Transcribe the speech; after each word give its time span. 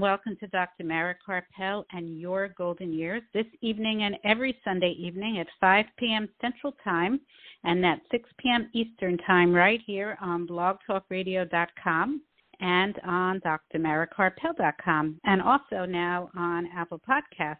And 0.00 0.04
welcome 0.04 0.34
to 0.36 0.46
Dr. 0.46 0.82
Mara 0.84 1.14
Karpel 1.28 1.84
and 1.92 2.18
Your 2.18 2.48
Golden 2.56 2.90
Years 2.90 3.20
this 3.34 3.44
evening 3.60 4.04
and 4.04 4.16
every 4.24 4.56
Sunday 4.64 4.96
evening 4.98 5.38
at 5.38 5.46
5 5.60 5.84
p.m. 5.98 6.26
Central 6.40 6.72
Time 6.82 7.20
and 7.64 7.84
at 7.84 8.00
6 8.10 8.26
p.m. 8.38 8.70
Eastern 8.72 9.18
Time 9.18 9.52
right 9.52 9.80
here 9.86 10.16
on 10.22 10.46
blogtalkradio.com 10.46 12.22
and 12.60 12.98
on 13.04 13.40
drmarakarpel.com 13.40 15.20
and 15.24 15.42
also 15.42 15.84
now 15.84 16.30
on 16.34 16.66
Apple 16.74 17.00
Podcasts. 17.06 17.58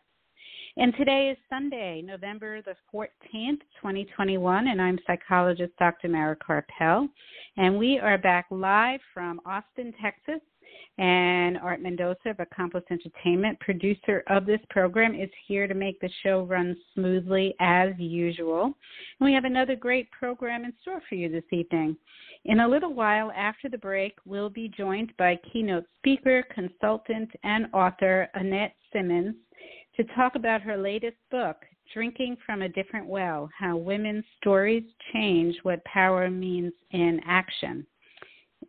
And 0.78 0.94
today 0.96 1.28
is 1.30 1.36
Sunday, 1.50 2.00
November 2.02 2.62
the 2.62 2.76
14th, 2.94 3.60
2021, 3.82 4.68
and 4.68 4.80
I'm 4.80 4.98
psychologist 5.06 5.72
Dr. 5.78 6.08
Mara 6.08 6.36
Karpel. 6.36 7.06
And 7.58 7.76
we 7.76 7.98
are 7.98 8.16
back 8.16 8.46
live 8.50 9.00
from 9.12 9.42
Austin, 9.44 9.92
Texas 10.00 10.40
and 10.98 11.56
Art 11.58 11.80
Mendoza 11.80 12.30
of 12.30 12.40
Accomplice 12.40 12.84
Entertainment, 12.90 13.58
producer 13.60 14.22
of 14.28 14.46
this 14.46 14.60
program, 14.68 15.14
is 15.14 15.30
here 15.46 15.66
to 15.66 15.74
make 15.74 15.98
the 16.00 16.10
show 16.22 16.42
run 16.42 16.76
smoothly 16.94 17.54
as 17.60 17.90
usual. 17.98 18.64
And 18.64 19.26
we 19.26 19.32
have 19.32 19.44
another 19.44 19.76
great 19.76 20.10
program 20.10 20.64
in 20.64 20.72
store 20.82 21.00
for 21.08 21.14
you 21.14 21.28
this 21.28 21.44
evening. 21.52 21.96
In 22.44 22.60
a 22.60 22.68
little 22.68 22.94
while 22.94 23.32
after 23.32 23.68
the 23.68 23.78
break, 23.78 24.14
we'll 24.24 24.50
be 24.50 24.68
joined 24.68 25.12
by 25.18 25.38
keynote 25.52 25.84
speaker, 25.98 26.42
consultant, 26.54 27.30
and 27.44 27.66
author 27.72 28.28
Annette 28.34 28.74
Simmons 28.92 29.36
to 29.96 30.04
talk 30.14 30.34
about 30.34 30.62
her 30.62 30.76
latest 30.76 31.16
book, 31.30 31.56
Drinking 31.92 32.36
from 32.46 32.62
a 32.62 32.68
Different 32.68 33.06
Well 33.06 33.50
How 33.58 33.76
Women's 33.76 34.24
Stories 34.36 34.84
Change 35.12 35.56
What 35.64 35.84
Power 35.84 36.30
Means 36.30 36.72
in 36.92 37.20
Action. 37.26 37.84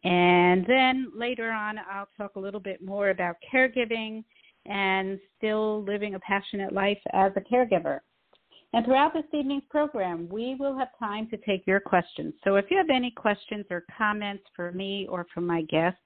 And 0.03 0.65
then 0.67 1.11
later 1.15 1.51
on, 1.51 1.77
I'll 1.77 2.09
talk 2.17 2.35
a 2.35 2.39
little 2.39 2.59
bit 2.59 2.83
more 2.83 3.09
about 3.09 3.35
caregiving 3.53 4.23
and 4.65 5.19
still 5.37 5.83
living 5.83 6.15
a 6.15 6.19
passionate 6.19 6.73
life 6.73 6.99
as 7.13 7.31
a 7.35 7.41
caregiver. 7.41 7.99
And 8.73 8.85
throughout 8.85 9.13
this 9.13 9.25
evening's 9.33 9.63
program, 9.69 10.29
we 10.29 10.55
will 10.55 10.77
have 10.77 10.87
time 10.97 11.27
to 11.29 11.37
take 11.37 11.67
your 11.67 11.81
questions. 11.81 12.33
So 12.43 12.55
if 12.55 12.65
you 12.71 12.77
have 12.77 12.89
any 12.89 13.11
questions 13.11 13.65
or 13.69 13.83
comments 13.97 14.43
for 14.55 14.71
me 14.71 15.07
or 15.09 15.27
for 15.33 15.41
my 15.41 15.63
guest, 15.63 15.97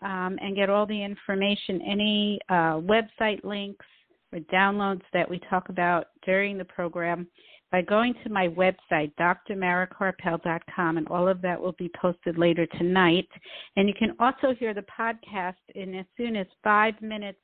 um, 0.01 0.39
and 0.41 0.57
get 0.57 0.71
all 0.71 0.87
the 0.87 1.05
information, 1.05 1.83
any 1.83 2.41
uh, 2.49 2.81
website 2.81 3.45
links 3.45 3.85
or 4.33 4.39
downloads 4.53 5.03
that 5.13 5.29
we 5.29 5.39
talk 5.51 5.69
about 5.69 6.07
during 6.25 6.57
the 6.57 6.65
program 6.65 7.27
by 7.73 7.81
going 7.81 8.15
to 8.23 8.31
my 8.31 8.49
website, 8.49 9.13
drmarakarpel.com, 9.19 10.99
and 10.99 11.09
all 11.09 11.27
of 11.27 11.41
that 11.41 11.61
will 11.61 11.73
be 11.73 11.91
posted 12.01 12.37
later 12.39 12.67
tonight. 12.79 13.29
And 13.77 13.89
you 13.89 13.95
can 13.99 14.15
also 14.21 14.55
hear 14.57 14.75
the 14.75 14.85
podcast 14.99 15.55
in 15.75 15.95
as 15.95 16.07
soon 16.17 16.37
as 16.37 16.47
five 16.63 16.95
minutes 17.01 17.39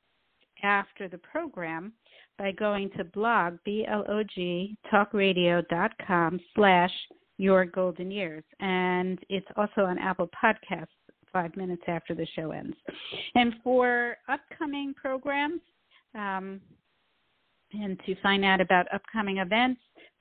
after 0.63 1.07
the 1.07 1.17
program 1.17 1.93
by 2.37 2.51
going 2.51 2.91
to 2.95 3.03
blog, 3.03 3.57
B-L-O-G, 3.65 4.77
talkradio.com 4.93 6.39
slash 6.55 6.91
your 7.37 7.65
golden 7.65 8.11
years. 8.11 8.43
And 8.59 9.19
it's 9.29 9.47
also 9.57 9.81
on 9.81 9.97
Apple 9.97 10.29
Podcasts 10.41 10.87
five 11.33 11.55
minutes 11.55 11.83
after 11.87 12.13
the 12.13 12.27
show 12.35 12.51
ends. 12.51 12.75
And 13.35 13.55
for 13.63 14.17
upcoming 14.27 14.93
programs, 14.93 15.61
um, 16.15 16.61
and 17.71 17.99
to 18.05 18.15
find 18.21 18.43
out 18.43 18.61
about 18.61 18.87
upcoming 18.93 19.37
events, 19.37 19.79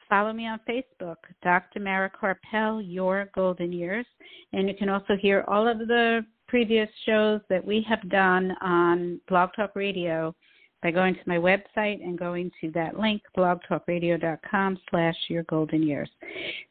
follow 0.09 0.33
me 0.33 0.47
on 0.47 0.61
Facebook, 0.69 1.17
Dr. 1.43 1.81
Mara 1.81 2.11
Karpel, 2.11 2.83
Your 2.85 3.31
Golden 3.35 3.73
Years. 3.73 4.07
And 4.53 4.69
you 4.69 4.75
can 4.75 4.89
also 4.89 5.17
hear 5.17 5.45
all 5.49 5.67
of 5.69 5.79
the 5.79 6.25
previous 6.47 6.89
shows 7.05 7.41
that 7.49 7.65
we 7.65 7.85
have 7.89 8.09
done 8.09 8.53
on 8.61 9.21
Blog 9.29 9.51
Talk 9.55 9.77
Radio 9.77 10.35
by 10.83 10.91
going 10.91 11.15
to 11.15 11.21
my 11.27 11.37
website 11.37 12.03
and 12.03 12.19
going 12.19 12.51
to 12.61 12.71
that 12.71 12.99
link, 12.99 13.23
blogtalkradio.com 13.37 14.79
slash 14.91 15.17
your 15.29 15.43
golden 15.45 15.83
years. 15.83 16.09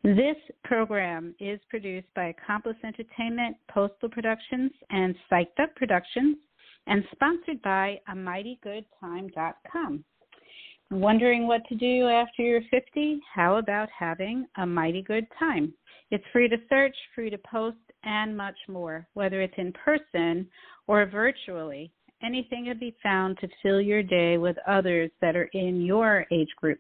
This 0.03 0.37
program 0.63 1.35
is 1.39 1.59
produced 1.69 2.07
by 2.15 2.27
Accomplice 2.27 2.77
Entertainment, 2.83 3.57
Postal 3.69 4.09
Productions, 4.09 4.71
and 4.89 5.15
Psyched 5.29 5.59
Up 5.61 5.75
Productions, 5.75 6.37
and 6.87 7.03
sponsored 7.11 7.61
by 7.61 7.99
a 8.07 8.13
mightygoodtime.com. 8.13 10.03
Wondering 10.89 11.47
what 11.47 11.67
to 11.67 11.75
do 11.75 12.07
after 12.07 12.43
you're 12.43 12.61
50? 12.71 13.19
How 13.33 13.57
about 13.57 13.89
having 13.97 14.45
a 14.57 14.65
mighty 14.65 15.01
good 15.01 15.27
time? 15.37 15.73
It's 16.11 16.23
free 16.31 16.47
to 16.47 16.55
search, 16.69 16.95
free 17.13 17.29
to 17.29 17.37
post, 17.39 17.75
and 18.03 18.37
much 18.37 18.55
more, 18.69 19.05
whether 19.13 19.41
it's 19.41 19.57
in 19.57 19.73
person 19.73 20.47
or 20.87 21.05
virtually. 21.05 21.91
Anything 22.23 22.65
can 22.65 22.79
be 22.79 22.95
found 23.03 23.37
to 23.39 23.49
fill 23.61 23.81
your 23.81 24.01
day 24.01 24.37
with 24.37 24.55
others 24.65 25.11
that 25.21 25.35
are 25.35 25.49
in 25.53 25.81
your 25.81 26.25
age 26.31 26.47
group. 26.55 26.79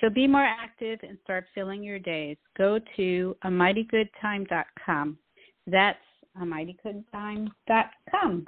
So 0.00 0.08
be 0.08 0.28
more 0.28 0.44
active 0.44 1.00
and 1.02 1.18
start 1.24 1.46
filling 1.54 1.82
your 1.82 1.98
days. 1.98 2.36
Go 2.56 2.78
to 2.96 3.36
a 3.42 3.48
mightygoodtime.com. 3.48 5.18
That's 5.66 5.98
a 6.40 6.44
mightygoodtime.com. 6.44 8.46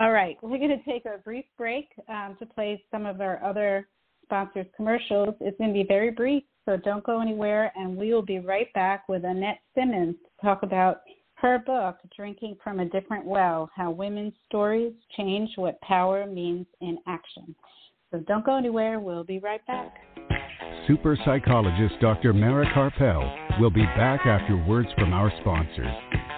All 0.00 0.12
right, 0.12 0.36
we're 0.42 0.58
going 0.58 0.78
to 0.78 0.84
take 0.84 1.06
a 1.06 1.18
brief 1.18 1.44
break 1.56 1.88
um, 2.08 2.36
to 2.38 2.46
play 2.46 2.80
some 2.92 3.04
of 3.04 3.20
our 3.20 3.42
other 3.42 3.88
sponsors 4.28 4.66
commercials. 4.76 5.34
It's 5.40 5.56
going 5.56 5.70
to 5.70 5.74
be 5.74 5.86
very 5.88 6.10
brief, 6.10 6.42
so 6.66 6.76
don't 6.76 7.02
go 7.04 7.20
anywhere. 7.20 7.72
And 7.74 7.96
we 7.96 8.12
will 8.12 8.22
be 8.24 8.38
right 8.38 8.72
back 8.74 9.08
with 9.08 9.24
Annette 9.24 9.60
Simmons 9.74 10.16
to 10.22 10.46
talk 10.46 10.62
about 10.62 11.00
her 11.36 11.58
book, 11.60 11.96
Drinking 12.14 12.56
from 12.62 12.80
a 12.80 12.84
Different 12.84 13.24
Well 13.24 13.70
How 13.74 13.90
Women's 13.90 14.34
Stories 14.46 14.92
Change 15.16 15.50
What 15.56 15.80
Power 15.80 16.26
Means 16.26 16.66
in 16.80 16.98
Action. 17.06 17.54
So 18.10 18.18
don't 18.26 18.44
go 18.44 18.56
anywhere. 18.56 19.00
We'll 19.00 19.24
be 19.24 19.38
right 19.38 19.64
back. 19.66 19.94
Super 20.86 21.16
psychologist 21.24 21.94
Dr. 22.00 22.32
Mara 22.32 22.66
Karpel 22.74 23.60
will 23.60 23.70
be 23.70 23.84
back 23.96 24.26
after 24.26 24.56
words 24.56 24.88
from 24.98 25.12
our 25.12 25.32
sponsors. 25.40 26.37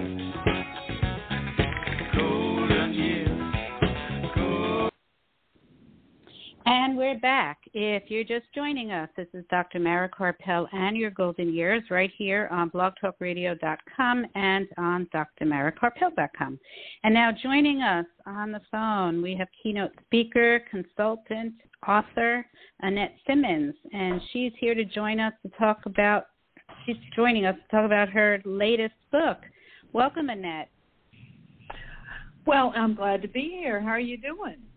And 6.73 6.95
we're 6.95 7.19
back. 7.19 7.57
If 7.73 8.03
you're 8.07 8.23
just 8.23 8.45
joining 8.55 8.93
us, 8.93 9.09
this 9.17 9.27
is 9.33 9.43
Dr. 9.49 9.77
Mara 9.77 10.07
Karpel 10.07 10.67
and 10.71 10.95
your 10.95 11.11
golden 11.11 11.53
years 11.53 11.83
right 11.91 12.09
here 12.17 12.47
on 12.49 12.71
blogtalkradio.com 12.71 14.25
and 14.35 14.67
on 14.77 15.05
drmarakarpel.com. 15.13 16.59
And 17.03 17.13
now 17.13 17.31
joining 17.43 17.81
us 17.81 18.05
on 18.25 18.53
the 18.53 18.61
phone, 18.71 19.21
we 19.21 19.35
have 19.35 19.49
keynote 19.61 19.91
speaker, 20.05 20.61
consultant, 20.71 21.55
author, 21.85 22.45
Annette 22.79 23.15
Simmons. 23.27 23.75
And 23.91 24.21
she's 24.31 24.53
here 24.57 24.73
to 24.73 24.85
join 24.85 25.19
us 25.19 25.33
to 25.41 25.51
talk 25.59 25.79
about, 25.85 26.27
she's 26.85 26.95
joining 27.13 27.45
us 27.45 27.57
to 27.57 27.75
talk 27.75 27.85
about 27.85 28.07
her 28.07 28.41
latest 28.45 28.95
book. 29.11 29.39
Welcome, 29.91 30.29
Annette. 30.29 30.69
Well, 32.47 32.71
I'm 32.77 32.95
glad 32.95 33.21
to 33.23 33.27
be 33.27 33.57
here. 33.61 33.81
How 33.81 33.89
are 33.89 33.99
you 33.99 34.15
doing? 34.15 34.70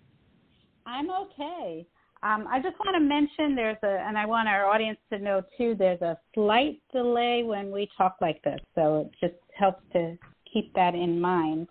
I'm 0.86 1.10
okay. 1.10 1.86
Um, 2.22 2.46
I 2.50 2.60
just 2.60 2.78
want 2.78 2.94
to 2.94 3.00
mention 3.00 3.54
there's 3.54 3.76
a, 3.82 4.02
and 4.06 4.16
I 4.16 4.24
want 4.24 4.48
our 4.48 4.66
audience 4.66 4.98
to 5.12 5.18
know 5.18 5.42
too, 5.58 5.74
there's 5.78 6.00
a 6.00 6.18
slight 6.34 6.80
delay 6.92 7.42
when 7.44 7.70
we 7.70 7.88
talk 7.98 8.16
like 8.20 8.42
this, 8.42 8.60
so 8.74 9.00
it 9.00 9.10
just 9.20 9.38
helps 9.58 9.82
to 9.92 10.16
keep 10.50 10.72
that 10.74 10.94
in 10.94 11.20
mind. 11.20 11.68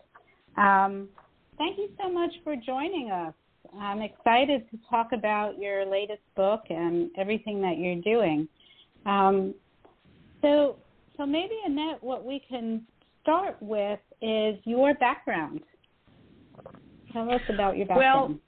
Um, 0.58 1.10
thank 1.58 1.80
you 1.80 1.90
so 2.00 2.12
much 2.12 2.32
for 2.44 2.56
joining 2.56 3.10
us. 3.10 3.34
I'm 3.80 4.02
excited 4.02 4.70
to 4.70 4.78
talk 4.88 5.10
about 5.12 5.58
your 5.58 5.86
latest 5.86 6.22
book 6.36 6.66
and 6.70 7.10
everything 7.18 7.60
that 7.62 7.78
you're 7.80 8.02
doing. 8.02 8.48
Um, 9.08 9.56
so, 10.44 10.76
so 11.18 11.26
maybe 11.26 11.56
Annette, 11.66 12.04
what 12.04 12.26
we 12.26 12.44
can 12.48 12.86
start 13.24 13.58
with 13.60 14.00
is 14.22 14.60
your 14.66 14.94
background. 14.96 15.62
Tell 17.12 17.32
us 17.32 17.42
about 17.50 17.78
your 17.78 17.88
background. 17.88 18.30
Well, 18.30 18.40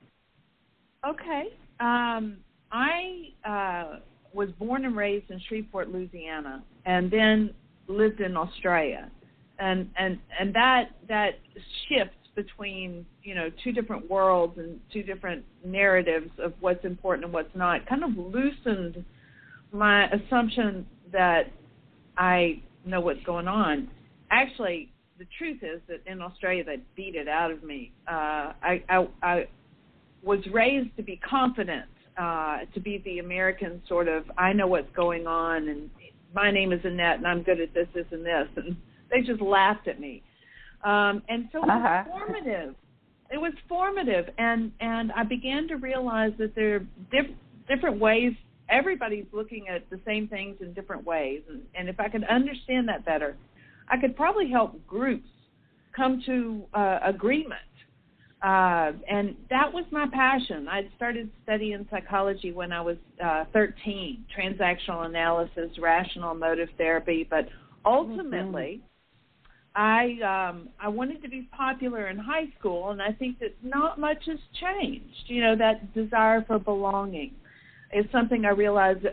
Okay. 1.06 1.50
Um, 1.80 2.38
I 2.72 3.30
uh, 3.46 4.00
was 4.34 4.50
born 4.60 4.86
and 4.86 4.96
raised 4.96 5.30
in 5.30 5.40
Shreveport, 5.48 5.92
Louisiana, 5.92 6.64
and 6.86 7.12
then 7.12 7.54
lived 7.88 8.22
in 8.22 8.36
Australia, 8.36 9.10
and 9.60 9.90
and 9.98 10.20
and 10.40 10.54
that 10.56 10.92
that 11.08 11.40
shift 11.88 12.12
between 12.36 13.06
you 13.24 13.36
know 13.36 13.50
two 13.64 13.72
different 13.72 14.10
worlds 14.10 14.58
and 14.58 14.80
two 14.92 15.04
different 15.04 15.46
narratives 15.64 16.30
of 16.40 16.54
what's 16.60 16.84
important 16.84 17.26
and 17.26 17.34
what's 17.34 17.56
not 17.56 17.86
kind 17.88 18.04
of 18.04 18.12
loosened 18.18 19.04
my 19.72 20.08
assumption 20.10 20.86
that 21.12 21.52
I 22.18 22.62
know 22.86 23.00
what's 23.00 23.24
going 23.26 23.48
on. 23.48 23.90
Actually, 24.32 24.92
the 25.18 25.26
truth 25.38 25.60
is 25.62 25.82
that 25.88 26.02
in 26.06 26.22
Australia 26.22 26.64
they 26.64 26.80
beat 26.96 27.16
it 27.16 27.28
out 27.28 27.52
of 27.52 27.64
me. 27.64 27.92
Uh, 28.08 28.54
I, 28.62 28.84
I 28.90 29.08
I 29.22 29.48
was 30.26 30.40
raised 30.52 30.96
to 30.98 31.04
be 31.04 31.18
confident, 31.18 31.86
uh, 32.18 32.60
to 32.74 32.80
be 32.80 33.02
the 33.06 33.20
American 33.20 33.82
sort 33.88 34.08
of 34.08 34.24
I 34.38 34.52
know 34.52 34.68
what's 34.68 34.94
going 34.96 35.28
on 35.28 35.70
and 35.70 35.90
my 36.34 36.52
name 36.52 36.74
is 36.74 36.82
Annette 36.84 37.18
and 37.18 37.28
I'm 37.28 37.44
good 37.44 37.62
at 37.62 37.74
this, 37.74 37.88
this, 37.94 38.06
and 38.12 38.26
this, 38.26 38.48
and 38.58 38.76
they 39.12 39.22
just 39.22 39.42
laughed 39.42 39.88
at 39.88 40.00
me. 40.00 40.24
Um, 40.84 41.24
and 41.30 41.48
so 41.52 41.60
it 41.60 41.68
was 41.68 41.82
uh-huh. 41.84 42.04
formative. 42.10 42.76
It 43.32 43.38
was 43.38 43.54
formative, 43.68 44.26
and 44.38 44.72
and 44.80 45.12
I 45.14 45.24
began 45.24 45.68
to 45.70 45.78
realize 45.78 46.32
that 46.38 46.54
there 46.54 46.76
are 46.76 46.86
diff- 47.12 47.36
different 47.68 48.00
ways. 48.00 48.34
Everybody's 48.70 49.26
looking 49.32 49.68
at 49.68 49.90
the 49.90 50.00
same 50.06 50.28
things 50.28 50.58
in 50.62 50.74
different 50.74 51.06
ways, 51.06 51.42
and, 51.50 51.62
and 51.74 51.90
if 51.90 52.00
I 52.00 52.08
could 52.08 52.24
understand 52.26 52.88
that 52.88 53.04
better, 53.04 53.36
I 53.90 53.98
could 53.98 54.16
probably 54.16 54.52
help 54.52 54.86
groups 54.86 55.28
come 55.96 56.22
to 56.28 56.66
uh, 56.76 57.00
agreement 57.04 57.62
uh, 58.46 58.92
and 59.10 59.36
that 59.50 59.74
was 59.74 59.86
my 59.92 60.06
passion. 60.14 60.68
I'd 60.68 60.92
started 60.96 61.32
studying 61.42 61.88
psychology 61.90 62.52
when 62.52 62.72
I 62.72 62.80
was 62.80 62.98
uh, 63.24 63.46
13, 63.54 64.24
transactional 64.38 65.08
analysis, 65.08 65.72
rational 65.80 66.32
emotive 66.32 66.70
therapy, 66.78 67.26
but 67.28 67.50
ultimately, 67.84 68.82
mm-hmm. 68.84 69.82
I 69.82 70.50
um, 70.50 70.70
I 70.80 70.90
wanted 70.90 71.24
to 71.24 71.28
be 71.28 71.50
popular 71.58 72.08
in 72.08 72.20
high 72.20 72.54
school, 72.60 72.92
and 72.92 73.02
I 73.02 73.14
think 73.14 73.40
that 73.40 73.56
not 73.64 74.00
much 74.00 74.24
has 74.28 74.38
changed. 74.62 75.24
You 75.26 75.42
know, 75.42 75.56
that 75.56 75.92
desire 75.96 76.46
for 76.46 76.60
belonging 76.60 77.32
is 77.92 78.06
something 78.12 78.46
I 78.46 78.50
realized 78.50 79.08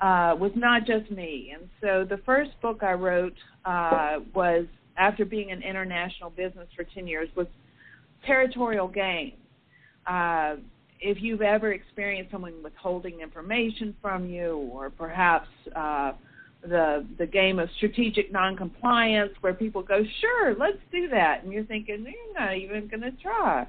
uh, 0.00 0.36
was 0.38 0.52
not 0.54 0.86
just 0.86 1.10
me. 1.10 1.52
And 1.52 1.68
so 1.80 2.06
the 2.08 2.22
first 2.24 2.52
book 2.62 2.84
I 2.84 2.92
wrote 2.92 3.34
uh, 3.64 4.20
was 4.32 4.66
after 4.96 5.24
being 5.24 5.50
in 5.50 5.62
international 5.62 6.30
business 6.30 6.68
for 6.76 6.84
10 6.84 7.08
years 7.08 7.28
was 7.36 7.48
territorial 8.26 8.88
games. 8.88 9.34
Uh, 10.06 10.56
if 11.00 11.18
you've 11.20 11.42
ever 11.42 11.72
experienced 11.72 12.32
someone 12.32 12.62
withholding 12.62 13.20
information 13.20 13.94
from 14.02 14.26
you, 14.26 14.68
or 14.72 14.90
perhaps 14.90 15.48
uh, 15.76 16.12
the 16.62 17.06
the 17.18 17.26
game 17.26 17.58
of 17.58 17.68
strategic 17.76 18.32
noncompliance, 18.32 19.32
where 19.40 19.54
people 19.54 19.82
go, 19.82 20.02
"Sure, 20.20 20.54
let's 20.58 20.78
do 20.90 21.08
that," 21.08 21.44
and 21.44 21.52
you're 21.52 21.64
thinking, 21.64 22.04
"You're 22.04 22.34
not 22.34 22.56
even 22.56 22.88
going 22.88 23.02
to 23.02 23.12
try." 23.22 23.66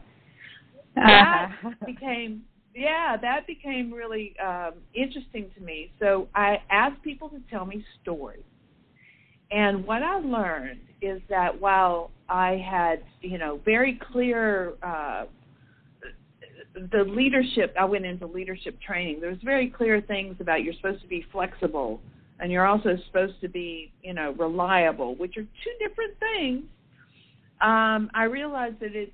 That 0.96 1.51
uh-huh. 1.63 1.72
became 1.86 2.44
yeah, 2.74 3.18
that 3.22 3.46
became 3.48 3.92
really 3.92 4.36
um, 4.40 4.74
interesting 4.94 5.50
to 5.56 5.62
me. 5.62 5.92
So 6.00 6.28
I 6.36 6.57
asked 6.69 7.01
people 7.04 7.30
to 7.30 7.42
tell 7.50 7.66
me 7.66 7.84
stories, 8.01 8.44
and 9.51 9.86
what 9.86 10.04
I 10.04 10.19
learned 10.19 10.81
is 11.01 11.22
that 11.30 11.60
while 11.60 12.12
I 12.28 12.57
had, 12.57 13.04
you 13.22 13.38
know, 13.38 13.60
very 13.66 14.00
clear 14.12 14.74
uh, 14.84 15.25
the 16.92 17.04
leadership. 17.04 17.74
I 17.80 17.86
went 17.86 18.06
into 18.06 18.25
leadership 18.25 18.80
training. 18.81 19.19
There 19.22 19.30
was 19.30 19.40
very 19.44 19.69
clear 19.69 20.01
things 20.01 20.36
about 20.40 20.63
you're 20.63 20.74
supposed 20.75 21.01
to 21.01 21.07
be 21.07 21.25
flexible, 21.31 22.00
and 22.40 22.51
you're 22.51 22.66
also 22.66 22.98
supposed 23.07 23.42
to 23.42 23.50
be, 23.50 23.92
you 24.04 24.13
know, 24.13 24.31
reliable, 24.38 25.16
which 25.16 25.38
are 25.38 25.44
two 25.44 25.88
different 25.88 26.18
things. 26.19 26.63
Um, 27.62 28.10
I 28.13 28.24
realized 28.24 28.80
that 28.80 28.96
it 28.96 29.12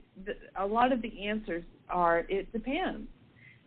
a 0.58 0.66
lot 0.66 0.92
of 0.92 1.02
the 1.02 1.28
answers 1.28 1.64
are 1.90 2.20
it 2.30 2.52
depends, 2.52 3.08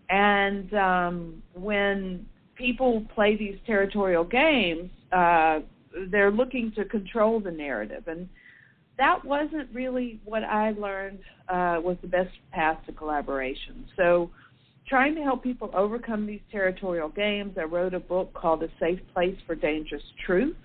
and 0.09 0.73
um, 0.75 1.43
when 1.55 2.26
people 2.55 3.05
play 3.15 3.37
these 3.37 3.56
territorial 3.67 4.25
games, 4.25 4.91
uh, 5.13 5.60
they're 6.11 6.31
looking 6.31 6.73
to 6.77 6.85
control 6.85 7.41
the 7.41 7.51
narrative 7.51 8.09
and 8.09 8.29
that 8.99 9.25
wasn't 9.25 9.69
really 9.73 10.21
what 10.25 10.45
I 10.45 10.73
learned 10.73 11.21
uh, 11.49 11.81
was 11.83 11.97
the 12.03 12.09
best 12.09 12.31
path 12.53 12.79
to 12.87 12.93
collaboration. 12.93 13.87
So, 13.97 14.31
trying 14.89 15.15
to 15.15 15.23
help 15.23 15.43
people 15.43 15.71
overcome 15.73 16.27
these 16.27 16.41
territorial 16.51 17.09
games, 17.09 17.57
I 17.59 17.63
wrote 17.63 17.95
a 17.95 18.01
book 18.01 18.35
called 18.35 18.63
A 18.63 18.69
Safe 18.81 19.01
Place 19.15 19.37
for 19.47 19.55
Dangerous 19.55 20.03
Truth. 20.27 20.57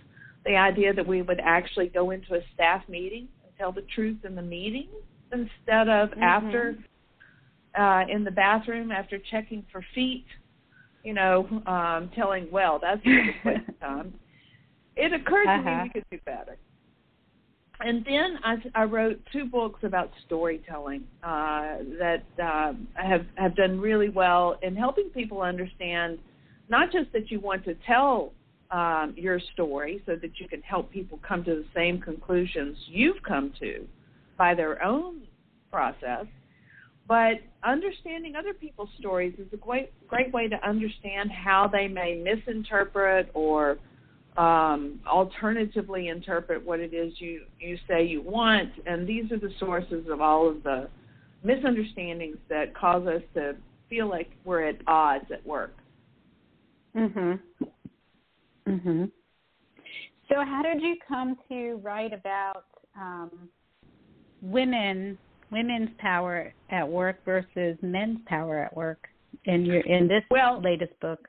The 0.45 0.55
idea 0.55 0.93
that 0.93 1.05
we 1.05 1.21
would 1.21 1.39
actually 1.43 1.87
go 1.87 2.09
into 2.11 2.33
a 2.33 2.39
staff 2.53 2.81
meeting 2.89 3.27
and 3.43 3.51
tell 3.57 3.71
the 3.71 3.85
truth 3.93 4.17
in 4.25 4.35
the 4.35 4.41
meeting 4.41 4.87
instead 5.31 5.87
of 5.89 6.09
mm-hmm. 6.09 6.23
after 6.23 6.75
uh, 7.77 8.03
in 8.09 8.23
the 8.23 8.31
bathroom 8.31 8.91
after 8.91 9.19
checking 9.31 9.65
for 9.71 9.83
feet, 9.93 10.25
you 11.03 11.13
know, 11.13 11.47
um, 11.65 12.09
telling, 12.15 12.47
well, 12.51 12.79
that's 12.81 13.01
a 13.01 13.03
good 13.03 13.33
waste 13.45 13.69
of 13.69 13.79
time. 13.79 14.13
It 14.95 15.13
occurred 15.13 15.45
to 15.45 15.51
uh-huh. 15.51 15.83
me 15.83 15.83
we 15.83 15.89
could 15.89 16.05
do 16.11 16.19
better 16.25 16.57
and 17.83 18.05
then 18.05 18.39
I, 18.43 18.55
I 18.75 18.83
wrote 18.83 19.19
two 19.31 19.45
books 19.45 19.81
about 19.83 20.09
storytelling 20.25 21.03
uh, 21.23 21.77
that 21.99 22.23
uh, 22.41 22.73
have 22.95 23.25
have 23.35 23.55
done 23.55 23.79
really 23.79 24.09
well 24.09 24.57
in 24.61 24.75
helping 24.75 25.09
people 25.09 25.41
understand 25.41 26.19
not 26.69 26.91
just 26.91 27.11
that 27.13 27.29
you 27.29 27.39
want 27.39 27.65
to 27.65 27.75
tell 27.85 28.31
um, 28.71 29.13
your 29.17 29.39
story 29.53 30.01
so 30.05 30.15
that 30.15 30.39
you 30.39 30.47
can 30.47 30.61
help 30.61 30.91
people 30.91 31.19
come 31.27 31.43
to 31.43 31.55
the 31.55 31.65
same 31.75 31.99
conclusions 31.99 32.77
you've 32.87 33.21
come 33.27 33.53
to 33.59 33.85
by 34.37 34.55
their 34.55 34.83
own 34.83 35.21
process, 35.71 36.25
but 37.07 37.33
understanding 37.63 38.35
other 38.35 38.53
people's 38.53 38.89
stories 38.97 39.33
is 39.37 39.47
a 39.51 39.57
great 39.57 39.91
great 40.07 40.31
way 40.31 40.47
to 40.47 40.55
understand 40.67 41.31
how 41.31 41.67
they 41.67 41.87
may 41.87 42.15
misinterpret 42.15 43.29
or 43.33 43.77
um, 44.37 44.99
alternatively 45.07 46.07
interpret 46.07 46.65
what 46.65 46.79
it 46.79 46.93
is 46.93 47.13
you, 47.17 47.41
you 47.59 47.77
say 47.87 48.05
you 48.05 48.21
want. 48.21 48.71
And 48.85 49.07
these 49.07 49.31
are 49.31 49.39
the 49.39 49.53
sources 49.59 50.05
of 50.09 50.21
all 50.21 50.49
of 50.49 50.63
the 50.63 50.89
misunderstandings 51.43 52.37
that 52.49 52.75
cause 52.75 53.07
us 53.07 53.21
to 53.35 53.55
feel 53.89 54.09
like 54.09 54.31
we're 54.45 54.63
at 54.63 54.77
odds 54.87 55.25
at 55.31 55.45
work. 55.45 55.75
Mhm. 56.95 57.39
Mhm. 58.67 59.11
So, 60.29 60.43
how 60.43 60.61
did 60.63 60.81
you 60.81 60.97
come 61.07 61.37
to 61.49 61.75
write 61.83 62.13
about 62.13 62.65
um, 62.95 63.49
women, 64.41 65.17
women's 65.51 65.89
power 65.97 66.53
at 66.69 66.87
work 66.87 67.23
versus 67.25 67.77
men's 67.81 68.19
power 68.25 68.59
at 68.59 68.75
work 68.75 69.09
in 69.45 69.65
your 69.65 69.81
in 69.81 70.07
this 70.07 70.23
well, 70.29 70.61
latest 70.61 70.97
book? 70.99 71.27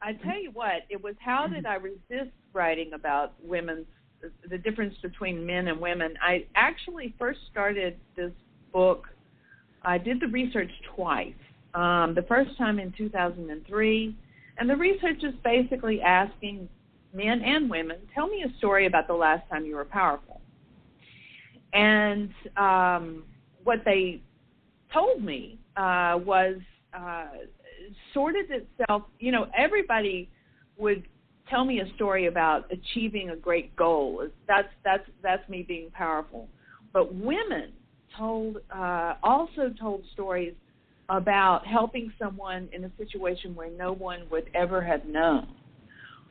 I 0.00 0.12
tell 0.12 0.40
you 0.40 0.50
what, 0.52 0.82
it 0.90 1.02
was 1.02 1.14
how 1.18 1.46
did 1.46 1.66
I 1.66 1.74
resist 1.74 2.32
writing 2.52 2.92
about 2.94 3.32
women's 3.42 3.86
the 4.50 4.58
difference 4.58 4.94
between 5.00 5.46
men 5.46 5.68
and 5.68 5.80
women. 5.80 6.14
I 6.20 6.44
actually 6.56 7.14
first 7.18 7.38
started 7.52 7.96
this 8.16 8.32
book. 8.72 9.06
I 9.82 9.96
did 9.98 10.20
the 10.20 10.26
research 10.26 10.70
twice. 10.96 11.34
um, 11.74 12.14
the 12.14 12.22
first 12.26 12.56
time 12.58 12.78
in 12.78 12.92
2003. 12.96 14.16
And 14.58 14.68
the 14.68 14.76
research 14.76 15.22
is 15.22 15.34
basically 15.44 16.00
asking 16.00 16.68
men 17.12 17.42
and 17.42 17.70
women, 17.70 17.98
tell 18.14 18.26
me 18.26 18.44
a 18.44 18.58
story 18.58 18.86
about 18.86 19.06
the 19.06 19.14
last 19.14 19.48
time 19.48 19.64
you 19.64 19.76
were 19.76 19.84
powerful. 19.84 20.40
And 21.72 22.30
um, 22.56 23.24
what 23.64 23.84
they 23.84 24.20
told 24.92 25.22
me 25.22 25.58
uh, 25.76 26.18
was 26.24 26.56
uh, 26.92 27.26
sorted 28.14 28.46
itself. 28.50 29.02
You 29.18 29.32
know, 29.32 29.46
everybody 29.56 30.28
would 30.76 31.06
tell 31.48 31.64
me 31.64 31.80
a 31.80 31.94
story 31.94 32.26
about 32.26 32.70
achieving 32.70 33.30
a 33.30 33.36
great 33.36 33.74
goal. 33.76 34.26
That's 34.46 34.68
that's 34.84 35.04
that's 35.22 35.48
me 35.48 35.62
being 35.66 35.90
powerful. 35.90 36.48
But 36.92 37.14
women 37.14 37.72
told 38.16 38.58
uh, 38.74 39.14
also 39.22 39.72
told 39.78 40.02
stories 40.12 40.54
about 41.08 41.66
helping 41.66 42.12
someone 42.18 42.68
in 42.72 42.84
a 42.84 42.90
situation 42.98 43.54
where 43.54 43.70
no 43.70 43.92
one 43.92 44.22
would 44.30 44.50
ever 44.54 44.82
have 44.82 45.04
known. 45.06 45.48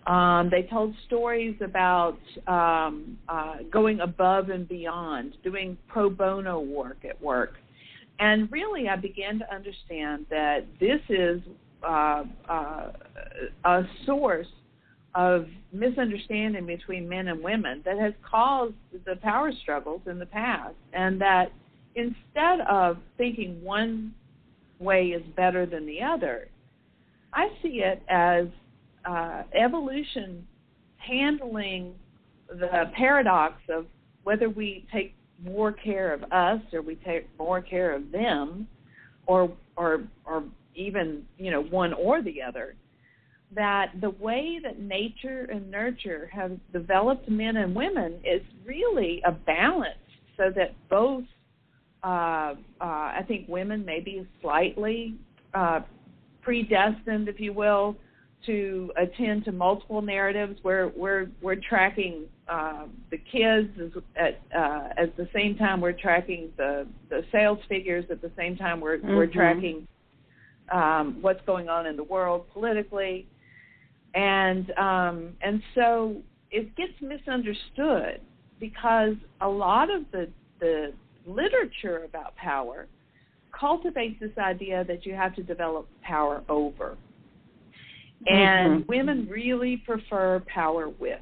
Um, 0.05 0.49
they 0.49 0.63
told 0.63 0.93
stories 1.05 1.57
about 1.61 2.19
um, 2.47 3.17
uh, 3.27 3.57
going 3.69 3.99
above 3.99 4.49
and 4.49 4.67
beyond, 4.67 5.35
doing 5.43 5.77
pro 5.87 6.09
bono 6.09 6.59
work 6.61 6.99
at 7.03 7.21
work. 7.21 7.55
And 8.19 8.51
really, 8.51 8.89
I 8.89 8.95
began 8.95 9.39
to 9.39 9.53
understand 9.53 10.25
that 10.29 10.65
this 10.79 11.01
is 11.09 11.41
uh, 11.87 12.23
uh, 12.49 12.91
a 13.63 13.83
source 14.05 14.47
of 15.13 15.47
misunderstanding 15.71 16.65
between 16.65 17.07
men 17.07 17.27
and 17.27 17.43
women 17.43 17.81
that 17.85 17.97
has 17.97 18.13
caused 18.29 18.75
the 19.05 19.15
power 19.17 19.51
struggles 19.61 20.01
in 20.05 20.19
the 20.19 20.25
past. 20.25 20.75
And 20.93 21.19
that 21.21 21.51
instead 21.95 22.61
of 22.69 22.97
thinking 23.17 23.63
one 23.63 24.13
way 24.79 25.07
is 25.07 25.23
better 25.35 25.65
than 25.65 25.85
the 25.85 26.01
other, 26.01 26.47
I 27.33 27.49
see 27.61 27.81
it 27.83 28.01
as 28.09 28.45
uh, 29.05 29.43
evolution 29.53 30.45
handling 30.97 31.93
the 32.49 32.91
paradox 32.95 33.55
of 33.69 33.85
whether 34.23 34.49
we 34.49 34.85
take 34.91 35.13
more 35.43 35.71
care 35.71 36.13
of 36.13 36.23
us 36.31 36.61
or 36.73 36.81
we 36.81 36.95
take 36.95 37.27
more 37.37 37.61
care 37.61 37.93
of 37.93 38.11
them 38.11 38.67
or 39.25 39.51
or 39.75 40.03
or 40.25 40.43
even 40.75 41.23
you 41.37 41.51
know 41.51 41.61
one 41.63 41.93
or 41.93 42.21
the 42.21 42.41
other 42.41 42.75
that 43.55 43.91
the 44.01 44.09
way 44.09 44.59
that 44.61 44.79
nature 44.79 45.47
and 45.51 45.71
nurture 45.71 46.29
have 46.33 46.51
developed 46.73 47.29
men 47.29 47.57
and 47.57 47.73
women 47.73 48.19
is 48.25 48.41
really 48.65 49.21
a 49.25 49.31
balance 49.31 49.95
so 50.35 50.51
that 50.53 50.73
both 50.89 51.23
uh, 52.03 52.53
uh, 52.79 52.83
I 52.83 53.23
think 53.27 53.47
women 53.47 53.83
may 53.83 53.99
be 53.99 54.25
slightly 54.41 55.15
uh, 55.53 55.81
predestined, 56.41 57.27
if 57.27 57.39
you 57.39 57.53
will, 57.53 57.95
to 58.45 58.91
attend 58.97 59.45
to 59.45 59.51
multiple 59.51 60.01
narratives. 60.01 60.59
Where 60.61 60.91
we're 60.95 61.27
we're 61.41 61.55
tracking 61.55 62.25
uh, 62.49 62.85
the 63.11 63.17
kids 63.17 63.69
as, 63.81 64.03
at 64.15 64.41
uh, 64.57 64.89
at 64.97 65.15
the 65.17 65.27
same 65.33 65.55
time 65.55 65.81
we're 65.81 65.91
tracking 65.91 66.49
the 66.57 66.87
the 67.09 67.21
sales 67.31 67.59
figures 67.67 68.05
at 68.09 68.21
the 68.21 68.31
same 68.37 68.55
time 68.55 68.79
we're 68.79 68.97
mm-hmm. 68.97 69.15
we're 69.15 69.27
tracking 69.27 69.87
um, 70.71 71.17
what's 71.21 71.41
going 71.45 71.69
on 71.69 71.85
in 71.85 71.95
the 71.95 72.03
world 72.03 72.45
politically, 72.53 73.27
and 74.13 74.71
um, 74.77 75.33
and 75.41 75.61
so 75.75 76.17
it 76.51 76.75
gets 76.75 76.93
misunderstood 77.01 78.21
because 78.59 79.15
a 79.41 79.47
lot 79.47 79.89
of 79.89 80.03
the 80.11 80.29
the 80.59 80.93
literature 81.25 82.03
about 82.05 82.35
power 82.35 82.87
cultivates 83.57 84.19
this 84.19 84.37
idea 84.37 84.83
that 84.85 85.05
you 85.05 85.13
have 85.13 85.35
to 85.35 85.43
develop 85.43 85.87
power 86.03 86.43
over 86.47 86.95
and 88.25 88.81
mm-hmm. 88.81 88.89
women 88.89 89.27
really 89.29 89.77
prefer 89.77 90.41
power 90.47 90.89
with. 90.89 91.19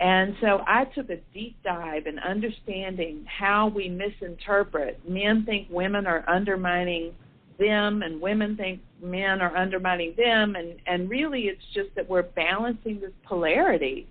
And 0.00 0.34
so 0.40 0.62
I 0.66 0.86
took 0.86 1.10
a 1.10 1.18
deep 1.34 1.56
dive 1.62 2.06
in 2.06 2.18
understanding 2.18 3.26
how 3.26 3.68
we 3.68 3.88
misinterpret. 3.90 4.98
Men 5.06 5.44
think 5.44 5.68
women 5.70 6.06
are 6.06 6.24
undermining 6.26 7.12
them, 7.58 8.02
and 8.02 8.18
women 8.18 8.56
think 8.56 8.80
men 9.02 9.42
are 9.42 9.54
undermining 9.54 10.14
them. 10.16 10.56
And, 10.56 10.76
and 10.86 11.10
really, 11.10 11.42
it's 11.42 11.62
just 11.74 11.90
that 11.96 12.08
we're 12.08 12.22
balancing 12.22 12.98
this 13.00 13.12
polarity 13.24 14.06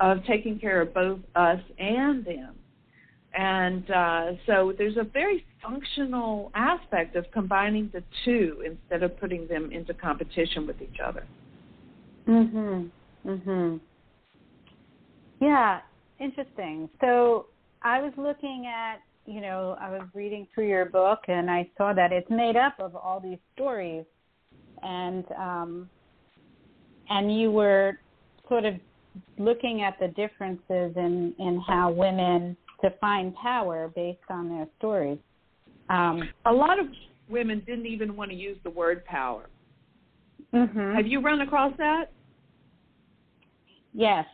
of 0.00 0.24
taking 0.24 0.58
care 0.58 0.80
of 0.80 0.92
both 0.92 1.20
us 1.36 1.60
and 1.78 2.24
them. 2.24 2.54
And 3.32 3.88
uh, 3.90 4.32
so 4.46 4.72
there's 4.76 4.96
a 4.96 5.04
very 5.04 5.44
functional 5.62 6.50
aspect 6.54 7.14
of 7.14 7.26
combining 7.32 7.90
the 7.92 8.02
two 8.24 8.64
instead 8.66 9.04
of 9.04 9.18
putting 9.20 9.46
them 9.46 9.70
into 9.70 9.94
competition 9.94 10.66
with 10.66 10.82
each 10.82 10.98
other. 11.04 11.24
Mhm. 12.26 12.90
Mhm. 13.24 13.80
Yeah, 15.40 15.80
interesting. 16.18 16.88
So 17.00 17.46
I 17.82 18.00
was 18.00 18.12
looking 18.16 18.66
at, 18.66 18.96
you 19.26 19.40
know, 19.40 19.76
I 19.80 19.90
was 19.90 20.02
reading 20.14 20.46
through 20.54 20.68
your 20.68 20.86
book 20.86 21.20
and 21.28 21.50
I 21.50 21.68
saw 21.76 21.92
that 21.92 22.12
it's 22.12 22.30
made 22.30 22.56
up 22.56 22.74
of 22.78 22.96
all 22.96 23.20
these 23.20 23.38
stories 23.54 24.04
and 24.82 25.24
um 25.38 25.90
and 27.10 27.38
you 27.38 27.50
were 27.50 27.98
sort 28.48 28.64
of 28.64 28.74
looking 29.38 29.82
at 29.82 29.98
the 29.98 30.08
differences 30.08 30.92
in 30.96 31.34
in 31.38 31.62
how 31.66 31.90
women 31.90 32.56
define 32.82 33.32
power 33.32 33.90
based 33.94 34.18
on 34.30 34.48
their 34.48 34.66
stories. 34.78 35.18
Um, 35.90 36.28
a 36.46 36.52
lot 36.52 36.78
of 36.78 36.86
women 37.28 37.62
didn't 37.66 37.86
even 37.86 38.16
want 38.16 38.30
to 38.30 38.36
use 38.36 38.58
the 38.62 38.70
word 38.70 39.04
power. 39.04 39.48
Mm-hmm. 40.54 40.96
Have 40.96 41.06
you 41.06 41.20
run 41.20 41.40
across 41.40 41.72
that? 41.78 42.12
Yes. 43.92 44.24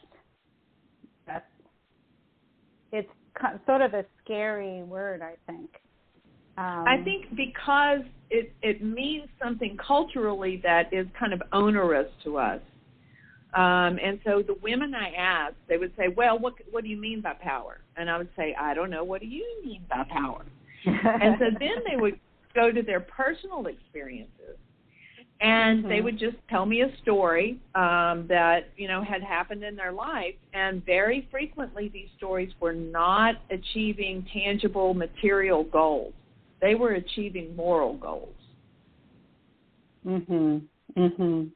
That's, 1.27 1.45
it's 2.93 3.09
sort 3.67 3.83
of 3.83 3.95
a 3.95 4.05
scary 4.23 4.83
word, 4.83 5.23
I 5.23 5.35
think. 5.47 5.71
Um, 6.57 6.85
I 6.87 7.03
think 7.03 7.35
because 7.37 8.01
it 8.31 8.53
it 8.63 8.83
means 8.83 9.29
something 9.43 9.77
culturally 9.85 10.61
that 10.63 10.93
is 10.93 11.07
kind 11.19 11.33
of 11.33 11.43
onerous 11.53 12.09
to 12.25 12.39
us. 12.39 12.61
Um, 13.55 13.99
and 14.03 14.19
so 14.25 14.43
the 14.45 14.57
women 14.63 14.95
I 14.95 15.11
asked, 15.17 15.57
they 15.69 15.79
would 15.79 15.93
say, 15.97 16.09
"Well, 16.09 16.39
what 16.39 16.55
what 16.71 16.85
do 16.85 16.91
you 16.91 16.97
mean 16.97 17.21
by 17.21 17.35
power?" 17.35 17.81
And 17.97 18.09
I 18.09 18.19
would 18.19 18.31
say, 18.37 18.55
"I 18.59 18.75
don't 18.75 18.91
know. 18.91 19.05
What 19.05 19.21
do 19.21 19.27
you 19.27 19.63
mean 19.65 19.85
by 19.89 20.05
power?" 20.09 20.45
and 20.85 21.37
so 21.39 21.47
then 21.59 21.83
they 21.89 21.97
would 21.97 22.19
go 22.55 22.71
to 22.71 22.83
their 22.83 23.01
personal 23.01 23.67
experiences, 23.67 24.57
and 25.41 25.81
mm-hmm. 25.81 25.89
they 25.89 26.01
would 26.01 26.19
just 26.19 26.37
tell 26.49 26.67
me 26.67 26.83
a 26.83 26.97
story 27.03 27.59
um, 27.75 28.27
that 28.29 28.71
you 28.77 28.89
know 28.89 29.03
had 29.03 29.23
happened 29.23 29.65
in 29.65 29.77
their 29.77 29.93
life. 29.93 30.35
And 30.53 30.85
very 30.85 31.29
frequently, 31.31 31.89
these 31.89 32.09
stories 32.17 32.53
were 32.61 32.73
not 32.73 33.37
achieving 33.51 34.27
tangible 34.33 34.95
material 34.95 35.65
goals; 35.65 36.13
they 36.61 36.75
were 36.75 36.93
achieving 36.93 37.55
moral 37.57 37.95
goals. 37.95 38.35
Mhm. 40.07 40.63
Mhm 40.97 41.51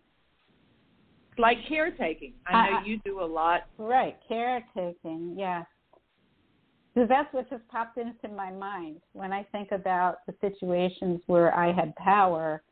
like 1.38 1.58
caretaking. 1.68 2.32
I 2.46 2.70
know 2.70 2.76
uh, 2.78 2.84
you 2.84 2.98
do 3.04 3.20
a 3.20 3.24
lot. 3.24 3.66
Right, 3.78 4.16
caretaking. 4.28 5.34
yeah 5.36 5.62
So 6.94 7.06
that's 7.08 7.32
what 7.32 7.48
just 7.48 7.66
popped 7.68 7.98
into 7.98 8.28
my 8.34 8.50
mind 8.50 9.00
when 9.12 9.32
I 9.32 9.44
think 9.52 9.72
about 9.72 10.26
the 10.26 10.34
situations 10.40 11.20
where 11.26 11.54
I 11.54 11.72
had 11.72 11.94
power. 11.96 12.62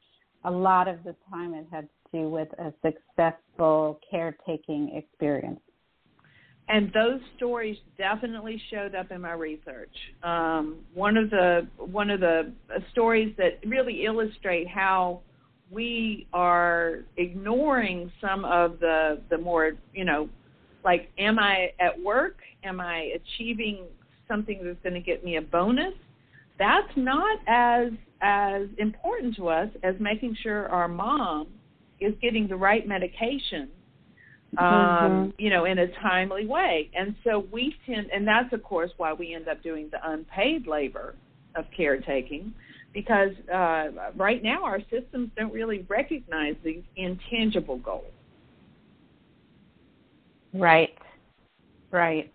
A 0.44 0.50
lot 0.50 0.88
of 0.88 1.02
the 1.04 1.14
time, 1.30 1.54
it 1.54 1.66
had 1.70 1.88
to 2.12 2.20
do 2.20 2.28
with 2.28 2.48
a 2.58 2.72
successful 2.82 4.00
caretaking 4.10 4.94
experience. 4.94 5.60
And 6.68 6.92
those 6.92 7.20
stories 7.36 7.76
definitely 7.96 8.60
showed 8.70 8.94
up 8.94 9.12
in 9.12 9.20
my 9.20 9.32
research. 9.32 9.94
Um, 10.24 10.78
one 10.94 11.16
of 11.16 11.30
the 11.30 11.68
one 11.78 12.10
of 12.10 12.20
the 12.20 12.52
stories 12.90 13.32
that 13.38 13.60
really 13.64 14.04
illustrate 14.04 14.66
how 14.66 15.20
we 15.70 16.26
are 16.32 17.00
ignoring 17.16 18.10
some 18.20 18.44
of 18.44 18.78
the 18.80 19.20
the 19.30 19.38
more 19.38 19.72
you 19.94 20.04
know 20.04 20.28
like 20.84 21.10
am 21.18 21.38
i 21.38 21.72
at 21.80 22.00
work 22.00 22.36
am 22.62 22.80
i 22.80 23.10
achieving 23.16 23.84
something 24.28 24.60
that's 24.64 24.78
going 24.82 24.94
to 24.94 25.00
get 25.00 25.24
me 25.24 25.36
a 25.36 25.42
bonus 25.42 25.94
that's 26.58 26.92
not 26.96 27.38
as 27.46 27.88
as 28.22 28.62
important 28.78 29.36
to 29.36 29.48
us 29.48 29.68
as 29.82 29.94
making 30.00 30.36
sure 30.42 30.68
our 30.68 30.88
mom 30.88 31.46
is 32.00 32.14
getting 32.22 32.48
the 32.48 32.56
right 32.56 32.86
medication 32.86 33.68
um 34.58 34.64
mm-hmm. 34.64 35.30
you 35.38 35.50
know 35.50 35.64
in 35.64 35.78
a 35.78 35.88
timely 36.00 36.46
way 36.46 36.90
and 36.94 37.14
so 37.24 37.46
we 37.52 37.74
tend 37.84 38.08
and 38.10 38.26
that's 38.26 38.52
of 38.52 38.62
course 38.62 38.90
why 38.96 39.12
we 39.12 39.34
end 39.34 39.48
up 39.48 39.62
doing 39.62 39.88
the 39.90 40.10
unpaid 40.10 40.66
labor 40.66 41.14
of 41.56 41.64
caretaking 41.76 42.54
because 42.96 43.32
uh, 43.52 44.10
right 44.16 44.42
now 44.42 44.64
our 44.64 44.80
systems 44.90 45.28
don't 45.36 45.52
really 45.52 45.84
recognize 45.86 46.54
these 46.64 46.82
intangible 46.96 47.76
goals. 47.76 48.10
Right, 50.54 50.96
right. 51.90 52.32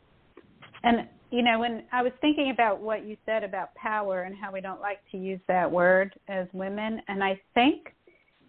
And 0.83 1.07
you 1.31 1.41
know, 1.41 1.59
when 1.59 1.83
I 1.93 2.03
was 2.03 2.11
thinking 2.19 2.51
about 2.51 2.81
what 2.81 3.05
you 3.05 3.15
said 3.25 3.43
about 3.43 3.73
power 3.75 4.23
and 4.23 4.35
how 4.35 4.51
we 4.51 4.59
don't 4.59 4.81
like 4.81 4.99
to 5.11 5.17
use 5.17 5.39
that 5.47 5.71
word 5.71 6.13
as 6.27 6.45
women, 6.51 7.01
and 7.07 7.23
I 7.23 7.39
think 7.53 7.93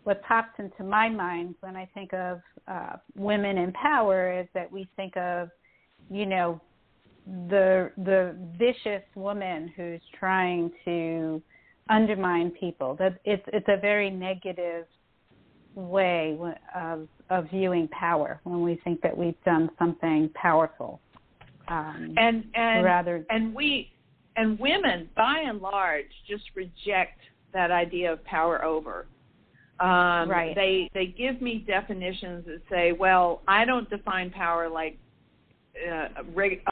what 0.02 0.20
pops 0.24 0.58
into 0.58 0.82
my 0.82 1.08
mind 1.08 1.54
when 1.60 1.76
I 1.76 1.88
think 1.94 2.12
of 2.12 2.40
uh, 2.66 2.96
women 3.14 3.56
in 3.56 3.72
power 3.72 4.40
is 4.40 4.48
that 4.54 4.70
we 4.70 4.88
think 4.96 5.16
of, 5.16 5.48
you 6.10 6.26
know, 6.26 6.60
the 7.48 7.92
the 7.98 8.36
vicious 8.58 9.04
woman 9.14 9.72
who's 9.76 10.00
trying 10.18 10.72
to 10.84 11.40
undermine 11.88 12.50
people. 12.50 12.96
That 12.98 13.20
it's 13.24 13.44
it's 13.52 13.68
a 13.68 13.80
very 13.80 14.10
negative 14.10 14.86
way 15.76 16.36
of 16.74 17.06
of 17.30 17.48
viewing 17.50 17.86
power 17.88 18.40
when 18.42 18.60
we 18.60 18.80
think 18.82 19.00
that 19.02 19.16
we've 19.16 19.40
done 19.44 19.70
something 19.78 20.30
powerful. 20.34 21.00
Um, 21.72 22.14
and 22.18 22.44
and 22.54 22.84
rather 22.84 23.24
and 23.30 23.54
we 23.54 23.90
and 24.36 24.58
women 24.58 25.08
by 25.16 25.42
and 25.46 25.60
large 25.60 26.10
just 26.28 26.44
reject 26.54 27.18
that 27.54 27.70
idea 27.70 28.12
of 28.12 28.22
power 28.24 28.62
over. 28.62 29.06
Um, 29.80 30.28
right. 30.28 30.54
They 30.54 30.90
they 30.92 31.06
give 31.06 31.40
me 31.40 31.64
definitions 31.66 32.44
that 32.46 32.60
say, 32.70 32.92
well, 32.92 33.40
I 33.48 33.64
don't 33.64 33.88
define 33.88 34.30
power 34.30 34.68
like 34.68 34.98
uh, 35.90 36.08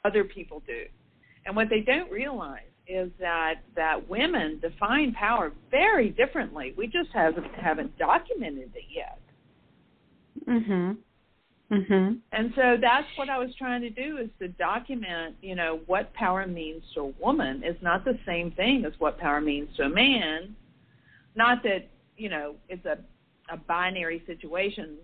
other 0.05 0.23
people 0.23 0.61
do, 0.67 0.85
and 1.47 1.55
what 1.55 1.67
they 1.69 1.81
don't 1.81 2.11
realize 2.11 2.61
is 2.87 3.09
that 3.19 3.55
that 3.75 4.07
women 4.07 4.59
define 4.61 5.13
power 5.13 5.51
very 5.71 6.09
differently. 6.09 6.75
We 6.77 6.85
just 6.85 7.09
haven't 7.11 7.47
haven't 7.55 7.97
documented 7.97 8.71
it 8.75 8.85
yet. 8.93 9.19
Mhm. 10.47 10.97
Mhm. 11.71 12.19
And 12.33 12.53
so 12.55 12.77
that's 12.77 13.07
what 13.15 13.29
I 13.29 13.37
was 13.39 13.55
trying 13.55 13.81
to 13.81 13.89
do 13.89 14.17
is 14.17 14.29
to 14.39 14.49
document, 14.49 15.37
you 15.41 15.55
know, 15.55 15.79
what 15.85 16.13
power 16.13 16.45
means 16.45 16.83
to 16.93 16.99
a 17.01 17.07
woman 17.23 17.63
is 17.63 17.81
not 17.81 18.03
the 18.03 18.19
same 18.25 18.51
thing 18.51 18.83
as 18.85 18.91
what 18.99 19.17
power 19.17 19.39
means 19.39 19.73
to 19.77 19.83
a 19.83 19.89
man. 19.89 20.55
Not 21.35 21.63
that, 21.63 21.87
you 22.17 22.29
know, 22.29 22.55
it's 22.67 22.85
a 22.85 22.99
a 23.49 23.57
binary 23.57 24.23
situation. 24.27 24.97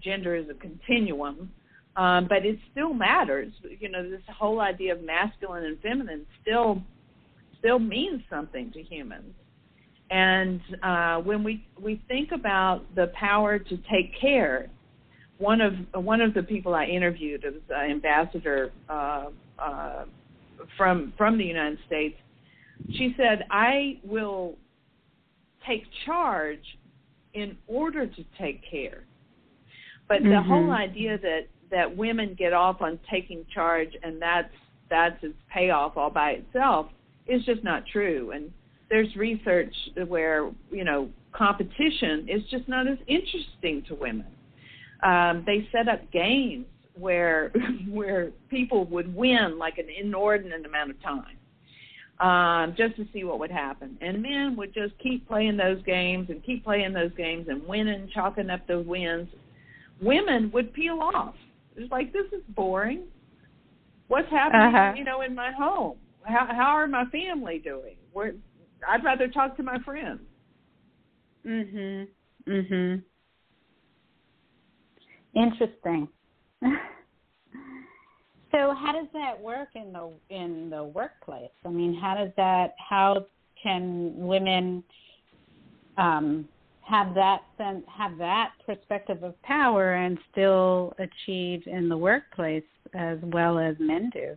Gender 0.00 0.34
is 0.34 0.48
a 0.48 0.54
continuum. 0.54 1.52
Um, 1.96 2.26
but 2.28 2.44
it 2.44 2.58
still 2.72 2.92
matters. 2.92 3.52
You 3.78 3.88
know, 3.88 4.08
this 4.08 4.22
whole 4.28 4.60
idea 4.60 4.94
of 4.94 5.02
masculine 5.02 5.64
and 5.64 5.78
feminine 5.80 6.26
still 6.42 6.82
still 7.58 7.78
means 7.78 8.22
something 8.28 8.72
to 8.72 8.82
humans. 8.82 9.32
And 10.10 10.60
uh, 10.82 11.18
when 11.18 11.44
we 11.44 11.66
we 11.80 12.02
think 12.08 12.32
about 12.32 12.82
the 12.94 13.08
power 13.08 13.58
to 13.58 13.76
take 13.90 14.18
care, 14.20 14.70
one 15.44 15.60
of 15.60 15.74
one 16.02 16.22
of 16.22 16.32
the 16.32 16.42
people 16.42 16.74
I 16.74 16.86
interviewed 16.86 17.44
was 17.44 17.60
uh, 17.70 17.74
ambassador 17.74 18.72
uh, 18.88 19.26
uh, 19.58 20.04
from 20.78 21.12
from 21.18 21.36
the 21.36 21.44
United 21.44 21.78
States. 21.86 22.16
She 22.90 23.14
said, 23.18 23.44
"I 23.50 24.00
will 24.02 24.56
take 25.66 25.84
charge 26.06 26.64
in 27.34 27.56
order 27.66 28.06
to 28.06 28.24
take 28.38 28.62
care." 28.68 29.04
But 30.08 30.20
mm-hmm. 30.20 30.30
the 30.30 30.42
whole 30.42 30.70
idea 30.70 31.18
that 31.18 31.42
that 31.70 31.94
women 31.94 32.34
get 32.38 32.54
off 32.54 32.80
on 32.80 32.98
taking 33.10 33.44
charge 33.52 33.92
and 34.02 34.20
that's 34.20 34.54
that's 34.88 35.22
its 35.22 35.36
payoff 35.52 35.96
all 35.96 36.10
by 36.10 36.30
itself 36.30 36.86
is 37.26 37.44
just 37.44 37.62
not 37.62 37.84
true. 37.86 38.30
And 38.30 38.50
there's 38.88 39.14
research 39.14 39.74
where 40.08 40.50
you 40.70 40.84
know 40.84 41.10
competition 41.32 42.28
is 42.28 42.42
just 42.50 42.66
not 42.66 42.88
as 42.88 42.98
interesting 43.06 43.82
to 43.88 43.94
women. 43.94 44.33
Um, 45.04 45.44
they 45.46 45.68
set 45.70 45.88
up 45.88 46.10
games 46.12 46.66
where 46.94 47.52
where 47.88 48.30
people 48.48 48.84
would 48.86 49.14
win 49.14 49.58
like 49.58 49.78
an 49.78 49.88
inordinate 49.88 50.64
amount 50.64 50.90
of 50.90 51.02
time 51.02 51.36
um, 52.20 52.74
just 52.76 52.96
to 52.96 53.06
see 53.12 53.24
what 53.24 53.38
would 53.38 53.50
happen. 53.50 53.98
And 54.00 54.22
men 54.22 54.54
would 54.56 54.72
just 54.72 54.94
keep 55.02 55.26
playing 55.28 55.56
those 55.56 55.82
games 55.82 56.30
and 56.30 56.42
keep 56.44 56.64
playing 56.64 56.92
those 56.92 57.12
games 57.16 57.46
and 57.48 57.66
winning, 57.66 58.08
chalking 58.14 58.50
up 58.50 58.66
those 58.66 58.86
wins. 58.86 59.28
Women 60.00 60.50
would 60.52 60.72
peel 60.72 61.00
off. 61.00 61.34
It's 61.76 61.90
like 61.90 62.12
this 62.12 62.26
is 62.32 62.42
boring. 62.54 63.04
What's 64.08 64.30
happening, 64.30 64.74
uh-huh. 64.74 64.92
you 64.96 65.04
know, 65.04 65.22
in 65.22 65.34
my 65.34 65.50
home? 65.52 65.98
how 66.24 66.46
how 66.50 66.70
are 66.70 66.86
my 66.86 67.04
family 67.06 67.58
doing? 67.58 67.96
Where 68.12 68.34
I'd 68.88 69.04
rather 69.04 69.28
talk 69.28 69.56
to 69.56 69.62
my 69.62 69.78
friends. 69.84 70.20
Mhm. 71.44 72.08
Mhm. 72.46 73.02
Interesting. 75.34 76.08
so 78.52 78.74
how 78.74 78.92
does 78.92 79.08
that 79.12 79.40
work 79.40 79.68
in 79.74 79.92
the 79.92 80.10
in 80.30 80.70
the 80.70 80.84
workplace? 80.84 81.50
I 81.64 81.70
mean, 81.70 81.94
how 81.94 82.14
does 82.14 82.30
that 82.36 82.74
how 82.78 83.26
can 83.62 84.12
women 84.16 84.84
um 85.98 86.48
have 86.82 87.14
that 87.14 87.42
sense 87.56 87.84
have 87.88 88.16
that 88.18 88.50
perspective 88.64 89.22
of 89.22 89.40
power 89.42 89.94
and 89.94 90.18
still 90.30 90.94
achieve 90.98 91.62
in 91.66 91.88
the 91.88 91.96
workplace 91.96 92.62
as 92.94 93.18
well 93.22 93.58
as 93.58 93.76
men 93.78 94.10
do? 94.12 94.36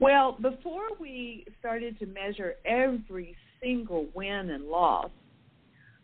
Well, 0.00 0.36
before 0.40 0.88
we 1.00 1.44
started 1.58 1.98
to 1.98 2.06
measure 2.06 2.54
every 2.64 3.36
single 3.60 4.06
win 4.14 4.50
and 4.50 4.64
loss, 4.64 5.10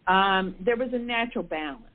um, 0.08 0.56
there 0.60 0.76
was 0.76 0.88
a 0.92 0.98
natural 0.98 1.44
balance. 1.44 1.93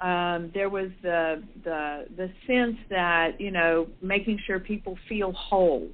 Um, 0.00 0.50
there 0.54 0.68
was 0.68 0.90
the 1.02 1.42
the 1.64 2.06
the 2.16 2.30
sense 2.46 2.76
that 2.88 3.40
you 3.40 3.50
know 3.50 3.88
making 4.00 4.38
sure 4.46 4.60
people 4.60 4.96
feel 5.08 5.32
whole 5.32 5.88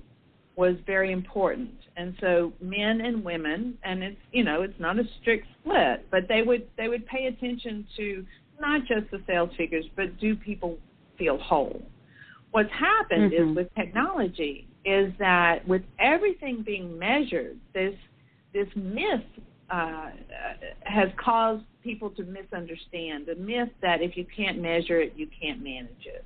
was 0.57 0.77
very 0.87 1.11
important, 1.11 1.71
and 1.97 2.15
so 2.21 2.53
men 2.61 3.01
and 3.01 3.25
women, 3.25 3.79
and 3.83 4.03
it's 4.03 4.21
you 4.31 4.45
know 4.45 4.63
it's 4.63 4.79
not 4.79 4.99
a 4.99 5.05
strict 5.21 5.47
split, 5.61 6.07
but 6.11 6.29
they 6.29 6.43
would 6.43 6.69
they 6.77 6.89
would 6.89 7.07
pay 7.07 7.27
attention 7.27 7.87
to 7.97 8.25
not 8.61 8.83
just 8.83 9.11
the 9.11 9.21
sales 9.27 9.51
figures, 9.57 9.87
but 9.97 10.19
do 10.21 10.37
people 10.37 10.79
feel 11.19 11.39
whole? 11.39 11.83
What's 12.51 12.71
happened 12.73 13.33
mm-hmm. 13.33 13.51
is 13.51 13.57
with 13.57 13.75
technology, 13.75 14.69
is 14.85 15.13
that 15.19 15.67
with 15.67 15.83
everything 15.99 16.63
being 16.65 16.99
measured, 16.99 17.59
this 17.73 17.95
this 18.53 18.69
myth 18.77 19.25
uh, 19.71 20.11
has 20.83 21.09
caused 21.17 21.65
people 21.83 22.11
to 22.11 22.23
misunderstand 22.25 23.27
the 23.27 23.35
myth 23.37 23.71
that 23.83 24.03
if 24.03 24.17
you 24.17 24.27
can't 24.37 24.61
measure 24.61 25.01
it, 25.01 25.15
you 25.17 25.29
can't 25.41 25.63
manage 25.63 26.07
it. 26.07 26.25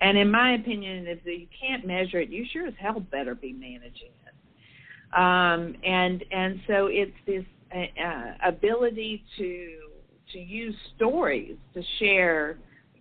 And 0.00 0.16
in 0.16 0.30
my 0.30 0.54
opinion, 0.54 1.06
if 1.06 1.18
you 1.24 1.46
can't 1.60 1.86
measure 1.86 2.20
it, 2.20 2.30
you 2.30 2.44
sure 2.52 2.66
as 2.66 2.74
hell 2.78 3.00
better 3.00 3.34
be 3.34 3.52
managing 3.52 4.10
it. 4.26 5.18
Um, 5.18 5.74
and 5.84 6.22
and 6.30 6.60
so 6.66 6.86
it's 6.86 7.16
this 7.26 7.44
uh, 7.74 8.00
uh 8.00 8.34
ability 8.46 9.24
to 9.38 9.78
to 10.32 10.38
use 10.38 10.74
stories 10.96 11.56
to 11.74 11.82
share. 11.98 12.58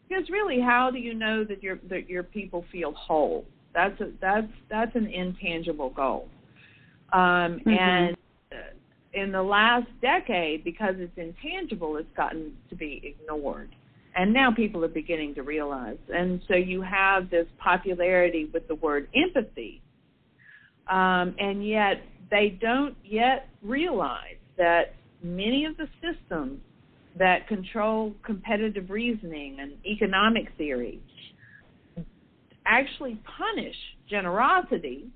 Because 0.08 0.30
really, 0.30 0.62
how 0.62 0.90
do 0.90 0.98
you 0.98 1.14
know 1.14 1.44
that 1.44 1.62
your 1.62 1.80
that 1.90 2.10
your 2.10 2.24
people 2.24 2.66
feel 2.72 2.94
whole? 2.94 3.46
That's 3.74 4.00
a, 4.02 4.12
that's 4.22 4.48
that's 4.70 4.96
an 4.96 5.08
intangible 5.08 5.90
goal. 5.90 6.30
Um, 7.14 7.20
mm-hmm. 7.20 7.70
And 7.70 8.17
in 9.14 9.32
the 9.32 9.42
last 9.42 9.88
decade, 10.02 10.64
because 10.64 10.96
it's 10.98 11.18
intangible, 11.18 11.98
it's 11.98 12.16
gotten 12.16 12.56
to 12.70 12.76
be 12.76 13.02
ignored. 13.04 13.70
And 14.16 14.34
now 14.34 14.52
people 14.52 14.84
are 14.84 14.90
beginning 14.90 15.36
to 15.36 15.44
realize. 15.44 15.98
And 16.14 16.42
so 16.48 16.56
you 16.56 16.82
have 16.82 17.30
this 17.30 17.48
popularity 17.60 18.50
with 18.54 18.68
the 18.68 18.76
word 18.76 19.08
empathy, 19.16 19.82
um, 20.90 21.36
and 21.40 21.68
yet 21.68 22.02
they 22.32 22.58
don't 22.60 22.96
yet 23.04 23.48
realize 23.62 24.38
that 24.58 24.96
many 25.24 25.66
of 25.66 25.78
the 25.78 25.88
systems 26.02 26.60
that 27.18 27.48
control 27.48 28.14
competitive 28.24 28.90
reasoning 28.90 29.58
and 29.60 29.74
economic 29.86 30.52
theory 30.58 31.00
actually 32.66 33.20
punish 33.38 33.76
generosity 34.10 35.08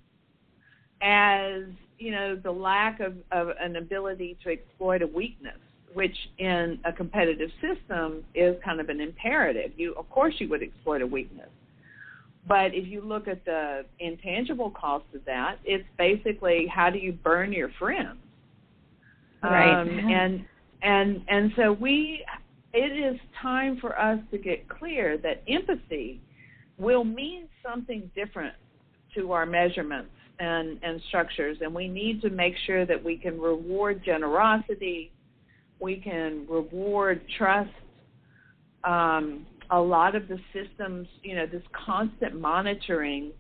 as 1.02 1.64
you 2.02 2.12
know 2.12 2.36
the 2.36 2.52
lack 2.52 3.00
of, 3.00 3.14
of 3.32 3.50
an 3.60 3.76
ability 3.76 4.38
to 4.44 4.50
exploit 4.50 5.02
a 5.02 5.08
weakness 5.08 5.58
which 5.94 6.16
in 6.38 6.80
a 6.86 6.94
competitive 6.94 7.50
system 7.60 8.24
is 8.34 8.56
kind 8.64 8.80
of 8.80 8.88
an 8.88 9.02
imperative. 9.02 9.72
You 9.76 9.94
of 9.96 10.10
course 10.10 10.34
you 10.40 10.50
would 10.50 10.64
exploit 10.64 11.02
a 11.02 11.08
weakness. 11.08 11.50
But 12.48 12.74
if 12.74 12.88
you 12.88 13.02
look 13.02 13.28
at 13.28 13.44
the 13.46 13.86
intangible 14.00 14.72
cost 14.72 15.06
of 15.14 15.24
that 15.26 15.58
it's 15.64 15.88
basically 15.98 16.66
how 16.74 16.90
do 16.90 16.98
you 16.98 17.12
burn 17.12 17.52
your 17.54 17.70
friends? 17.78 18.18
Right. 19.44 19.82
Um, 19.82 19.90
and 19.90 20.46
and 20.82 21.22
and 21.28 21.52
so 21.56 21.74
we 21.74 22.26
it 22.74 23.14
is 23.14 23.20
time 23.42 23.78
for 23.82 24.00
us 24.00 24.20
to 24.32 24.38
get 24.38 24.68
clear 24.70 25.18
that 25.18 25.44
empathy 25.48 26.22
will 26.78 27.04
mean 27.04 27.48
something 27.64 28.10
different 28.16 28.56
to 29.16 29.34
our 29.34 29.46
measurements 29.46 30.10
and, 30.42 30.80
and 30.82 31.00
structures. 31.08 31.58
And 31.62 31.74
we 31.74 31.88
need 31.88 32.22
to 32.24 32.30
make 32.32 32.56
sure 32.66 32.84
that 32.86 33.02
we 33.02 33.16
can 33.16 33.40
reward 33.40 34.02
generosity, 34.04 35.12
we 35.80 35.98
can 35.98 36.48
reward 36.50 37.22
trust. 37.38 37.70
Um, 38.84 39.46
a 39.70 39.80
lot 39.80 40.16
of 40.16 40.28
the 40.28 40.40
systems, 40.52 41.08
you 41.22 41.36
know, 41.36 41.46
this 41.46 41.62
constant 41.86 42.42
monitoring 42.42 43.32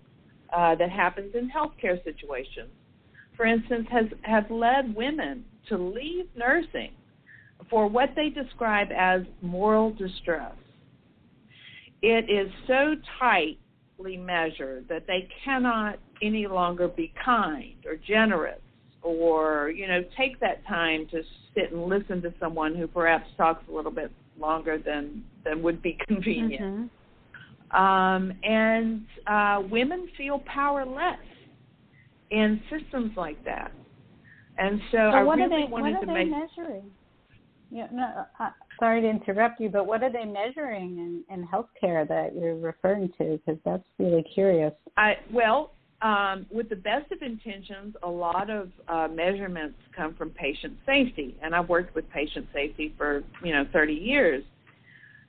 uh, 0.56 0.76
that 0.76 0.92
happens 0.92 1.34
in 1.34 1.50
healthcare 1.50 2.02
situations. 2.04 2.70
For 3.36 3.46
instance, 3.46 3.88
has 3.92 4.06
have 4.22 4.50
led 4.52 4.96
women 4.96 5.44
to 5.70 5.78
leave 5.78 6.28
nursing 6.36 6.92
for 7.70 7.88
what 7.88 8.10
they 8.16 8.30
describe 8.30 8.90
as 8.96 9.22
moral 9.42 9.92
distress. 9.92 10.54
It 12.04 12.30
is 12.30 12.52
so 12.68 12.96
tightly 13.20 14.18
measured 14.18 14.88
that 14.90 15.08
they 15.08 15.28
cannot 15.44 16.00
any 16.22 16.48
longer 16.48 16.88
be 16.88 17.14
kind 17.24 17.76
or 17.86 17.96
generous 17.96 18.60
or 19.04 19.72
you 19.76 19.88
know 19.88 20.04
take 20.18 20.40
that 20.40 20.66
time 20.68 21.08
to 21.12 21.22
sit 21.56 21.72
and 21.72 21.86
listen 21.86 22.22
to 22.22 22.34
someone 22.40 22.76
who 22.76 22.88
perhaps 22.88 23.26
talks 23.38 23.64
a 23.70 23.76
little 23.76 23.92
bit 23.92 24.12
longer 24.40 24.78
than 24.78 25.24
than 25.44 25.62
would 25.64 25.82
be 25.82 25.98
convenient. 26.08 26.62
Mm-hmm. 26.64 26.86
Um, 27.72 28.34
and 28.44 29.06
uh, 29.28 29.62
women 29.70 30.10
feel 30.18 30.44
powerless 30.46 31.16
in 32.30 32.62
systems 32.70 33.12
like 33.16 33.44
that. 33.46 33.72
And 34.58 34.82
so, 34.92 34.98
so 34.98 35.18
I 35.18 35.24
what 35.24 35.38
really 35.38 35.64
are 35.64 35.66
they, 35.66 35.72
wanted 35.72 35.94
what 35.94 35.98
are 35.98 36.00
to 36.02 36.06
they 36.08 36.14
make. 36.26 36.32
measuring? 36.32 36.92
Yeah, 37.72 37.88
no, 37.94 38.26
uh, 38.40 38.50
sorry 38.80 39.02
to 39.02 39.10
interrupt 39.10 39.62
you, 39.62 39.70
but 39.70 39.88
what 39.88 40.04
are 40.04 40.12
they 40.12 40.26
measuring 40.26 40.98
in, 40.98 41.24
in 41.34 41.48
healthcare 41.48 42.06
that 42.06 42.36
you're 42.36 42.58
referring 42.58 43.10
to? 43.18 43.40
Because 43.46 43.60
that's 43.64 43.86
really 43.98 44.24
curious. 44.34 44.74
I 44.98 45.14
well, 45.34 45.72
um, 46.02 46.48
with 46.50 46.70
the 46.70 46.76
best 46.76 47.12
of 47.12 47.22
intentions, 47.22 47.96
a 48.02 48.10
lot 48.10 48.50
of 48.50 48.70
uh, 48.88 49.08
measurements 49.14 49.78
come 49.96 50.16
from 50.16 50.32
patient 50.32 50.78
safety, 50.86 51.38
and 51.44 51.56
I've 51.56 51.70
worked 51.70 51.94
with 51.94 52.10
patient 52.10 52.48
safety 52.54 52.94
for 52.98 53.24
you 53.44 53.54
know 53.54 53.66
30 53.72 53.94
years. 53.94 54.44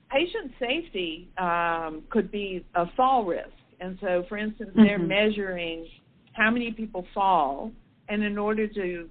Patient 0.09 0.51
safety 0.59 1.29
um, 1.37 2.03
could 2.09 2.31
be 2.31 2.65
a 2.75 2.85
fall 2.95 3.23
risk, 3.25 3.49
and 3.79 3.97
so, 4.01 4.25
for 4.29 4.37
instance, 4.37 4.71
mm-hmm. 4.71 4.83
they're 4.83 4.99
measuring 4.99 5.87
how 6.33 6.49
many 6.49 6.71
people 6.71 7.05
fall, 7.13 7.71
and 8.09 8.23
in 8.23 8.37
order 8.37 8.67
to 8.67 9.09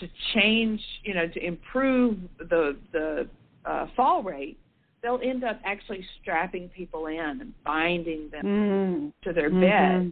to 0.00 0.08
change, 0.34 0.80
you 1.04 1.14
know, 1.14 1.26
to 1.26 1.44
improve 1.44 2.18
the 2.38 2.76
the 2.92 3.28
uh, 3.64 3.86
fall 3.96 4.22
rate, 4.22 4.58
they'll 5.02 5.20
end 5.22 5.42
up 5.42 5.60
actually 5.64 6.04
strapping 6.20 6.68
people 6.68 7.06
in 7.06 7.18
and 7.18 7.52
binding 7.64 8.28
them 8.30 8.44
mm-hmm. 8.44 9.28
to 9.28 9.32
their 9.32 9.50
mm-hmm. 9.50 10.10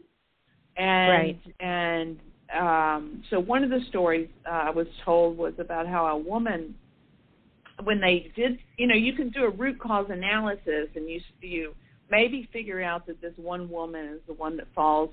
And 0.77 1.11
right. 1.11 1.41
and 1.61 2.19
um, 2.59 3.23
so 3.31 3.41
one 3.41 3.65
of 3.65 3.71
the 3.71 3.81
stories 3.89 4.29
uh, 4.47 4.55
I 4.55 4.71
was 4.71 4.87
told 5.05 5.37
was 5.37 5.55
about 5.59 5.87
how 5.87 6.07
a 6.07 6.17
woman, 6.17 6.75
when 7.83 8.01
they 8.01 8.31
did, 8.37 8.59
you 8.77 8.87
know, 8.87 8.95
you 8.95 9.15
can 9.15 9.31
do 9.31 9.45
a 9.45 9.51
root 9.51 9.79
cause 9.81 10.07
analysis 10.11 10.89
and 10.95 11.09
you 11.09 11.21
you 11.41 11.75
maybe 12.11 12.49
figure 12.53 12.83
out 12.83 13.07
that 13.07 13.21
this 13.21 13.33
one 13.37 13.69
woman 13.71 14.07
is 14.07 14.21
the 14.27 14.35
one 14.35 14.57
that 14.57 14.67
falls 14.75 15.11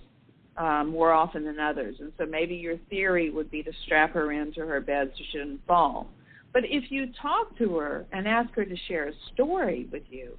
um, 0.58 0.90
more 0.90 1.12
often 1.12 1.46
than 1.46 1.60
others, 1.60 1.96
and 2.00 2.12
so 2.18 2.26
maybe 2.26 2.56
your 2.56 2.78
theory 2.90 3.30
would 3.30 3.50
be 3.50 3.64
to 3.64 3.72
strap 3.86 4.14
her 4.14 4.32
into 4.32 4.62
her 4.62 4.82
bed 4.82 5.10
so 5.12 5.18
she 5.18 5.26
shouldn't 5.32 5.66
fall. 5.66 6.08
But 6.54 6.64
if 6.66 6.92
you 6.92 7.08
talk 7.22 7.58
to 7.60 7.78
her 7.78 8.06
and 8.12 8.28
ask 8.28 8.54
her 8.56 8.66
to 8.66 8.76
share 8.88 9.08
a 9.08 9.14
story 9.34 9.88
with 9.92 10.04
you, 10.10 10.38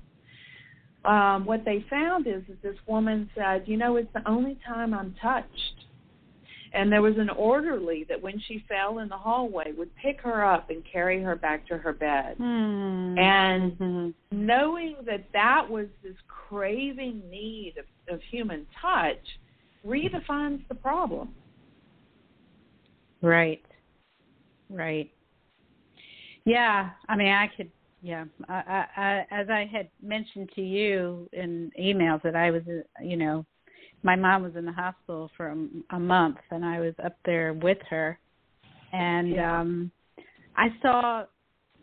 um, 1.05 1.45
what 1.45 1.65
they 1.65 1.85
found 1.91 2.27
is 2.27 2.43
that 2.49 2.63
this 2.63 2.77
woman 2.87 3.29
said, 3.35 3.65
you 3.67 3.77
know, 3.77 3.97
it's 3.97 4.13
the 4.15 4.29
only 4.29 4.59
time 4.67 4.95
I'm 4.95 5.15
touched. 5.21 5.87
And 6.75 6.91
there 6.91 7.03
was 7.03 7.19
an 7.19 7.29
orderly 7.29 8.07
that 8.09 8.23
when 8.23 8.41
she 8.49 8.65
fell 8.67 9.01
in 9.01 9.09
the 9.09 9.17
hallway 9.17 9.73
would 9.77 9.91
pick 9.97 10.21
her 10.23 10.45
up 10.45 10.71
and 10.71 10.83
carry 10.91 11.23
her 11.23 11.37
back 11.37 11.67
to 11.69 11.77
her 11.77 11.93
bed. 11.93 12.39
Mm-hmm. 12.39 13.19
And 13.19 13.73
mm-hmm. 13.73 14.47
knowing 14.47 14.97
that 15.05 15.27
that 15.35 15.69
was 15.69 15.87
this 16.03 16.15
craving 16.29 17.23
need 17.31 17.75
of, 17.79 18.15
of 18.15 18.21
human 18.31 18.67
touch 18.81 19.19
redefines 19.87 20.67
the 20.69 20.75
problem. 20.75 21.35
Right. 23.21 23.63
Right. 24.71 25.11
Yeah, 26.45 26.91
I 27.09 27.17
mean, 27.17 27.29
I 27.29 27.49
could 27.57 27.71
yeah, 28.03 28.25
I, 28.49 28.85
I, 28.97 29.27
as 29.31 29.49
I 29.49 29.65
had 29.73 29.89
mentioned 30.03 30.51
to 30.57 30.61
you 30.61 31.29
in 31.33 31.71
emails 31.81 32.21
that 32.25 32.35
I 32.35 32.51
was, 32.51 32.63
you 33.01 33.17
know, 33.17 33.47
my 34.03 34.17
mom 34.17 34.43
was 34.43 34.57
in 34.57 34.65
the 34.65 34.73
hospital 34.73 35.31
for 35.37 35.49
a, 35.49 35.95
a 35.95 36.01
month, 36.01 36.39
and 36.51 36.65
I 36.65 36.81
was 36.81 36.95
up 37.05 37.17
there 37.25 37.53
with 37.55 37.79
her, 37.89 38.19
and 38.93 39.31
yeah. 39.31 39.61
um, 39.61 39.93
I 40.57 40.69
saw 40.83 41.25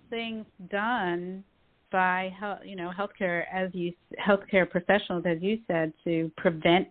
things 0.10 0.45
done 0.69 1.45
by 1.91 2.32
you 2.65 2.75
know 2.75 2.91
healthcare 2.97 3.43
as 3.53 3.69
you 3.73 3.93
healthcare 4.27 4.69
professionals 4.69 5.23
as 5.25 5.38
you 5.41 5.58
said 5.67 5.93
to 6.03 6.29
prevent 6.36 6.89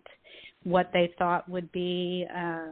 what 0.63 0.89
they 0.91 1.13
thought 1.19 1.47
would 1.47 1.71
be 1.71 2.25
uh, 2.35 2.71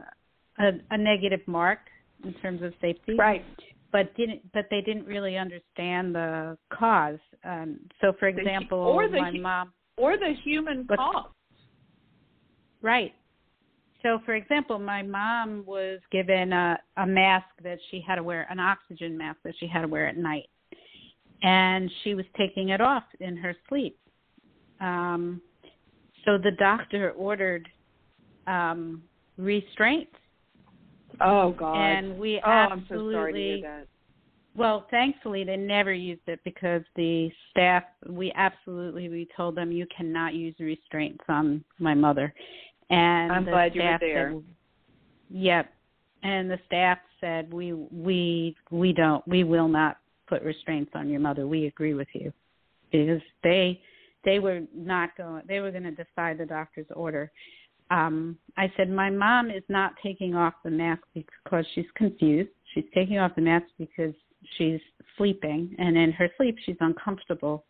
a, 0.58 0.70
a 0.90 0.98
negative 0.98 1.40
mark 1.46 1.78
in 2.24 2.34
terms 2.34 2.62
of 2.62 2.72
safety. 2.80 3.14
Right 3.16 3.44
but 3.92 4.14
didn't 4.16 4.52
but 4.52 4.66
they 4.70 4.80
didn't 4.80 5.06
really 5.06 5.36
understand 5.36 6.14
the 6.14 6.56
cause. 6.72 7.18
Um, 7.44 7.80
so, 8.00 8.12
for 8.18 8.28
example, 8.28 8.84
the, 8.84 8.90
or 8.90 9.08
the, 9.08 9.20
my 9.20 9.30
mom 9.32 9.72
or 9.96 10.16
the 10.16 10.34
human 10.44 10.84
but, 10.88 10.98
cause. 10.98 11.26
Right. 12.82 13.14
So, 14.02 14.20
for 14.24 14.34
example, 14.34 14.78
my 14.78 15.02
mom 15.02 15.64
was 15.66 15.98
given 16.12 16.52
a, 16.52 16.78
a 16.98 17.06
mask 17.06 17.46
that 17.64 17.78
she 17.90 18.02
had 18.06 18.16
to 18.16 18.22
wear, 18.22 18.46
an 18.48 18.60
oxygen 18.60 19.18
mask 19.18 19.38
that 19.44 19.54
she 19.58 19.66
had 19.66 19.82
to 19.82 19.88
wear 19.88 20.06
at 20.06 20.16
night, 20.16 20.48
and 21.42 21.90
she 22.04 22.14
was 22.14 22.24
taking 22.36 22.68
it 22.68 22.80
off 22.80 23.02
in 23.18 23.36
her 23.36 23.54
sleep. 23.68 23.98
Um, 24.80 25.42
so 26.24 26.38
the 26.38 26.52
doctor 26.58 27.10
ordered 27.12 27.68
um, 28.46 29.02
restraints 29.36 30.14
Oh 31.20 31.52
God. 31.52 31.76
And 31.76 32.18
we 32.18 32.40
oh, 32.44 32.50
absolutely. 32.50 32.86
I'm 32.86 32.86
so 32.88 33.12
sorry 33.12 33.32
to 33.32 33.38
hear 33.38 33.60
that. 33.62 33.86
Well, 34.56 34.86
thankfully 34.90 35.44
they 35.44 35.56
never 35.56 35.92
used 35.92 36.22
it 36.26 36.40
because 36.44 36.82
the 36.96 37.30
staff 37.50 37.84
we 38.08 38.32
absolutely 38.34 39.08
we 39.08 39.28
told 39.36 39.54
them 39.54 39.70
you 39.70 39.86
cannot 39.96 40.34
use 40.34 40.54
restraints 40.58 41.22
on 41.28 41.64
my 41.78 41.94
mother. 41.94 42.34
And 42.90 43.30
I'm 43.32 43.44
glad 43.44 43.74
you 43.74 43.82
were 43.82 43.98
there. 44.00 44.32
Said, 44.32 44.44
yep. 45.30 45.72
And 46.22 46.50
the 46.50 46.58
staff 46.66 46.98
said 47.20 47.52
we 47.52 47.72
we 47.72 48.56
we 48.70 48.92
don't 48.92 49.26
we 49.28 49.44
will 49.44 49.68
not 49.68 49.98
put 50.26 50.42
restraints 50.42 50.90
on 50.94 51.08
your 51.08 51.20
mother. 51.20 51.46
We 51.46 51.66
agree 51.66 51.94
with 51.94 52.08
you. 52.12 52.32
Because 52.90 53.22
they 53.44 53.80
they 54.24 54.40
were 54.40 54.62
not 54.74 55.16
going 55.16 55.42
they 55.46 55.60
were 55.60 55.70
going 55.70 55.84
to 55.84 55.92
defy 55.92 56.34
the 56.34 56.46
doctor's 56.46 56.86
order 56.96 57.30
um, 57.90 58.36
I 58.56 58.72
said, 58.76 58.90
My 58.90 59.10
mom 59.10 59.50
is 59.50 59.62
not 59.68 59.92
taking 60.02 60.34
off 60.34 60.54
the 60.64 60.70
mask 60.70 61.02
because 61.14 61.64
she's 61.74 61.86
confused. 61.94 62.50
She's 62.74 62.84
taking 62.94 63.18
off 63.18 63.34
the 63.34 63.42
mask 63.42 63.66
because 63.78 64.14
she's 64.56 64.80
sleeping, 65.16 65.74
and 65.78 65.96
in 65.96 66.12
her 66.12 66.28
sleep, 66.36 66.56
she's 66.64 66.76
uncomfortable 66.80 67.64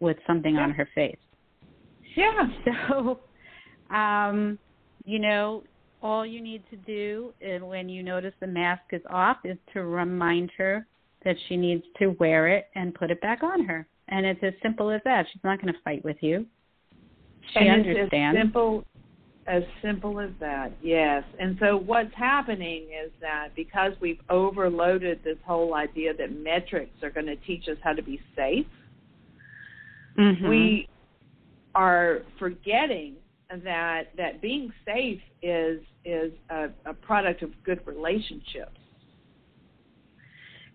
with 0.00 0.16
something 0.26 0.54
yeah. 0.54 0.62
on 0.62 0.70
her 0.70 0.88
face. 0.94 1.16
Yeah. 2.16 2.48
So, 2.88 3.20
um, 3.94 4.58
you 5.04 5.18
know, 5.18 5.62
all 6.02 6.24
you 6.24 6.40
need 6.40 6.62
to 6.70 6.76
do 6.76 7.32
is 7.40 7.62
when 7.62 7.88
you 7.88 8.02
notice 8.02 8.32
the 8.40 8.46
mask 8.46 8.82
is 8.92 9.02
off 9.10 9.38
is 9.44 9.58
to 9.72 9.84
remind 9.84 10.50
her 10.56 10.86
that 11.24 11.36
she 11.48 11.56
needs 11.56 11.82
to 11.98 12.08
wear 12.20 12.48
it 12.48 12.66
and 12.74 12.94
put 12.94 13.10
it 13.10 13.20
back 13.20 13.42
on 13.42 13.64
her. 13.64 13.86
And 14.08 14.26
it's 14.26 14.40
as 14.42 14.52
simple 14.62 14.90
as 14.90 15.00
that. 15.04 15.26
She's 15.32 15.42
not 15.44 15.60
going 15.60 15.72
to 15.72 15.80
fight 15.82 16.04
with 16.04 16.16
you. 16.20 16.46
She 17.52 17.60
and 17.60 17.86
understands. 17.86 18.36
It's 18.36 18.44
as 18.44 18.46
simple 18.46 18.84
as 19.46 19.62
simple 19.82 20.20
as 20.20 20.30
that, 20.40 20.72
yes. 20.82 21.22
And 21.38 21.56
so 21.60 21.76
what's 21.76 22.14
happening 22.14 22.84
is 22.84 23.10
that 23.20 23.48
because 23.54 23.92
we've 24.00 24.20
overloaded 24.30 25.20
this 25.22 25.36
whole 25.44 25.74
idea 25.74 26.14
that 26.14 26.32
metrics 26.32 27.02
are 27.02 27.10
going 27.10 27.26
to 27.26 27.36
teach 27.36 27.68
us 27.68 27.76
how 27.82 27.92
to 27.92 28.02
be 28.02 28.20
safe, 28.34 28.66
mm-hmm. 30.18 30.48
we 30.48 30.88
are 31.74 32.22
forgetting 32.38 33.16
that 33.64 34.04
that 34.16 34.40
being 34.40 34.72
safe 34.86 35.20
is 35.42 35.80
is 36.04 36.32
a, 36.50 36.68
a 36.86 36.94
product 36.94 37.42
of 37.42 37.50
good 37.64 37.80
relationships. 37.86 38.78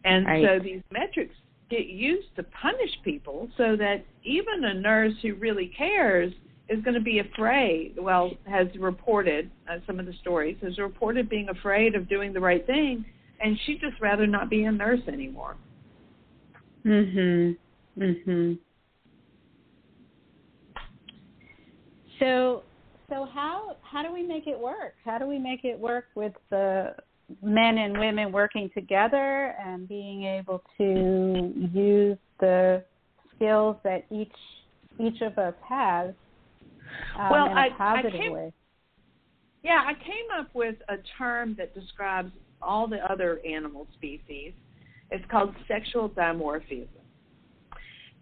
And 0.05 0.25
right. 0.25 0.45
so 0.45 0.63
these 0.63 0.81
metrics 0.91 1.33
get 1.69 1.87
used 1.87 2.35
to 2.35 2.43
punish 2.43 2.91
people 3.03 3.49
so 3.57 3.75
that 3.75 4.05
even 4.23 4.63
a 4.63 4.73
nurse 4.75 5.13
who 5.23 5.33
really 5.35 5.71
cares– 5.75 6.31
is 6.69 6.83
going 6.83 6.93
to 6.93 7.01
be 7.01 7.19
afraid, 7.19 7.95
well, 7.99 8.31
has 8.47 8.67
reported 8.79 9.49
uh, 9.69 9.77
some 9.87 9.99
of 9.99 10.05
the 10.05 10.13
stories, 10.21 10.55
has 10.61 10.77
reported 10.77 11.27
being 11.27 11.49
afraid 11.49 11.95
of 11.95 12.07
doing 12.07 12.31
the 12.31 12.39
right 12.39 12.65
thing, 12.65 13.03
and 13.41 13.57
she'd 13.65 13.81
just 13.81 13.99
rather 13.99 14.27
not 14.27 14.49
be 14.49 14.65
a 14.65 14.71
nurse 14.71 15.01
anymore. 15.07 15.57
Mhm. 16.85 17.57
Mhm. 17.97 18.59
So, 22.19 22.63
so 23.09 23.25
how 23.25 23.77
how 23.81 24.03
do 24.03 24.13
we 24.13 24.23
make 24.23 24.47
it 24.47 24.59
work? 24.59 24.95
How 25.03 25.17
do 25.17 25.25
we 25.25 25.39
make 25.39 25.65
it 25.65 25.79
work 25.79 26.05
with 26.15 26.33
the 26.49 26.95
men 27.41 27.77
and 27.77 27.97
women 27.97 28.31
working 28.31 28.69
together 28.73 29.55
and 29.63 29.87
being 29.87 30.23
able 30.23 30.63
to 30.77 31.53
use 31.73 32.17
the 32.39 32.83
skills 33.35 33.77
that 33.83 34.05
each 34.11 34.35
each 34.99 35.21
of 35.21 35.37
us 35.37 35.53
has 35.67 36.13
um, 37.17 37.29
well, 37.29 37.45
in 37.47 37.51
a 37.51 37.61
I, 37.61 37.69
positive 37.77 38.13
I 38.13 38.17
came, 38.17 38.33
way. 38.33 38.53
Yeah, 39.63 39.83
I 39.85 39.93
came 39.93 40.25
up 40.37 40.53
with 40.53 40.75
a 40.87 40.95
term 41.17 41.55
that 41.57 41.73
describes 41.73 42.31
all 42.61 42.87
the 42.87 42.99
other 43.11 43.39
animal 43.47 43.87
species. 43.95 44.53
It's 45.11 45.25
called 45.29 45.55
sexual 45.67 46.09
dimorphism. 46.09 46.87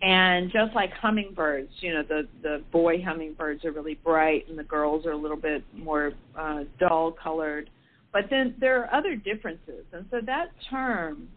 And 0.01 0.51
just 0.51 0.75
like 0.75 0.91
hummingbirds, 0.93 1.71
you 1.79 1.93
know, 1.93 2.03
the 2.03 2.27
the 2.43 2.63
boy 2.71 3.01
hummingbirds 3.01 3.65
are 3.65 3.71
really 3.71 3.95
bright 3.95 4.47
and 4.47 4.57
the 4.57 4.63
girls 4.63 5.07
are 5.07 5.11
a 5.11 5.17
little 5.17 5.37
bit 5.37 5.63
more 5.73 6.11
uh, 6.37 6.65
dull 6.79 7.11
colored. 7.11 7.69
But 8.13 8.25
then 8.29 8.55
there 8.59 8.83
are 8.83 8.93
other 8.93 9.15
differences. 9.15 9.85
And 9.91 10.05
so 10.11 10.21
that 10.25 10.51
term 10.69 11.27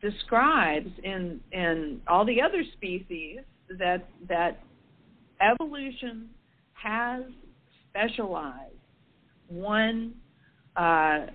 describes 0.00 0.90
in 1.02 1.40
in 1.50 2.00
all 2.06 2.24
the 2.24 2.40
other 2.40 2.62
species 2.76 3.40
that 3.78 4.08
that 4.28 4.62
evolution 5.40 6.28
has 6.86 7.22
specialized 7.90 8.74
one 9.48 10.14
uh, 10.76 11.26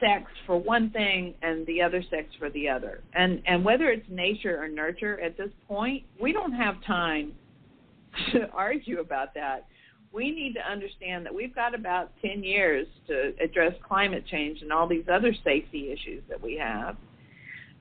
sex 0.00 0.24
for 0.46 0.56
one 0.56 0.90
thing 0.90 1.34
and 1.42 1.66
the 1.66 1.82
other 1.82 2.02
sex 2.10 2.26
for 2.38 2.50
the 2.50 2.68
other. 2.68 3.02
And 3.14 3.42
and 3.46 3.64
whether 3.64 3.88
it's 3.90 4.06
nature 4.08 4.62
or 4.62 4.68
nurture 4.68 5.20
at 5.20 5.36
this 5.36 5.50
point, 5.68 6.04
we 6.20 6.32
don't 6.32 6.52
have 6.52 6.76
time 6.86 7.32
to 8.32 8.48
argue 8.52 9.00
about 9.00 9.34
that. 9.34 9.66
We 10.12 10.30
need 10.30 10.54
to 10.54 10.70
understand 10.70 11.24
that 11.24 11.34
we've 11.34 11.54
got 11.54 11.74
about 11.74 12.10
10 12.20 12.44
years 12.44 12.86
to 13.08 13.32
address 13.42 13.72
climate 13.86 14.24
change 14.30 14.60
and 14.60 14.70
all 14.70 14.86
these 14.86 15.06
other 15.10 15.34
safety 15.42 15.90
issues 15.90 16.22
that 16.28 16.40
we 16.40 16.56
have. 16.56 16.96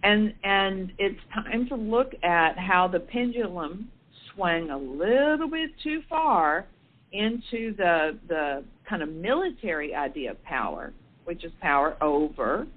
And 0.04 0.34
and 0.43 0.91
it's 0.97 1.19
time 1.34 1.67
to 1.69 1.75
look 1.75 2.13
at 2.23 2.58
how 2.58 2.88
the 2.88 2.99
pendulum 2.99 3.89
swung 4.34 4.69
a 4.69 4.77
little 4.77 5.49
bit 5.49 5.71
too 5.84 6.01
far 6.10 6.65
into 7.12 7.76
the 7.76 8.17
the 8.28 8.63
kind 8.88 9.02
of 9.02 9.10
military 9.10 9.93
idea 9.95 10.32
of 10.32 10.43
power 10.43 10.93
which 11.26 11.43
is 11.43 11.52
power 11.62 11.95
over, 12.02 12.67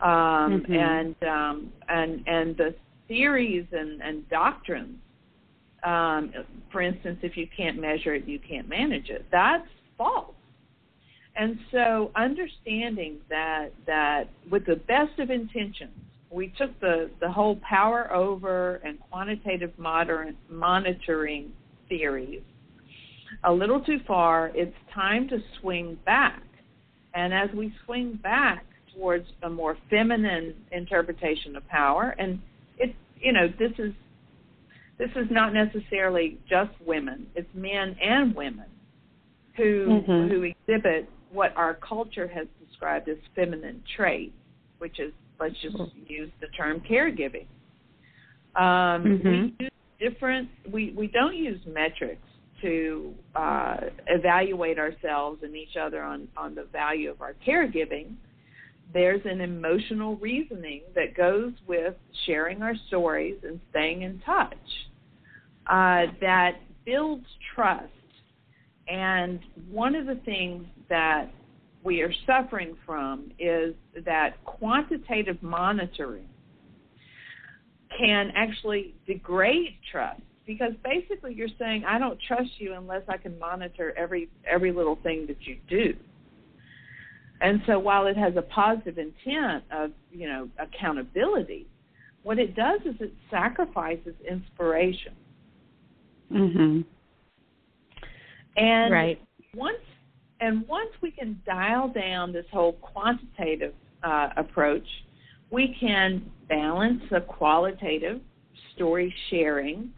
um, 0.00 0.10
mm-hmm. 0.62 0.72
and 0.72 1.14
um, 1.22 1.72
and 1.88 2.22
and 2.26 2.56
the 2.56 2.74
theories 3.08 3.66
and, 3.72 4.02
and 4.02 4.28
doctrines. 4.28 4.98
Um, 5.84 6.32
for 6.72 6.82
instance, 6.82 7.18
if 7.22 7.36
you 7.36 7.46
can't 7.56 7.80
measure 7.80 8.14
it, 8.14 8.26
you 8.26 8.38
can't 8.38 8.68
manage 8.68 9.08
it. 9.08 9.24
That's 9.30 9.68
false. 9.96 10.34
And 11.36 11.58
so, 11.70 12.10
understanding 12.16 13.18
that 13.28 13.68
that 13.86 14.24
with 14.50 14.66
the 14.66 14.76
best 14.76 15.18
of 15.18 15.30
intentions, 15.30 15.92
we 16.30 16.52
took 16.58 16.78
the 16.80 17.10
the 17.20 17.30
whole 17.30 17.56
power 17.56 18.12
over 18.12 18.76
and 18.84 18.98
quantitative 19.10 19.72
modern, 19.78 20.36
monitoring 20.50 21.52
theories 21.88 22.42
a 23.44 23.52
little 23.52 23.80
too 23.80 23.98
far. 24.06 24.50
It's 24.54 24.74
time 24.94 25.28
to 25.28 25.38
swing 25.60 25.98
back 26.04 26.42
and 27.16 27.32
as 27.32 27.48
we 27.56 27.72
swing 27.86 28.20
back 28.22 28.64
towards 28.94 29.26
a 29.42 29.50
more 29.50 29.76
feminine 29.90 30.54
interpretation 30.70 31.56
of 31.56 31.66
power, 31.66 32.14
and 32.18 32.38
it, 32.78 32.94
you 33.18 33.32
know, 33.32 33.48
this 33.58 33.72
is 33.78 33.92
this 34.98 35.10
is 35.16 35.26
not 35.30 35.52
necessarily 35.54 36.38
just 36.48 36.70
women; 36.86 37.26
it's 37.34 37.48
men 37.54 37.96
and 38.02 38.34
women 38.34 38.66
who 39.56 40.02
mm-hmm. 40.06 40.28
who 40.28 40.42
exhibit 40.42 41.08
what 41.32 41.56
our 41.56 41.74
culture 41.74 42.28
has 42.28 42.46
described 42.64 43.08
as 43.08 43.16
feminine 43.34 43.82
traits, 43.96 44.32
which 44.78 45.00
is 45.00 45.12
let's 45.40 45.54
just 45.62 45.76
use 46.06 46.30
the 46.42 46.48
term 46.48 46.80
caregiving. 46.80 47.46
Um, 48.56 49.04
mm-hmm. 49.04 49.28
We 49.28 49.56
use 49.58 49.70
different. 49.98 50.50
We 50.70 50.92
we 50.94 51.06
don't 51.06 51.34
use 51.34 51.60
metrics 51.66 52.25
to 52.62 53.14
uh, 53.34 53.76
evaluate 54.06 54.78
ourselves 54.78 55.40
and 55.42 55.56
each 55.56 55.76
other 55.80 56.02
on, 56.02 56.28
on 56.36 56.54
the 56.54 56.64
value 56.72 57.10
of 57.10 57.20
our 57.20 57.34
caregiving, 57.46 58.14
there's 58.92 59.20
an 59.24 59.40
emotional 59.40 60.16
reasoning 60.16 60.82
that 60.94 61.16
goes 61.16 61.52
with 61.66 61.94
sharing 62.24 62.62
our 62.62 62.74
stories 62.88 63.36
and 63.42 63.60
staying 63.70 64.02
in 64.02 64.20
touch 64.24 64.54
uh, 65.66 66.06
that 66.20 66.58
builds 66.84 67.26
trust. 67.54 67.90
And 68.88 69.40
one 69.70 69.96
of 69.96 70.06
the 70.06 70.14
things 70.24 70.64
that 70.88 71.30
we 71.82 72.02
are 72.02 72.12
suffering 72.26 72.76
from 72.86 73.32
is 73.38 73.74
that 74.04 74.42
quantitative 74.44 75.42
monitoring 75.42 76.28
can 77.98 78.30
actually 78.34 78.94
degrade 79.06 79.74
trust 79.90 80.20
because 80.46 80.72
basically 80.84 81.34
you're 81.34 81.48
saying 81.58 81.84
I 81.84 81.98
don't 81.98 82.18
trust 82.26 82.50
you 82.58 82.74
unless 82.74 83.02
I 83.08 83.16
can 83.16 83.38
monitor 83.38 83.92
every 83.96 84.28
every 84.46 84.72
little 84.72 84.98
thing 85.02 85.26
that 85.26 85.42
you 85.42 85.58
do. 85.68 85.94
And 87.40 87.60
so 87.66 87.78
while 87.78 88.06
it 88.06 88.16
has 88.16 88.34
a 88.36 88.42
positive 88.42 88.96
intent 88.98 89.64
of, 89.70 89.90
you 90.10 90.26
know, 90.26 90.48
accountability, 90.58 91.66
what 92.22 92.38
it 92.38 92.56
does 92.56 92.80
is 92.86 92.94
it 93.00 93.12
sacrifices 93.30 94.14
inspiration. 94.28 95.14
Mhm. 96.30 96.84
And 98.56 98.92
right. 98.92 99.20
once 99.54 99.82
and 100.40 100.66
once 100.68 100.90
we 101.02 101.10
can 101.10 101.40
dial 101.44 101.88
down 101.88 102.32
this 102.32 102.46
whole 102.52 102.74
quantitative 102.74 103.74
uh, 104.02 104.30
approach, 104.36 104.86
we 105.50 105.76
can 105.78 106.30
balance 106.48 107.02
the 107.10 107.20
qualitative 107.20 108.20
story 108.74 109.14
sharing 109.30 109.92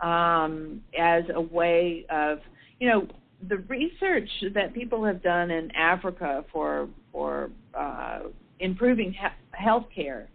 um, 0.00 0.82
as 0.98 1.24
a 1.34 1.40
way 1.40 2.04
of, 2.10 2.38
you 2.78 2.88
know, 2.88 3.06
the 3.48 3.58
research 3.68 4.28
that 4.54 4.74
people 4.74 5.04
have 5.04 5.22
done 5.22 5.50
in 5.50 5.70
Africa 5.72 6.44
for 6.52 6.88
for 7.12 7.50
uh, 7.74 8.20
improving 8.60 9.12
he- 9.12 9.56
health 9.56 9.86
care 9.94 10.28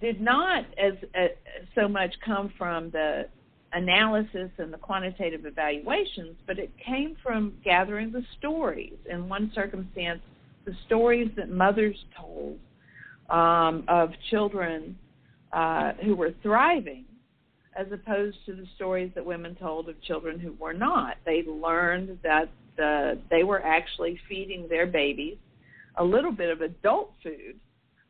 did 0.00 0.20
not 0.20 0.64
as 0.78 0.94
so 1.74 1.88
much 1.88 2.14
come 2.24 2.52
from 2.56 2.90
the 2.90 3.26
analysis 3.72 4.50
and 4.58 4.72
the 4.72 4.78
quantitative 4.78 5.46
evaluations, 5.46 6.36
but 6.46 6.58
it 6.58 6.70
came 6.84 7.16
from 7.22 7.54
gathering 7.64 8.12
the 8.12 8.22
stories. 8.38 8.96
In 9.10 9.28
one 9.28 9.50
circumstance, 9.54 10.20
the 10.64 10.74
stories 10.86 11.30
that 11.36 11.50
mothers 11.50 11.96
told 12.18 12.58
um, 13.30 13.84
of 13.88 14.10
children 14.30 14.96
uh, 15.52 15.92
who 16.04 16.14
were 16.14 16.34
thriving 16.42 17.04
as 17.76 17.86
opposed 17.90 18.36
to 18.46 18.54
the 18.54 18.66
stories 18.76 19.10
that 19.14 19.24
women 19.24 19.54
told 19.54 19.88
of 19.88 20.00
children 20.02 20.38
who 20.38 20.52
were 20.58 20.74
not. 20.74 21.16
They 21.24 21.42
learned 21.42 22.18
that 22.22 22.50
the, 22.76 23.18
they 23.30 23.44
were 23.44 23.62
actually 23.62 24.18
feeding 24.28 24.66
their 24.68 24.86
babies 24.86 25.36
a 25.96 26.04
little 26.04 26.32
bit 26.32 26.50
of 26.50 26.60
adult 26.60 27.12
food, 27.22 27.56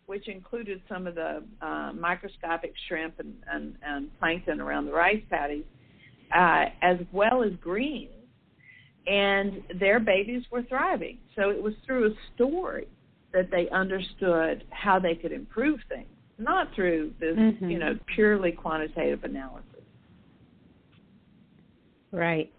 which 0.07 0.29
included 0.29 0.81
some 0.89 1.07
of 1.07 1.15
the 1.15 1.43
uh, 1.61 1.93
microscopic 1.93 2.73
shrimp 2.89 3.19
and, 3.19 3.35
and, 3.51 3.77
and 3.85 4.19
plankton 4.19 4.61
around 4.61 4.87
the 4.87 4.93
rice 4.93 5.23
paddies, 5.31 5.65
uh, 6.35 6.67
as 6.83 6.99
well 7.13 7.43
as 7.43 7.53
greens. 7.61 8.11
And 9.07 9.63
their 9.81 9.99
babies 9.99 10.43
were 10.51 10.63
thriving. 10.63 11.19
So 11.35 11.51
it 11.51 11.61
was 11.61 11.75
through 11.85 12.07
a 12.07 12.15
story 12.35 12.87
that 13.33 13.51
they 13.51 13.69
understood 13.71 14.65
how 14.71 14.99
they 15.01 15.15
could 15.15 15.33
improve 15.33 15.81
things 15.89 16.07
not 16.43 16.69
through 16.75 17.13
this, 17.21 17.37
mm-hmm. 17.37 17.71
you 17.71 17.79
know, 17.79 17.99
purely 18.15 18.53
quantitative 18.53 19.25
analysis. 19.25 19.67
Right. 22.11 22.53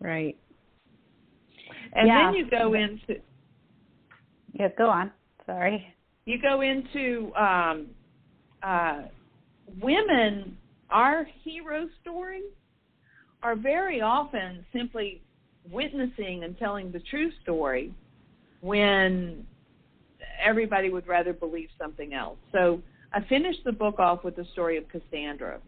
Right. 0.00 0.36
And 1.94 2.08
yeah. 2.08 2.26
then 2.26 2.34
you 2.34 2.50
go 2.50 2.74
into 2.74 3.20
Yeah, 4.52 4.68
go 4.76 4.88
on. 4.88 5.10
Sorry. 5.46 5.94
You 6.24 6.38
go 6.40 6.60
into 6.62 7.32
um 7.34 7.86
uh 8.62 9.02
women 9.80 10.56
our 10.90 11.26
hero 11.44 11.86
stories 12.00 12.44
are 13.42 13.54
very 13.54 14.00
often 14.00 14.64
simply 14.72 15.22
witnessing 15.70 16.44
and 16.44 16.58
telling 16.58 16.90
the 16.90 17.00
true 17.10 17.30
story 17.42 17.92
when 18.60 19.46
everybody 20.42 20.90
would 20.90 21.06
rather 21.06 21.32
believe 21.32 21.68
something 21.80 22.14
else. 22.14 22.38
So 22.52 22.80
I 23.12 23.20
finished 23.28 23.60
the 23.64 23.72
book 23.72 23.98
off 23.98 24.24
with 24.24 24.36
the 24.36 24.46
story 24.52 24.76
of 24.76 24.84
Cassandra. 24.88 25.60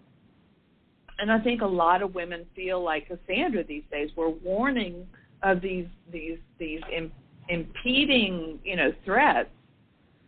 And 1.18 1.30
I 1.30 1.38
think 1.40 1.60
a 1.60 1.66
lot 1.66 2.02
of 2.02 2.14
women 2.14 2.46
feel 2.56 2.82
like 2.82 3.08
Cassandra 3.08 3.64
these 3.64 3.82
days. 3.90 4.10
We're 4.16 4.30
warning 4.30 5.06
of 5.42 5.60
these 5.60 5.86
these 6.10 6.38
these 6.58 6.80
Im- 6.90 7.12
impeding, 7.48 8.58
you 8.64 8.76
know, 8.76 8.92
threats, 9.04 9.50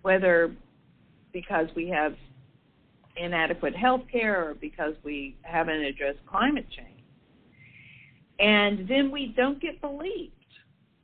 whether 0.02 0.54
because 1.32 1.68
we 1.74 1.88
have 1.88 2.14
inadequate 3.16 3.74
health 3.74 4.02
care 4.10 4.50
or 4.50 4.54
because 4.54 4.94
we 5.02 5.36
haven't 5.42 5.80
addressed 5.80 6.18
climate 6.26 6.66
change. 6.76 6.88
And 8.38 8.88
then 8.88 9.10
we 9.10 9.34
don't 9.36 9.60
get 9.60 9.80
believed. 9.80 10.32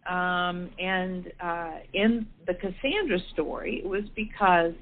Um, 0.08 0.70
and 0.78 1.30
uh, 1.38 1.72
in 1.92 2.26
the 2.46 2.54
Cassandra 2.54 3.18
story, 3.32 3.82
it 3.84 3.88
was 3.88 4.04
because 4.16 4.72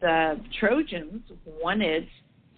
the 0.00 0.38
Trojans 0.58 1.22
wanted 1.62 2.06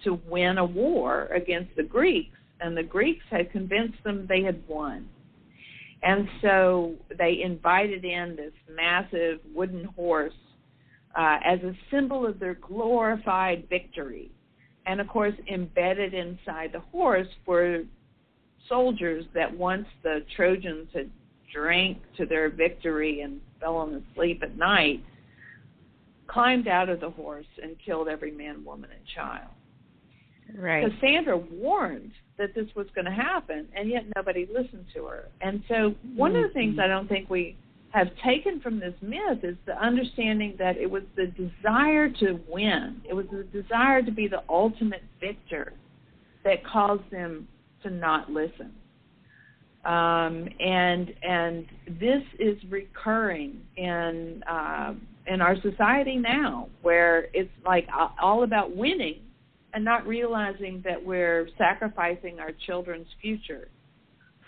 to 0.05 0.19
win 0.29 0.59
a 0.59 0.65
war 0.65 1.27
against 1.27 1.77
the 1.77 1.85
Greeks, 1.85 2.37
and 2.61 2.77
the 2.77 2.83
Greeks 2.83 3.25
had 3.31 3.53
convinced 3.53 4.03
them 4.03 4.27
they 4.29 4.43
had 4.43 4.61
won. 4.67 5.09
And 6.03 6.29
so 6.41 6.95
they 7.17 7.41
invited 7.45 8.05
in 8.05 8.35
this 8.35 8.53
massive 8.69 9.39
wooden 9.55 9.85
horse 9.85 10.33
uh, 11.17 11.39
as 11.45 11.61
a 11.61 11.77
symbol 11.91 12.27
of 12.27 12.41
their 12.41 12.55
glorified 12.55 13.69
victory. 13.69 14.33
And 14.87 15.01
of 15.01 15.07
course, 15.07 15.35
embedded 15.53 16.15
inside 16.15 16.71
the 16.73 16.81
horse 16.81 17.29
were 17.47 17.85
soldiers 18.69 19.25
that 19.35 19.57
once 19.57 19.87
the 20.03 20.25
Trojans 20.35 20.89
had 20.93 21.09
drank 21.53 21.99
to 22.17 22.27
their 22.27 22.51
victory 22.51 23.21
and 23.21 23.41
fell 23.61 23.77
on 23.77 24.05
asleep 24.11 24.43
at 24.43 24.57
night, 24.57 25.03
climbed 26.27 26.69
out 26.69 26.89
of 26.89 27.01
the 27.01 27.11
horse 27.11 27.47
and 27.63 27.77
killed 27.85 28.09
every 28.09 28.31
man, 28.31 28.65
woman, 28.65 28.91
and 28.91 29.07
child. 29.15 29.49
Right. 30.57 30.85
Cassandra 30.91 31.37
warned 31.37 32.13
that 32.39 32.55
this 32.55 32.67
was 32.75 32.87
going 32.95 33.05
to 33.05 33.13
happen, 33.13 33.69
and 33.77 33.89
yet 33.89 34.05
nobody 34.17 34.47
listened 34.53 34.87
to 34.95 35.05
her. 35.07 35.29
And 35.41 35.63
so, 35.69 35.95
one 36.17 36.33
mm-hmm. 36.33 36.45
of 36.45 36.51
the 36.51 36.55
things 36.55 36.79
I 36.83 36.87
don't 36.87 37.09
think 37.09 37.31
we 37.31 37.57
have 37.91 38.09
taken 38.25 38.61
from 38.61 38.81
this 38.81 38.95
myth 39.03 39.41
is 39.43 39.57
the 39.67 39.81
understanding 39.83 40.55
that 40.59 40.77
it 40.79 40.91
was 40.91 41.03
the 41.15 41.27
desire 41.27 42.09
to 42.09 42.41
win, 42.49 43.03
it 43.09 43.15
was 43.15 43.27
the 43.31 43.45
desire 43.45 44.03
to 44.03 44.11
be 44.11 44.27
the 44.27 44.43
ultimate 44.49 45.03
victor 45.21 45.75
that 46.45 46.65
caused 46.67 47.09
them 47.11 47.47
to 47.83 47.91
not 47.91 48.31
listen. 48.31 48.73
Um, 49.85 50.49
and 50.61 51.13
and 51.23 51.67
this 52.01 52.23
is 52.39 52.57
recurring 52.71 53.61
in 53.77 54.45
uh, 54.49 54.95
in 55.27 55.41
our 55.41 55.57
society 55.61 56.17
now, 56.17 56.69
where 56.83 57.27
it's 57.33 57.51
like 57.65 57.89
all 58.21 58.45
about 58.45 58.77
winning 58.77 59.21
and 59.75 59.85
not 59.85 60.07
realizing 60.07 60.83
that 60.85 61.05
we're 61.05 61.49
sacrificing 61.59 62.39
our 62.39 62.53
children's 62.67 63.09
future 63.21 63.69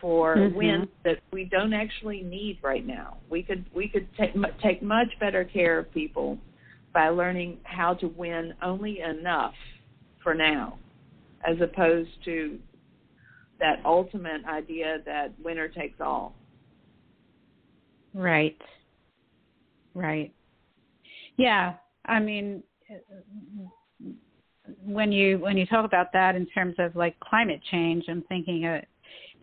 for 0.00 0.36
mm-hmm. 0.36 0.56
wins 0.56 0.88
that 1.04 1.18
we 1.32 1.44
don't 1.44 1.72
actually 1.72 2.22
need 2.22 2.58
right 2.62 2.86
now. 2.86 3.16
We 3.30 3.42
could 3.42 3.64
we 3.74 3.88
could 3.88 4.06
take 4.16 4.34
take 4.62 4.82
much 4.82 5.08
better 5.18 5.44
care 5.44 5.78
of 5.78 5.92
people 5.92 6.38
by 6.92 7.08
learning 7.08 7.58
how 7.64 7.94
to 7.94 8.08
win 8.08 8.54
only 8.62 9.00
enough 9.00 9.54
for 10.22 10.34
now, 10.34 10.78
as 11.46 11.56
opposed 11.60 12.10
to 12.24 12.58
that 13.60 13.80
ultimate 13.84 14.44
idea 14.46 14.98
that 15.06 15.32
winner 15.42 15.68
takes 15.68 16.00
all. 16.00 16.34
Right. 18.12 18.60
Right. 19.94 20.32
Yeah, 21.36 21.74
I 22.06 22.20
mean 22.20 22.62
when 24.84 25.12
you 25.12 25.38
when 25.38 25.56
you 25.56 25.66
talk 25.66 25.84
about 25.84 26.12
that 26.12 26.36
in 26.36 26.46
terms 26.46 26.74
of 26.78 26.96
like 26.96 27.18
climate 27.20 27.60
change, 27.70 28.04
I'm 28.08 28.22
thinking 28.28 28.64
uh, 28.64 28.80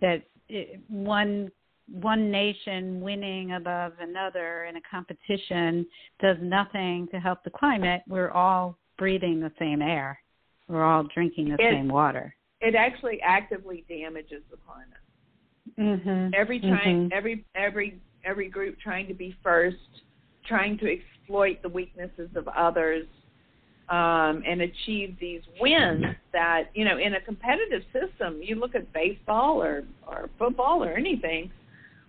that 0.01 0.23
it, 0.49 0.79
one 0.87 1.51
one 1.91 2.31
nation 2.31 3.01
winning 3.01 3.53
above 3.53 3.93
another 3.99 4.65
in 4.65 4.77
a 4.77 4.81
competition 4.89 5.85
does 6.21 6.37
nothing 6.41 7.07
to 7.11 7.19
help 7.19 7.43
the 7.43 7.49
climate. 7.49 8.01
We're 8.07 8.31
all 8.31 8.77
breathing 8.97 9.39
the 9.39 9.51
same 9.59 9.81
air. 9.81 10.19
We're 10.67 10.85
all 10.85 11.03
drinking 11.13 11.49
the 11.49 11.55
it, 11.55 11.71
same 11.71 11.89
water. 11.89 12.33
It 12.61 12.75
actually 12.75 13.19
actively 13.21 13.83
damages 13.89 14.43
the 14.51 14.57
climate. 14.65 14.87
Mm-hmm. 15.79 16.33
Every 16.35 16.59
trying, 16.59 17.09
mm-hmm. 17.09 17.13
every 17.13 17.45
every 17.55 17.99
every 18.23 18.49
group 18.49 18.77
trying 18.79 19.07
to 19.07 19.13
be 19.13 19.35
first, 19.43 19.77
trying 20.45 20.77
to 20.79 20.91
exploit 20.91 21.61
the 21.63 21.69
weaknesses 21.69 22.29
of 22.35 22.47
others, 22.49 23.05
um, 23.91 24.41
and 24.47 24.61
achieve 24.61 25.17
these 25.19 25.41
wins 25.59 26.05
that 26.31 26.69
you 26.73 26.85
know 26.85 26.97
in 26.97 27.13
a 27.15 27.21
competitive 27.21 27.83
system 27.91 28.39
you 28.41 28.55
look 28.55 28.73
at 28.73 28.91
baseball 28.93 29.61
or 29.61 29.83
or 30.07 30.29
football 30.39 30.81
or 30.81 30.93
anything 30.93 31.51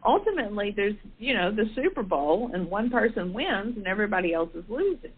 ultimately 0.07 0.73
there's 0.75 0.95
you 1.19 1.35
know 1.35 1.51
the 1.51 1.65
super 1.75 2.05
bowl 2.05 2.51
and 2.55 2.71
one 2.71 2.89
person 2.89 3.33
wins 3.33 3.77
and 3.77 3.87
everybody 3.87 4.33
else 4.33 4.51
is 4.55 4.65
losing 4.69 5.11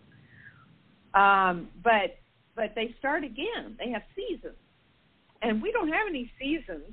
um, 1.12 1.68
but 1.82 2.16
but 2.56 2.72
they 2.74 2.94
start 2.98 3.24
again 3.24 3.76
they 3.78 3.90
have 3.90 4.02
seasons 4.16 4.54
and 5.44 5.62
we 5.62 5.70
don't 5.70 5.88
have 5.88 6.06
any 6.08 6.30
seasons 6.40 6.84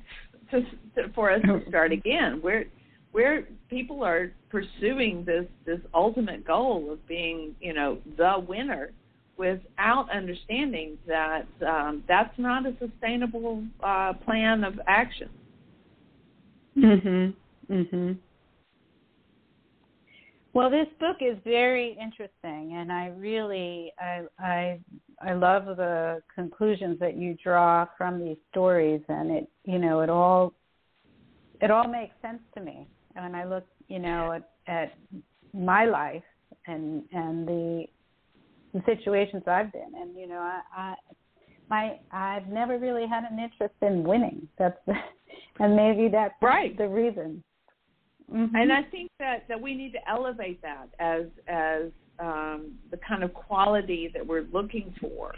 to, 0.51 0.61
to 0.95 1.11
for 1.13 1.31
us 1.31 1.41
to 1.43 1.61
start 1.69 1.91
again 1.91 2.39
we're 2.43 2.65
where 3.11 3.45
people 3.69 4.03
are 4.03 4.31
pursuing 4.49 5.23
this 5.25 5.45
this 5.65 5.79
ultimate 5.93 6.45
goal 6.45 6.91
of 6.91 7.05
being 7.07 7.55
you 7.59 7.73
know 7.73 7.97
the 8.17 8.33
winner 8.47 8.91
without 9.37 10.07
understanding 10.13 10.97
that 11.07 11.47
um, 11.67 12.03
that's 12.07 12.37
not 12.37 12.65
a 12.65 12.75
sustainable 12.77 13.63
uh, 13.83 14.13
plan 14.23 14.63
of 14.63 14.79
action. 14.87 15.29
Mhm. 16.77 17.33
Mhm. 17.69 18.17
Well, 20.53 20.69
this 20.69 20.87
book 20.99 21.17
is 21.21 21.37
very 21.45 21.97
interesting, 22.01 22.75
and 22.77 22.91
I 22.91 23.07
really 23.17 23.93
I 23.99 24.23
I 24.37 24.79
I 25.21 25.33
love 25.33 25.65
the 25.77 26.21
conclusions 26.33 26.99
that 26.99 27.15
you 27.15 27.37
draw 27.41 27.87
from 27.97 28.19
these 28.19 28.37
stories, 28.51 29.01
and 29.07 29.31
it 29.31 29.49
you 29.63 29.79
know 29.79 30.01
it 30.01 30.09
all 30.09 30.53
it 31.61 31.71
all 31.71 31.87
makes 31.87 32.15
sense 32.21 32.41
to 32.55 32.61
me. 32.61 32.87
And 33.15 33.35
I 33.35 33.45
look 33.45 33.65
you 33.87 33.99
know 33.99 34.33
at, 34.33 34.49
at 34.67 34.93
my 35.53 35.85
life 35.85 36.23
and 36.67 37.03
and 37.13 37.47
the 37.47 37.85
the 38.73 38.81
situations 38.85 39.43
I've 39.47 39.71
been 39.71 39.93
in. 40.01 40.17
You 40.17 40.27
know, 40.27 40.39
I, 40.39 40.61
I 40.75 40.95
my 41.69 41.99
I've 42.11 42.47
never 42.47 42.77
really 42.77 43.07
had 43.07 43.23
an 43.29 43.39
interest 43.39 43.75
in 43.81 44.03
winning. 44.03 44.47
That's 44.57 44.77
and 45.59 45.75
maybe 45.75 46.09
that's 46.11 46.35
right. 46.41 46.77
the 46.77 46.87
reason. 46.87 47.43
Mm-hmm. 48.33 48.55
And 48.55 48.71
I 48.71 48.83
think 48.83 49.11
that 49.19 49.47
that 49.49 49.59
we 49.59 49.75
need 49.75 49.91
to 49.93 50.09
elevate 50.09 50.61
that 50.61 50.87
as 50.99 51.25
as 51.47 51.91
um, 52.19 52.77
the 52.91 52.97
kind 52.97 53.23
of 53.23 53.33
quality 53.33 54.09
that 54.13 54.25
we're 54.25 54.45
looking 54.53 54.93
for 55.01 55.33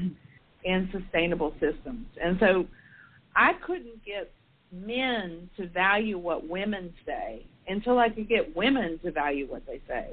in 0.63 0.89
sustainable 0.91 1.53
systems. 1.53 2.05
And 2.21 2.37
so 2.39 2.65
I 3.35 3.53
couldn't 3.65 4.03
get 4.05 4.31
men 4.71 5.49
to 5.57 5.67
value 5.67 6.17
what 6.17 6.47
women 6.47 6.93
say 7.05 7.45
until 7.67 7.99
I 7.99 8.09
could 8.09 8.27
get 8.27 8.55
women 8.55 8.99
to 9.03 9.11
value 9.11 9.47
what 9.47 9.65
they 9.65 9.81
say. 9.87 10.09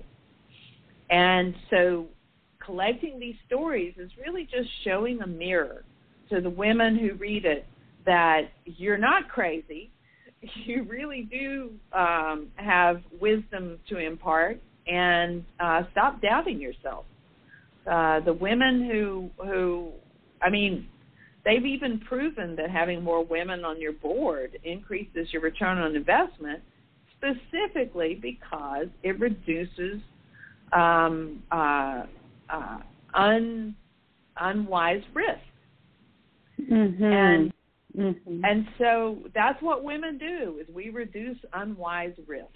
And 1.10 1.54
so 1.70 2.06
collecting 2.64 3.18
these 3.18 3.34
stories 3.46 3.94
is 3.96 4.10
really 4.24 4.44
just 4.44 4.68
showing 4.84 5.20
a 5.22 5.26
mirror 5.26 5.84
to 6.30 6.40
the 6.40 6.50
women 6.50 6.96
who 6.96 7.14
read 7.14 7.44
it 7.44 7.66
that 8.06 8.42
you're 8.64 8.98
not 8.98 9.28
crazy. 9.28 9.90
You 10.64 10.84
really 10.84 11.28
do 11.30 11.70
um, 11.92 12.48
have 12.56 13.02
wisdom 13.20 13.78
to 13.88 13.98
impart, 13.98 14.60
and 14.86 15.44
uh, 15.58 15.82
stop 15.92 16.22
doubting 16.22 16.60
yourself. 16.60 17.04
Uh, 17.90 18.20
the 18.20 18.32
women 18.32 18.88
who 18.90 19.30
who, 19.44 19.90
I 20.42 20.50
mean, 20.50 20.86
they've 21.44 21.64
even 21.64 22.00
proven 22.00 22.56
that 22.56 22.70
having 22.70 23.02
more 23.02 23.24
women 23.24 23.64
on 23.64 23.80
your 23.80 23.92
board 23.92 24.58
increases 24.64 25.28
your 25.32 25.42
return 25.42 25.78
on 25.78 25.96
investment, 25.96 26.62
specifically 27.16 28.18
because 28.20 28.86
it 29.02 29.18
reduces 29.18 30.00
um, 30.72 31.42
uh, 31.50 32.04
uh, 32.48 32.78
un, 33.14 33.74
unwise 34.40 35.02
risk. 35.14 36.70
Mm-hmm. 36.70 37.04
And 37.04 37.52
mm-hmm. 37.96 38.44
and 38.44 38.66
so 38.78 39.18
that's 39.34 39.60
what 39.62 39.84
women 39.84 40.18
do 40.18 40.58
is 40.60 40.74
we 40.74 40.90
reduce 40.90 41.38
unwise 41.52 42.14
risk. 42.26 42.46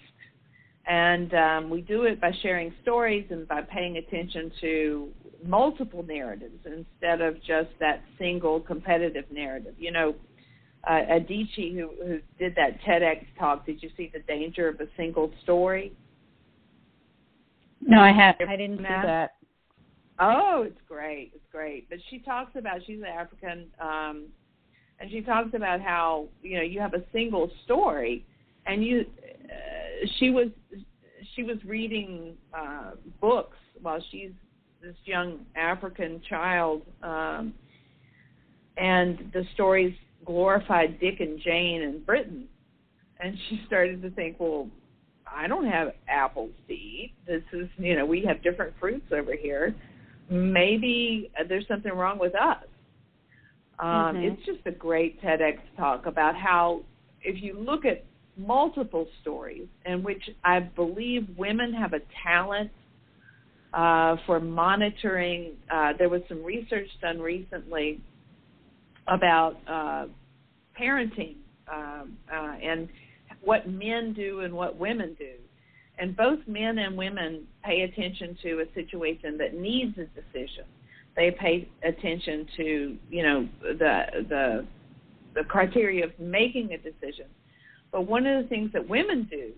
And 0.87 1.33
um, 1.33 1.69
we 1.71 1.81
do 1.81 2.03
it 2.03 2.21
by 2.21 2.31
sharing 2.43 2.71
stories 2.83 3.25
and 3.31 3.47
by 3.47 3.61
paying 3.61 3.97
attention 3.97 4.51
to 4.61 5.09
multiple 5.43 6.03
narratives 6.03 6.59
instead 6.63 7.21
of 7.21 7.37
just 7.37 7.69
that 7.79 8.03
single 8.19 8.59
competitive 8.59 9.25
narrative. 9.31 9.73
You 9.79 9.91
know, 9.91 10.15
uh, 10.87 11.01
Adichie, 11.09 11.73
who, 11.73 11.89
who 12.05 12.19
did 12.37 12.55
that 12.55 12.79
TEDx 12.81 13.25
talk, 13.39 13.65
did 13.65 13.81
you 13.81 13.89
see 13.97 14.11
the 14.13 14.19
danger 14.19 14.67
of 14.67 14.79
a 14.79 14.87
single 14.95 15.31
story? 15.41 15.93
No, 17.81 17.99
I 17.99 18.11
have. 18.11 18.35
I 18.47 18.55
didn't 18.55 18.77
see 18.77 18.83
that. 18.83 19.31
Oh, 20.19 20.63
it's 20.65 20.79
great. 20.87 21.31
It's 21.35 21.45
great. 21.51 21.89
But 21.89 21.99
she 22.09 22.19
talks 22.19 22.51
about 22.55 22.79
she's 22.85 22.99
an 22.99 23.05
African, 23.05 23.65
um, 23.81 24.27
and 24.99 25.09
she 25.11 25.21
talks 25.21 25.49
about 25.53 25.81
how 25.81 26.27
you 26.41 26.57
know 26.57 26.63
you 26.63 26.79
have 26.79 26.93
a 26.93 27.03
single 27.11 27.49
story, 27.63 28.25
and 28.65 28.83
you 28.83 29.05
uh, 29.45 30.07
she 30.19 30.29
was 30.29 30.47
she 31.35 31.43
was 31.43 31.57
reading 31.65 32.35
uh, 32.53 32.91
books 33.19 33.57
while 33.81 34.01
she's 34.11 34.31
this 34.81 34.95
young 35.05 35.39
African 35.55 36.21
child, 36.29 36.81
um, 37.03 37.53
and 38.77 39.31
the 39.33 39.43
stories 39.53 39.93
glorified 40.25 40.99
Dick 40.99 41.19
and 41.19 41.39
Jane 41.39 41.83
and 41.83 42.05
Britain, 42.05 42.47
and 43.19 43.35
she 43.49 43.61
started 43.67 44.01
to 44.01 44.09
think, 44.11 44.37
well, 44.39 44.69
I 45.27 45.47
don't 45.47 45.65
have 45.65 45.89
apples 46.07 46.51
to 46.67 46.73
eat. 46.73 47.13
This 47.27 47.43
is, 47.51 47.67
you 47.77 47.95
know, 47.95 48.05
we 48.05 48.23
have 48.25 48.43
different 48.43 48.73
fruits 48.79 49.07
over 49.11 49.35
here 49.35 49.75
maybe 50.29 51.31
there's 51.47 51.67
something 51.67 51.91
wrong 51.91 52.17
with 52.17 52.35
us. 52.35 52.63
Um, 53.79 53.87
mm-hmm. 53.87 54.23
It's 54.23 54.45
just 54.45 54.65
a 54.65 54.71
great 54.71 55.21
TEDx 55.21 55.57
talk 55.77 56.05
about 56.05 56.35
how 56.35 56.81
if 57.21 57.41
you 57.41 57.57
look 57.59 57.85
at 57.85 58.05
multiple 58.37 59.07
stories 59.21 59.67
in 59.85 60.03
which 60.03 60.21
I 60.43 60.59
believe 60.59 61.27
women 61.37 61.73
have 61.73 61.93
a 61.93 61.99
talent 62.23 62.71
uh, 63.73 64.17
for 64.25 64.39
monitoring. 64.39 65.53
Uh, 65.73 65.93
there 65.97 66.09
was 66.09 66.21
some 66.29 66.43
research 66.43 66.87
done 67.01 67.19
recently 67.19 68.01
about 69.07 69.57
uh, 69.67 70.05
parenting 70.79 71.35
um, 71.71 72.17
uh, 72.31 72.55
and 72.63 72.89
what 73.41 73.67
men 73.69 74.13
do 74.13 74.41
and 74.41 74.53
what 74.53 74.77
women 74.77 75.15
do. 75.19 75.33
And 75.97 76.15
both 76.15 76.39
men 76.47 76.77
and 76.77 76.97
women 76.97 77.47
pay 77.63 77.81
attention 77.81 78.37
to 78.43 78.61
a 78.61 78.73
situation 78.73 79.37
that 79.37 79.53
needs 79.53 79.97
a 79.97 80.05
decision. 80.05 80.65
They 81.15 81.31
pay 81.31 81.67
attention 81.83 82.47
to, 82.57 82.97
you 83.09 83.23
know, 83.23 83.47
the 83.61 84.03
the 84.27 84.65
the 85.33 85.43
criteria 85.43 86.05
of 86.05 86.11
making 86.19 86.71
a 86.73 86.77
decision. 86.77 87.27
But 87.91 88.07
one 88.07 88.25
of 88.25 88.43
the 88.43 88.49
things 88.49 88.71
that 88.73 88.87
women 88.87 89.27
do 89.29 89.51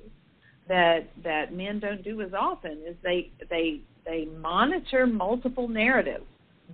that 0.68 1.08
that 1.24 1.54
men 1.54 1.80
don't 1.80 2.04
do 2.04 2.22
as 2.22 2.34
often 2.34 2.80
is 2.88 2.96
they 3.04 3.32
they 3.50 3.82
they 4.06 4.26
monitor 4.40 5.08
multiple 5.08 5.68
narratives, 5.68 6.26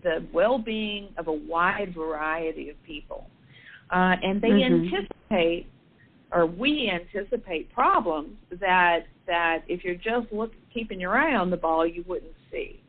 the 0.04 0.26
well-being 0.34 1.10
of 1.18 1.28
a 1.28 1.34
wide 1.34 1.94
variety 1.96 2.70
of 2.70 2.82
people, 2.84 3.28
uh, 3.92 4.16
and 4.22 4.42
they 4.42 4.50
mm-hmm. 4.50 4.94
anticipate 4.94 5.68
or 6.34 6.46
we 6.46 6.92
anticipate 6.92 7.72
problems 7.72 8.36
that 8.60 9.02
that 9.28 9.60
if 9.68 9.84
you're 9.84 9.96
just 9.96 10.32
look, 10.34 10.52
keeping 10.74 11.00
your 11.00 11.16
eye 11.16 11.36
on 11.36 11.50
the 11.50 11.58
ball, 11.58 11.86
you 11.88 12.04
wouldn't 12.08 12.34
see. 12.52 12.82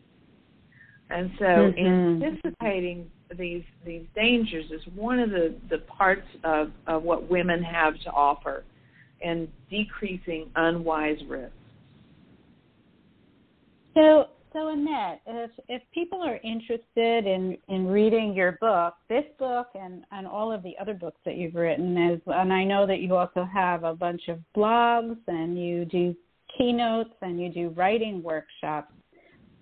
And 1.11 1.31
so, 1.39 1.45
mm-hmm. 1.45 2.23
anticipating 2.23 3.11
these 3.37 3.65
these 3.85 4.05
dangers 4.15 4.65
is 4.71 4.81
one 4.95 5.19
of 5.19 5.31
the 5.31 5.55
the 5.71 5.79
parts 5.79 6.27
of 6.45 6.71
of 6.87 7.03
what 7.03 7.29
women 7.31 7.63
have 7.63 7.95
to 8.05 8.11
offer, 8.11 8.65
in 9.21 9.49
decreasing 9.71 10.51
unwise 10.57 11.19
risks. 11.29 11.53
So, 13.95 14.27
so 14.53 14.69
Annette, 14.69 15.21
if 15.27 15.51
if 15.69 15.83
people 15.93 16.23
are 16.23 16.39
interested 16.45 17.27
in 17.27 17.57
in 17.69 17.87
reading 17.87 18.35
your 18.35 18.53
book, 18.61 18.95
this 19.09 19.25
book 19.39 19.69
and 19.75 20.05
and 20.13 20.27
all 20.27 20.53
of 20.53 20.63
the 20.63 20.75
other 20.81 20.95
books 20.95 21.19
that 21.25 21.37
you've 21.37 21.55
written, 21.55 21.97
is 21.97 22.21
and 22.27 22.53
I 22.53 22.65
know 22.65 22.87
that 22.87 23.01
you 23.01 23.17
also 23.17 23.45
have 23.53 23.85
a 23.85 23.95
bunch 23.95 24.29
of 24.29 24.39
blogs 24.57 25.19
and 25.27 25.59
you 25.59 25.85
do 25.85 26.15
keynotes 26.57 27.15
and 27.23 27.41
you 27.41 27.51
do 27.51 27.69
writing 27.71 28.23
workshops. 28.23 28.93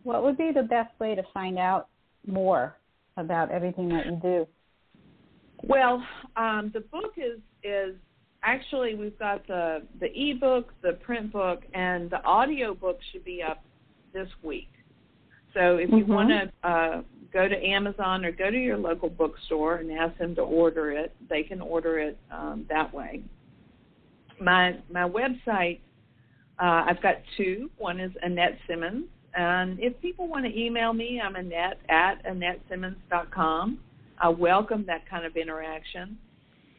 What 0.04 0.22
would 0.22 0.36
be 0.36 0.50
the 0.52 0.62
best 0.62 0.98
way 0.98 1.14
to 1.14 1.22
find 1.32 1.58
out 1.58 1.88
more 2.26 2.76
about 3.16 3.50
everything 3.50 3.88
that 3.90 4.06
you 4.06 4.18
do? 4.22 4.46
Well, 5.62 6.02
um, 6.36 6.70
the 6.74 6.80
book 6.80 7.14
is 7.16 7.40
is 7.62 7.94
actually 8.42 8.94
we've 8.94 9.18
got 9.18 9.46
the 9.46 9.82
the 10.00 10.10
ebook, 10.14 10.72
the 10.82 10.94
print 10.94 11.32
book, 11.32 11.62
and 11.74 12.10
the 12.10 12.22
audio 12.24 12.74
book 12.74 12.98
should 13.12 13.24
be 13.24 13.42
up 13.42 13.64
this 14.12 14.28
week. 14.42 14.68
So 15.54 15.76
if 15.76 15.90
you 15.90 15.98
mm-hmm. 15.98 16.12
want 16.12 16.30
to 16.30 16.68
uh, 16.68 17.02
go 17.32 17.46
to 17.46 17.64
Amazon 17.64 18.24
or 18.24 18.32
go 18.32 18.50
to 18.50 18.56
your 18.56 18.78
local 18.78 19.08
bookstore 19.08 19.76
and 19.76 19.90
ask 19.92 20.16
them 20.18 20.34
to 20.34 20.42
order 20.42 20.92
it, 20.92 21.14
they 21.28 21.42
can 21.42 21.60
order 21.60 21.98
it 21.98 22.18
um, 22.30 22.66
that 22.68 22.92
way. 22.92 23.22
My 24.40 24.78
my 24.90 25.08
website, 25.08 25.80
uh, 26.58 26.84
I've 26.88 27.02
got 27.02 27.16
two. 27.36 27.70
One 27.78 28.00
is 28.00 28.10
Annette 28.22 28.58
Simmons, 28.66 29.04
and 29.34 29.78
if 29.80 30.00
people 30.00 30.28
want 30.28 30.44
to 30.44 30.58
email 30.58 30.92
me, 30.92 31.20
I'm 31.22 31.36
Annette 31.36 31.78
at 31.88 32.24
AnnetteSimmons.com. 32.26 33.78
I 34.18 34.28
welcome 34.28 34.84
that 34.86 35.08
kind 35.08 35.24
of 35.24 35.36
interaction. 35.36 36.18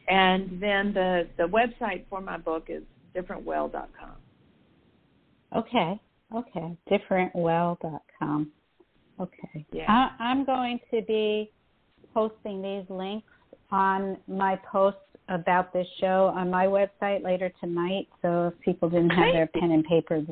And 0.08 0.62
then 0.62 0.92
the, 0.92 1.26
the 1.36 1.44
website 1.44 2.04
for 2.08 2.20
my 2.20 2.36
book 2.36 2.66
is 2.68 2.82
differentwell.com. 3.14 4.16
Okay. 5.56 6.00
Okay. 6.34 6.76
Differentwell.com. 6.90 8.52
Okay. 9.20 9.66
Yeah. 9.72 9.84
I, 9.88 10.10
I'm 10.22 10.44
going 10.44 10.78
to 10.92 11.02
be 11.02 11.50
posting 12.12 12.62
these 12.62 12.84
links 12.88 13.26
on 13.70 14.16
my 14.28 14.58
post 14.70 14.96
about 15.28 15.72
this 15.72 15.86
show 16.00 16.32
on 16.34 16.50
my 16.50 16.66
website 16.66 17.24
later 17.24 17.50
tonight. 17.60 18.08
So 18.22 18.48
if 18.48 18.60
people 18.60 18.90
didn't 18.90 19.10
have 19.10 19.32
their 19.32 19.46
pen 19.46 19.70
and 19.70 19.84
paper, 19.84 20.22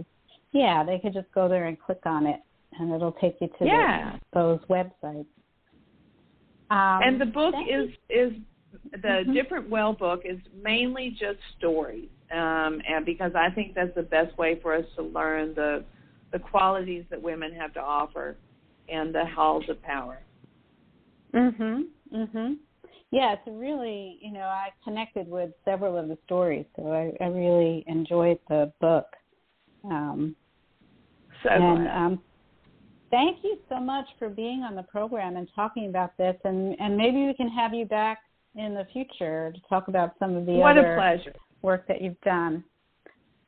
yeah, 0.53 0.85
they 0.85 0.99
could 0.99 1.15
just 1.15 1.31
go 1.35 1.49
there 1.49 1.67
and 1.67 1.81
click 1.81 2.01
on 2.05 2.27
it, 2.27 2.41
and 2.79 2.93
it'll 2.93 3.13
take 3.13 3.37
you 3.41 3.49
to 3.59 3.67
yeah. 3.67 4.19
the, 4.33 4.39
those 4.39 4.61
websites. 4.71 5.27
Um, 6.71 7.03
and 7.03 7.21
the 7.21 7.27
book 7.27 7.55
is 7.69 7.91
is 8.09 8.33
the 8.93 8.99
mm-hmm. 8.99 9.33
different 9.33 9.69
well 9.69 9.93
book 9.93 10.23
is 10.25 10.39
mainly 10.63 11.11
just 11.11 11.39
stories, 11.59 12.09
um, 12.33 12.81
and 12.89 13.05
because 13.05 13.33
I 13.35 13.51
think 13.55 13.75
that's 13.75 13.95
the 13.95 14.03
best 14.03 14.37
way 14.39 14.59
for 14.63 14.75
us 14.75 14.85
to 14.97 15.03
learn 15.03 15.55
the 15.55 15.85
the 16.33 16.39
qualities 16.39 17.05
that 17.11 17.21
women 17.21 17.53
have 17.55 17.75
to 17.75 17.81
offer 17.81 18.37
and 18.89 19.15
the 19.15 19.25
halls 19.27 19.65
of 19.69 19.83
power. 19.83 20.23
Mhm. 21.35 21.89
Mhm. 22.11 22.59
Yeah, 23.11 23.35
it's 23.35 23.47
really 23.47 24.19
you 24.23 24.33
know 24.33 24.41
I 24.41 24.71
connected 24.83 25.29
with 25.29 25.53
several 25.65 25.99
of 25.99 26.09
the 26.09 26.19
stories, 26.25 26.65
so 26.77 26.91
I, 26.91 27.13
I 27.23 27.29
really 27.29 27.85
enjoyed 27.87 28.39
the 28.49 28.73
book. 28.81 29.07
Um, 29.85 30.37
so 31.43 31.49
and 31.51 31.89
um, 31.89 32.23
thank 33.11 33.39
you 33.43 33.59
so 33.69 33.79
much 33.81 34.07
for 34.19 34.29
being 34.29 34.63
on 34.63 34.75
the 34.75 34.83
program 34.85 35.37
and 35.37 35.49
talking 35.55 35.89
about 35.89 36.17
this, 36.17 36.37
and 36.45 36.77
and 36.81 36.97
maybe 36.97 37.27
we 37.27 37.35
can 37.35 37.49
have 37.49 37.75
you 37.75 37.85
back 37.85 38.19
in 38.57 38.75
the 38.75 38.87
future 38.93 39.53
to 39.53 39.61
talk 39.69 39.89
about 39.89 40.15
some 40.19 40.37
of 40.37 40.47
the 40.47 40.53
what 40.53 40.79
other 40.79 40.95
a 40.95 40.97
pleasure. 40.97 41.35
work 41.63 41.87
that 41.89 42.03
you've 42.03 42.21
done. 42.23 42.65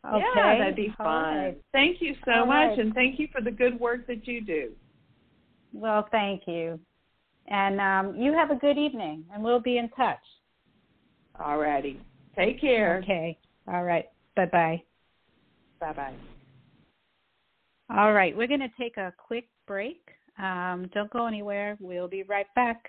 Okay. 0.06 0.22
Yeah, 0.36 0.58
that'd 0.58 0.76
be 0.76 0.92
fun. 0.98 1.06
Right. 1.06 1.62
Thank 1.72 2.02
you 2.02 2.14
so 2.24 2.40
All 2.40 2.46
much, 2.46 2.70
right. 2.70 2.78
and 2.78 2.92
thank 2.94 3.18
you 3.18 3.28
for 3.32 3.40
the 3.40 3.50
good 3.50 3.80
work 3.80 4.06
that 4.06 4.26
you 4.26 4.44
do. 4.44 4.72
Well, 5.72 6.06
thank 6.10 6.42
you. 6.46 6.78
And 7.48 7.80
um, 7.80 8.16
you 8.20 8.32
have 8.32 8.50
a 8.50 8.56
good 8.56 8.78
evening, 8.78 9.24
and 9.32 9.42
we'll 9.42 9.60
be 9.60 9.78
in 9.78 9.88
touch. 9.90 10.18
All 11.42 11.58
righty. 11.58 12.00
Take 12.36 12.60
care. 12.60 13.00
Okay. 13.02 13.38
All 13.66 13.84
right. 13.84 14.06
Bye 14.36 14.46
bye. 14.46 14.82
Bye 15.80 15.92
bye. 15.92 16.33
All 17.96 18.12
right. 18.12 18.36
We're 18.36 18.48
going 18.48 18.60
to 18.60 18.70
take 18.76 18.96
a 18.96 19.12
quick 19.16 19.46
break. 19.68 20.00
Um, 20.38 20.90
don't 20.92 21.10
go 21.12 21.26
anywhere. 21.26 21.76
We'll 21.80 22.08
be 22.08 22.24
right 22.24 22.46
back. 22.56 22.88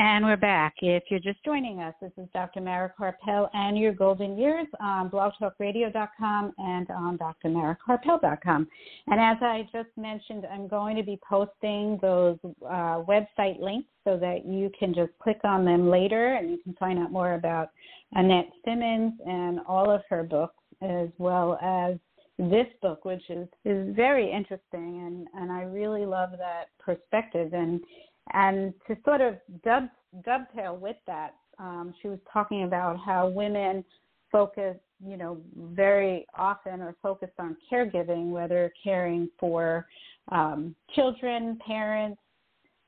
And 0.04 0.26
we're 0.26 0.36
back. 0.36 0.74
If 0.82 1.04
you're 1.10 1.20
just 1.20 1.46
joining 1.46 1.80
us, 1.80 1.94
this 2.02 2.12
is 2.18 2.28
Dr. 2.34 2.60
Mara 2.60 2.92
Karpel 3.00 3.48
and 3.54 3.78
your 3.78 3.94
golden 3.94 4.36
years 4.36 4.66
on 4.80 5.12
blogtalkradio.com 5.12 6.54
and 6.58 6.90
on 6.90 7.20
drmarakarpel.com. 7.20 8.68
And 9.06 9.20
as 9.20 9.38
I 9.42 9.70
just 9.72 9.90
mentioned, 9.98 10.48
I'm 10.52 10.68
going 10.68 10.98
to 10.98 11.04
be 11.04 11.20
posting 11.30 12.00
those 12.02 12.40
uh, 12.66 13.04
website 13.06 13.60
links 13.60 13.90
so 14.04 14.18
that 14.18 14.44
you 14.44 14.72
can 14.80 14.96
just 14.96 15.12
click 15.22 15.40
on 15.44 15.66
them 15.66 15.88
later 15.88 16.34
and 16.34 16.50
you 16.50 16.58
can 16.64 16.74
find 16.80 16.98
out 16.98 17.12
more 17.12 17.36
about 17.36 17.70
Annette 18.14 18.50
Simmons 18.66 19.14
and 19.28 19.60
all 19.68 19.92
of 19.92 20.02
her 20.10 20.24
books, 20.24 20.56
as 20.82 21.10
well 21.20 21.60
as 21.62 21.98
this 22.40 22.66
book, 22.82 23.06
which 23.06 23.30
is, 23.30 23.48
is 23.66 23.96
very 23.96 24.32
interesting. 24.32 25.06
And, 25.06 25.28
and 25.40 25.52
I 25.52 25.62
really 25.62 26.08
love 26.08 26.32
that 26.40 26.70
perspective. 26.80 27.54
And 27.54 27.82
and 28.34 28.74
to 28.88 28.96
sort 29.04 29.22
of 29.22 29.36
dub, 29.64 29.90
dovetail 30.24 30.78
with 30.78 30.98
that, 31.08 31.36
um, 31.60 31.94
she 32.02 32.08
was 32.08 32.20
talking 32.32 32.64
about 32.64 32.98
how 33.04 33.28
women 33.28 33.84
focus, 34.32 34.78
you 35.06 35.18
know, 35.18 35.38
very 35.56 36.26
often 36.38 36.82
are 36.82 36.96
focused 37.02 37.34
on 37.40 37.58
caregiving, 37.72 38.32
whether 38.32 38.72
caring 38.84 39.30
for 39.40 39.86
um, 40.32 40.76
children, 40.96 41.60
parents, 41.66 42.22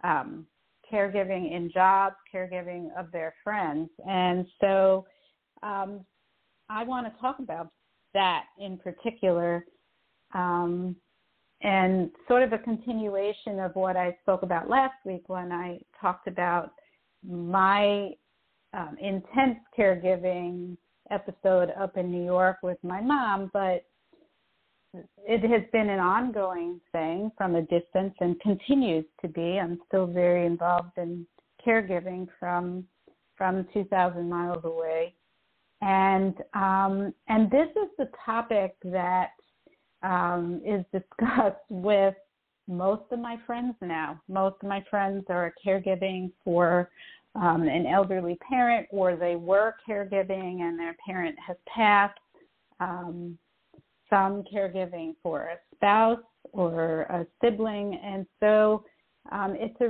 um, 0.03 0.45
caregiving 0.91 1.55
in 1.55 1.71
jobs, 1.73 2.15
caregiving 2.33 2.89
of 2.97 3.11
their 3.11 3.33
friends. 3.43 3.89
And 4.07 4.45
so 4.61 5.05
um, 5.61 6.05
I 6.69 6.83
want 6.83 7.11
to 7.13 7.21
talk 7.21 7.39
about 7.39 7.69
that 8.13 8.43
in 8.59 8.77
particular 8.77 9.65
um, 10.33 10.95
and 11.63 12.11
sort 12.27 12.43
of 12.43 12.51
a 12.51 12.57
continuation 12.57 13.59
of 13.59 13.73
what 13.75 13.95
I 13.95 14.17
spoke 14.21 14.43
about 14.43 14.69
last 14.69 14.95
week 15.05 15.23
when 15.27 15.51
I 15.51 15.79
talked 15.99 16.27
about 16.27 16.73
my 17.25 18.11
um, 18.73 18.97
intense 18.99 19.59
caregiving 19.77 20.77
episode 21.09 21.71
up 21.79 21.95
in 21.95 22.11
New 22.11 22.23
York 22.23 22.57
with 22.63 22.77
my 22.83 22.99
mom, 22.99 23.49
but 23.53 23.85
it 25.25 25.49
has 25.49 25.63
been 25.71 25.89
an 25.89 25.99
ongoing 25.99 26.81
thing 26.91 27.31
from 27.37 27.55
a 27.55 27.61
distance 27.61 28.13
and 28.19 28.39
continues 28.41 29.05
to 29.21 29.27
be. 29.27 29.59
I'm 29.59 29.79
still 29.87 30.05
very 30.05 30.45
involved 30.45 30.97
in 30.97 31.25
caregiving 31.65 32.27
from 32.39 32.85
from 33.35 33.65
2,000 33.73 34.29
miles 34.29 34.63
away, 34.63 35.15
and 35.81 36.35
um, 36.53 37.13
and 37.27 37.49
this 37.49 37.69
is 37.69 37.89
the 37.97 38.09
topic 38.23 38.75
that 38.83 39.31
um, 40.03 40.61
is 40.65 40.83
discussed 40.91 41.57
with 41.69 42.15
most 42.67 43.03
of 43.11 43.19
my 43.19 43.37
friends 43.45 43.75
now. 43.81 44.21
Most 44.27 44.55
of 44.61 44.69
my 44.69 44.83
friends 44.89 45.25
are 45.29 45.53
caregiving 45.65 46.31
for 46.43 46.89
um, 47.35 47.63
an 47.63 47.85
elderly 47.87 48.37
parent, 48.47 48.87
or 48.91 49.15
they 49.15 49.35
were 49.35 49.75
caregiving 49.87 50.61
and 50.61 50.77
their 50.77 50.95
parent 51.05 51.35
has 51.45 51.57
passed. 51.67 52.19
Um, 52.79 53.37
some 54.09 54.43
caregiving 54.53 55.15
for 55.23 55.49
a 55.49 55.75
spouse 55.75 56.19
or 56.51 57.01
a 57.03 57.25
sibling, 57.41 57.99
and 58.03 58.27
so 58.39 58.83
um, 59.31 59.55
it's 59.57 59.79
a 59.81 59.87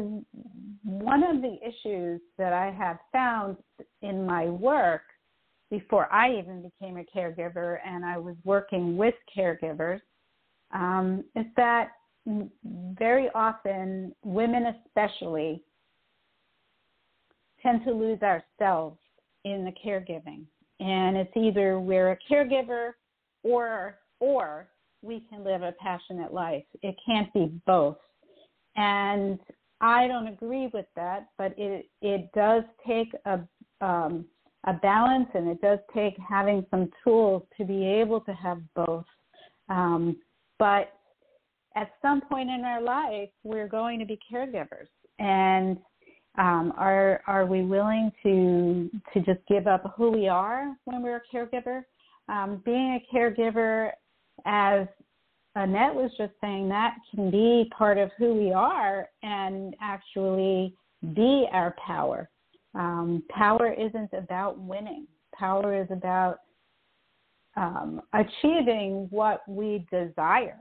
one 0.83 1.23
of 1.23 1.41
the 1.41 1.57
issues 1.65 2.21
that 2.37 2.53
I 2.53 2.71
have 2.71 2.99
found 3.11 3.57
in 4.01 4.25
my 4.25 4.45
work 4.45 5.01
before 5.73 6.07
I 6.13 6.37
even 6.37 6.61
became 6.61 6.97
a 6.97 7.17
caregiver 7.17 7.79
and 7.83 8.05
I 8.05 8.19
was 8.19 8.35
working 8.43 8.95
with 8.95 9.15
caregivers 9.35 10.01
um, 10.71 11.23
is 11.35 11.47
that 11.57 11.89
very 12.99 13.27
often 13.33 14.13
women 14.23 14.75
especially 14.85 15.63
tend 17.63 17.83
to 17.85 17.91
lose 17.91 18.19
ourselves 18.21 18.99
in 19.45 19.65
the 19.65 19.73
caregiving. 19.83 20.45
And 20.79 21.17
it's 21.17 21.35
either 21.35 21.79
we're 21.79 22.11
a 22.11 22.17
caregiver 22.31 22.91
or 23.41 23.97
or 24.19 24.67
we 25.01 25.25
can 25.27 25.43
live 25.43 25.63
a 25.63 25.73
passionate 25.81 26.31
life. 26.31 26.65
It 26.83 26.95
can't 27.03 27.33
be 27.33 27.51
both. 27.65 27.97
And 28.75 29.39
I 29.81 30.07
don't 30.07 30.27
agree 30.27 30.69
with 30.71 30.85
that, 30.95 31.29
but 31.39 31.55
it 31.57 31.89
it 32.03 32.29
does 32.35 32.63
take 32.87 33.09
a 33.25 33.39
um, 33.81 34.25
a 34.65 34.73
balance, 34.73 35.27
and 35.33 35.47
it 35.47 35.61
does 35.61 35.79
take 35.93 36.15
having 36.17 36.65
some 36.71 36.89
tools 37.03 37.43
to 37.57 37.65
be 37.65 37.85
able 37.85 38.21
to 38.21 38.33
have 38.33 38.59
both. 38.75 39.05
Um, 39.69 40.17
but 40.59 40.93
at 41.75 41.91
some 42.01 42.21
point 42.21 42.49
in 42.49 42.63
our 42.63 42.81
life, 42.81 43.29
we're 43.43 43.67
going 43.67 43.99
to 43.99 44.05
be 44.05 44.19
caregivers, 44.31 44.87
and 45.19 45.77
um, 46.37 46.73
are 46.77 47.21
are 47.27 47.45
we 47.45 47.63
willing 47.63 48.11
to 48.23 48.89
to 49.13 49.19
just 49.21 49.45
give 49.47 49.67
up 49.67 49.93
who 49.97 50.11
we 50.11 50.27
are 50.27 50.75
when 50.85 51.01
we're 51.01 51.17
a 51.17 51.35
caregiver? 51.35 51.83
Um, 52.29 52.61
being 52.63 52.99
a 52.99 53.15
caregiver 53.15 53.91
as 54.45 54.87
Annette 55.55 55.93
was 55.93 56.11
just 56.17 56.33
saying 56.41 56.69
that 56.69 56.95
can 57.13 57.29
be 57.29 57.69
part 57.77 57.97
of 57.97 58.09
who 58.17 58.33
we 58.33 58.51
are 58.51 59.09
and 59.21 59.75
actually 59.81 60.75
be 61.13 61.47
our 61.51 61.75
power. 61.85 62.29
Um, 62.75 63.23
power 63.29 63.71
isn't 63.73 64.11
about 64.13 64.59
winning. 64.59 65.07
Power 65.33 65.79
is 65.79 65.87
about 65.91 66.39
um, 67.55 68.01
achieving 68.13 69.07
what 69.11 69.47
we 69.47 69.85
desire. 69.91 70.57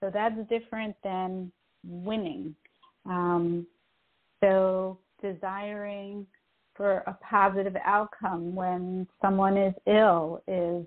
So 0.00 0.10
that's 0.12 0.36
different 0.48 0.94
than 1.02 1.50
winning. 1.84 2.54
Um, 3.06 3.66
so 4.40 4.98
desiring 5.22 6.26
for 6.74 6.98
a 7.06 7.16
positive 7.28 7.76
outcome 7.84 8.54
when 8.54 9.08
someone 9.22 9.56
is 9.56 9.74
ill 9.86 10.42
is 10.46 10.86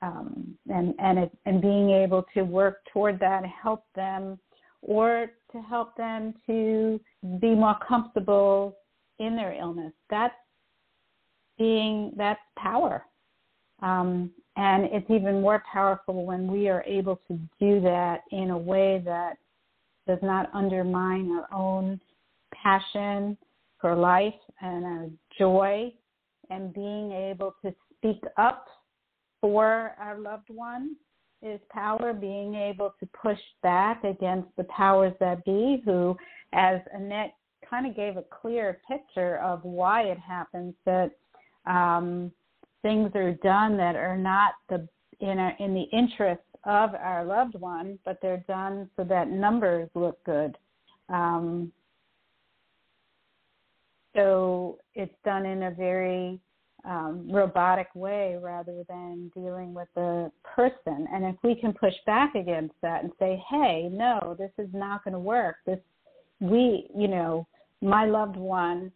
um, 0.00 0.56
and 0.72 0.94
and 1.00 1.18
it, 1.18 1.36
and 1.44 1.60
being 1.60 1.90
able 1.90 2.24
to 2.34 2.42
work 2.42 2.84
toward 2.92 3.18
that 3.18 3.44
help 3.44 3.84
them, 3.96 4.38
or 4.80 5.32
to 5.50 5.60
help 5.60 5.96
them 5.96 6.34
to 6.46 7.00
be 7.40 7.48
more 7.48 7.76
comfortable 7.86 8.76
in 9.18 9.36
their 9.36 9.54
illness. 9.54 9.92
That's 10.10 10.34
being 11.58 12.12
that's 12.16 12.40
power, 12.56 13.04
um, 13.82 14.30
and 14.56 14.84
it's 14.84 15.10
even 15.10 15.40
more 15.40 15.62
powerful 15.72 16.24
when 16.24 16.50
we 16.50 16.68
are 16.68 16.84
able 16.84 17.20
to 17.28 17.38
do 17.58 17.80
that 17.80 18.22
in 18.30 18.50
a 18.50 18.58
way 18.58 19.02
that 19.04 19.38
does 20.06 20.18
not 20.22 20.50
undermine 20.54 21.30
our 21.32 21.48
own 21.52 22.00
passion 22.52 23.36
for 23.80 23.94
life 23.94 24.34
and 24.60 24.84
our 24.84 25.06
joy, 25.38 25.92
and 26.50 26.72
being 26.72 27.12
able 27.12 27.54
to 27.64 27.74
speak 27.96 28.22
up 28.36 28.66
for 29.40 29.94
our 29.98 30.18
loved 30.18 30.48
one 30.48 30.96
is 31.42 31.60
power, 31.70 32.12
being 32.12 32.54
able 32.54 32.94
to 32.98 33.08
push 33.22 33.38
back 33.62 34.02
against 34.02 34.48
the 34.56 34.64
powers 34.64 35.12
that 35.20 35.44
be, 35.44 35.80
who, 35.84 36.16
as 36.52 36.80
Annette 36.92 37.34
kind 37.68 37.86
of 37.86 37.96
gave 37.96 38.16
a 38.16 38.24
clear 38.40 38.80
picture 38.88 39.38
of 39.38 39.62
why 39.64 40.02
it 40.02 40.18
happens, 40.18 40.74
that 40.84 41.10
um, 41.66 42.32
things 42.82 43.10
are 43.14 43.34
done 43.34 43.76
that 43.76 43.96
are 43.96 44.16
not 44.16 44.52
the 44.68 44.88
in 45.20 45.38
our, 45.38 45.52
in 45.58 45.74
the 45.74 45.86
interest 45.92 46.42
of 46.64 46.94
our 46.94 47.24
loved 47.24 47.54
one, 47.54 47.98
but 48.04 48.18
they're 48.22 48.44
done 48.46 48.88
so 48.96 49.04
that 49.04 49.28
numbers 49.28 49.88
look 49.94 50.22
good. 50.24 50.56
Um, 51.08 51.72
so 54.14 54.78
it's 54.94 55.14
done 55.24 55.46
in 55.46 55.64
a 55.64 55.70
very 55.70 56.40
um, 56.84 57.28
robotic 57.30 57.88
way 57.94 58.36
rather 58.40 58.84
than 58.88 59.30
dealing 59.34 59.74
with 59.74 59.88
the 59.94 60.30
person. 60.44 61.06
And 61.12 61.24
if 61.24 61.36
we 61.42 61.54
can 61.54 61.72
push 61.72 61.94
back 62.06 62.34
against 62.34 62.74
that 62.82 63.02
and 63.02 63.12
say, 63.18 63.42
hey, 63.50 63.88
no, 63.92 64.36
this 64.38 64.52
is 64.58 64.68
not 64.72 65.04
going 65.04 65.14
to 65.14 65.20
work. 65.20 65.56
This, 65.66 65.80
we, 66.40 66.88
you 66.96 67.08
know, 67.08 67.46
my 67.82 68.06
loved 68.06 68.36
one 68.36 68.92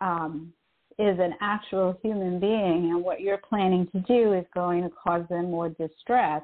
um, 0.00 0.52
is 0.98 1.18
an 1.18 1.34
actual 1.40 1.98
human 2.02 2.38
being, 2.40 2.90
and 2.90 3.02
what 3.02 3.20
you're 3.20 3.38
planning 3.38 3.86
to 3.92 4.00
do 4.00 4.32
is 4.32 4.44
going 4.54 4.82
to 4.82 4.90
cause 4.90 5.24
them 5.28 5.50
more 5.50 5.68
distress. 5.68 6.42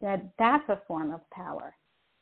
That 0.00 0.30
that's 0.38 0.68
a 0.68 0.80
form 0.86 1.12
of 1.12 1.20
power. 1.30 1.74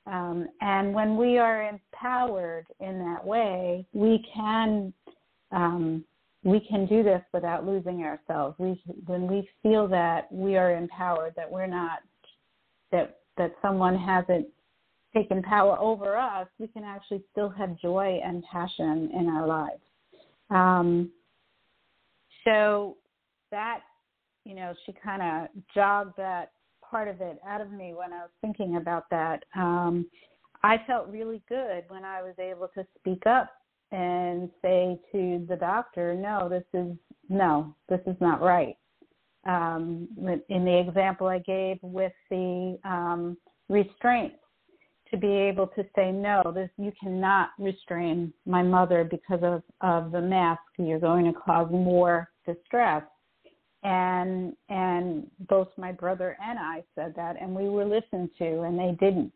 Um, 0.07 0.49
and 0.61 0.95
when 0.95 1.17
we 1.17 1.39
are 1.39 1.69
empowered 1.69 2.67
in 2.81 2.99
that 3.01 3.25
way, 3.25 3.87
we 3.93 4.25
can 4.33 4.93
um, 5.51 6.05
we 6.45 6.61
can 6.61 6.87
do 6.87 7.03
this 7.03 7.23
without 7.33 7.67
losing 7.67 8.05
ourselves. 8.05 8.55
We, 8.59 8.81
when 9.07 9.27
we 9.27 9.49
feel 9.63 9.89
that 9.89 10.31
we 10.31 10.57
are 10.57 10.77
empowered, 10.77 11.35
that 11.35 11.51
we're 11.51 11.67
not, 11.67 11.99
that 12.93 13.19
that 13.37 13.53
someone 13.61 13.99
hasn't 13.99 14.47
taken 15.17 15.43
power 15.43 15.79
over 15.79 16.17
us, 16.17 16.47
we 16.59 16.69
can 16.69 16.85
actually 16.85 17.23
still 17.33 17.49
have 17.49 17.81
joy 17.81 18.21
and 18.23 18.45
passion 18.53 19.11
in 19.19 19.29
our 19.29 19.47
lives. 19.47 19.81
Um, 20.51 21.11
so 22.45 22.97
that, 23.51 23.81
you 24.45 24.55
know, 24.55 24.75
she 24.85 24.93
kind 25.03 25.23
of 25.23 25.49
jogged 25.75 26.17
that 26.19 26.53
part 26.89 27.09
of 27.09 27.21
it 27.21 27.39
out 27.47 27.61
of 27.61 27.73
me 27.73 27.95
when 27.95 28.13
I 28.13 28.19
was 28.19 28.31
thinking 28.41 28.77
about 28.77 29.09
that. 29.11 29.45
Um, 29.57 30.07
I 30.63 30.77
felt 30.87 31.09
really 31.09 31.43
good 31.49 31.85
when 31.89 32.05
I 32.05 32.23
was 32.23 32.35
able 32.39 32.69
to 32.75 32.87
speak 32.99 33.27
up 33.27 33.51
and 33.93 34.51
say 34.63 35.01
to 35.13 35.47
the 35.49 35.57
doctor, 35.57 36.15
no, 36.15 36.49
this 36.49 36.65
is 36.75 36.97
no, 37.29 37.75
this 37.89 38.01
is 38.07 38.17
not 38.21 38.41
right. 38.41 38.77
Um, 39.47 40.09
in 40.49 40.65
the 40.65 40.79
example 40.79 41.29
I 41.29 41.39
gave 41.39 41.79
with 41.83 42.13
the 42.31 42.79
um, 42.85 43.37
restraints, 43.69 44.37
to 45.11 45.17
be 45.17 45.29
able 45.29 45.69
to 45.69 45.85
say 45.95 46.11
no, 46.11 46.43
this 46.55 46.71
you 46.79 46.93
cannot 47.01 47.51
restrain 47.59 48.33
my 48.45 48.63
mother 48.63 49.05
because 49.05 49.41
of 49.43 49.63
of 49.81 50.13
the 50.13 50.21
mask. 50.21 50.61
You're 50.79 50.99
going 50.99 51.25
to 51.27 51.33
cause 51.33 51.71
more 51.71 52.31
distress. 52.47 53.03
And 53.83 54.55
and 54.69 55.31
both 55.49 55.69
my 55.77 55.93
brother 55.93 56.37
and 56.43 56.59
I 56.59 56.83
said 56.95 57.15
that, 57.17 57.37
and 57.41 57.55
we 57.55 57.69
were 57.69 57.85
listened 57.85 58.31
to, 58.39 58.63
and 58.63 58.79
they 58.79 58.97
didn't 58.99 59.33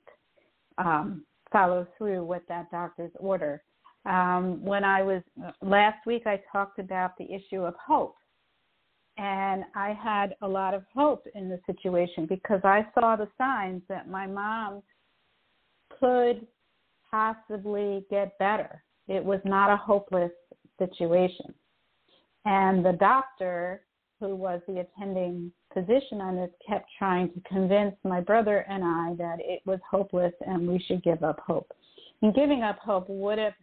um, 0.79 1.25
follow 1.53 1.87
through 1.97 2.25
with 2.25 2.43
that 2.49 2.71
doctor's 2.71 3.13
order. 3.19 3.63
Um, 4.07 4.65
when 4.65 4.83
I 4.83 5.03
was 5.03 5.23
last 5.63 6.07
week, 6.07 6.27
I 6.27 6.41
talked 6.51 6.79
about 6.79 7.17
the 7.19 7.33
issue 7.33 7.63
of 7.63 7.75
hope. 7.75 8.17
And 9.19 9.65
I 9.75 9.93
had 9.93 10.35
a 10.41 10.49
lot 10.49 10.73
of 10.73 10.85
hope 10.95 11.27
in 11.35 11.51
the 11.51 11.61
situation 11.67 12.25
because 12.27 12.61
I 12.65 12.87
saw 12.95 13.17
the 13.17 13.29
signs 13.37 13.83
that 13.89 14.09
my 14.09 14.27
mom 14.27 14.83
could 16.01 16.47
possibly 17.11 18.05
get 18.11 18.39
better. 18.39 18.83
It 19.09 19.25
was 19.25 19.41
not 19.45 19.71
a 19.71 19.77
hopeless 19.77 20.33
situation. 20.79 21.55
And 22.45 22.85
the 22.85 22.93
doctor 22.93 23.83
who 24.21 24.37
was 24.37 24.61
the 24.69 24.81
attending 24.81 25.51
physician 25.73 26.21
on 26.21 26.37
this, 26.37 26.51
kept 26.69 26.89
trying 26.99 27.33
to 27.33 27.41
convince 27.49 27.97
my 28.05 28.21
brother 28.21 28.67
and 28.69 28.85
I 28.85 29.15
that 29.17 29.39
it 29.41 29.63
was 29.65 29.79
hopeless 29.89 30.35
and 30.47 30.69
we 30.69 30.79
should 30.87 31.03
give 31.03 31.23
up 31.23 31.41
hope. 31.41 31.73
And 32.23 32.35
giving 32.35 32.63
up 32.63 32.79
hope 32.79 33.09
would 33.09 33.39
have 33.39 33.55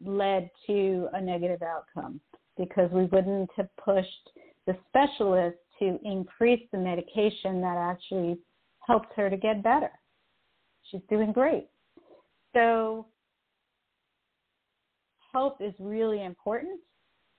led 0.00 0.50
to 0.66 1.08
a 1.12 1.20
negative 1.20 1.62
outcome 1.62 2.20
because 2.56 2.90
we 2.90 3.04
wouldn't 3.04 3.50
have 3.56 3.68
pushed 3.76 4.30
the 4.66 4.76
specialist 4.88 5.58
to 5.78 5.98
increase 6.04 6.66
the 6.72 6.78
medication 6.78 7.60
that 7.60 7.76
actually 7.76 8.38
helped 8.80 9.12
her 9.14 9.28
to 9.28 9.36
get 9.36 9.62
better. 9.62 9.90
She's 10.90 11.02
doing 11.10 11.32
great. 11.32 11.68
So 12.54 13.06
hope 15.32 15.60
is 15.60 15.74
really 15.78 16.24
important 16.24 16.80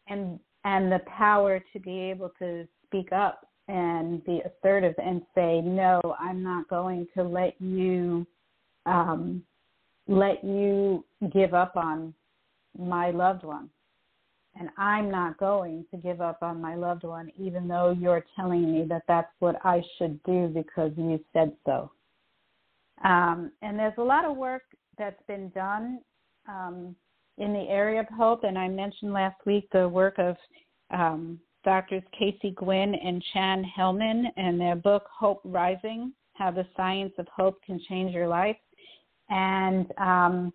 and 0.08 0.40
and 0.66 0.92
the 0.92 1.00
power 1.18 1.62
to 1.74 1.80
be 1.80 2.00
able 2.00 2.32
to 2.40 2.68
speak 2.86 3.12
up 3.12 3.48
and 3.68 4.24
be 4.26 4.42
assertive 4.42 4.96
and 5.04 5.22
say 5.36 5.62
no 5.62 6.02
i'm 6.20 6.44
not 6.44 6.68
going 6.70 7.08
to 7.16 7.24
let 7.24 7.60
you 7.60 8.26
um, 8.86 9.44
let 10.08 10.44
you 10.44 11.04
give 11.34 11.54
up 11.54 11.76
on 11.76 12.14
my 12.78 13.12
loved 13.12 13.44
one. 13.44 13.70
And 14.60 14.70
i'm 14.78 15.12
not 15.12 15.38
going 15.38 15.86
to 15.92 15.98
give 15.98 16.22
up 16.22 16.40
on 16.42 16.62
my 16.62 16.76
loved 16.76 17.04
one 17.04 17.32
even 17.38 17.68
though 17.68 17.96
you're 18.00 18.26
telling 18.36 18.72
me 18.72 18.86
that 18.90 19.04
that's 19.08 19.32
what 19.40 19.56
i 19.64 19.82
should 19.98 20.22
do 20.24 20.48
because 20.48 20.92
you 20.98 21.20
said 21.34 21.54
so. 21.66 21.92
Um, 23.04 23.52
and 23.62 23.80
there's 23.80 23.98
a 23.98 24.04
lot 24.04 24.26
of 24.26 24.36
work 24.36 24.64
that's 25.00 25.24
been 25.28 25.50
done 25.50 26.02
um, 26.48 26.96
in 27.40 27.54
the 27.54 27.68
area 27.70 28.02
of 28.02 28.08
hope. 28.16 28.44
And 28.44 28.58
I 28.58 28.68
mentioned 28.68 29.14
last 29.14 29.38
week 29.46 29.68
the 29.72 29.88
work 29.88 30.20
of 30.20 30.36
um, 30.92 31.40
Doctors 31.64 32.04
Casey 32.18 32.52
Gwinn 32.52 32.94
and 32.94 33.24
Chan 33.34 33.66
Hellman 33.78 34.26
and 34.38 34.60
their 34.60 34.76
book 34.76 35.06
Hope 35.18 35.42
Rising: 35.44 36.14
How 36.34 36.52
the 36.52 36.68
Science 36.78 37.14
of 37.18 37.28
Hope 37.36 37.60
Can 37.66 37.82
Change 37.90 38.14
Your 38.14 38.28
Life. 38.28 38.58
And 39.30 39.88
um, 39.98 40.54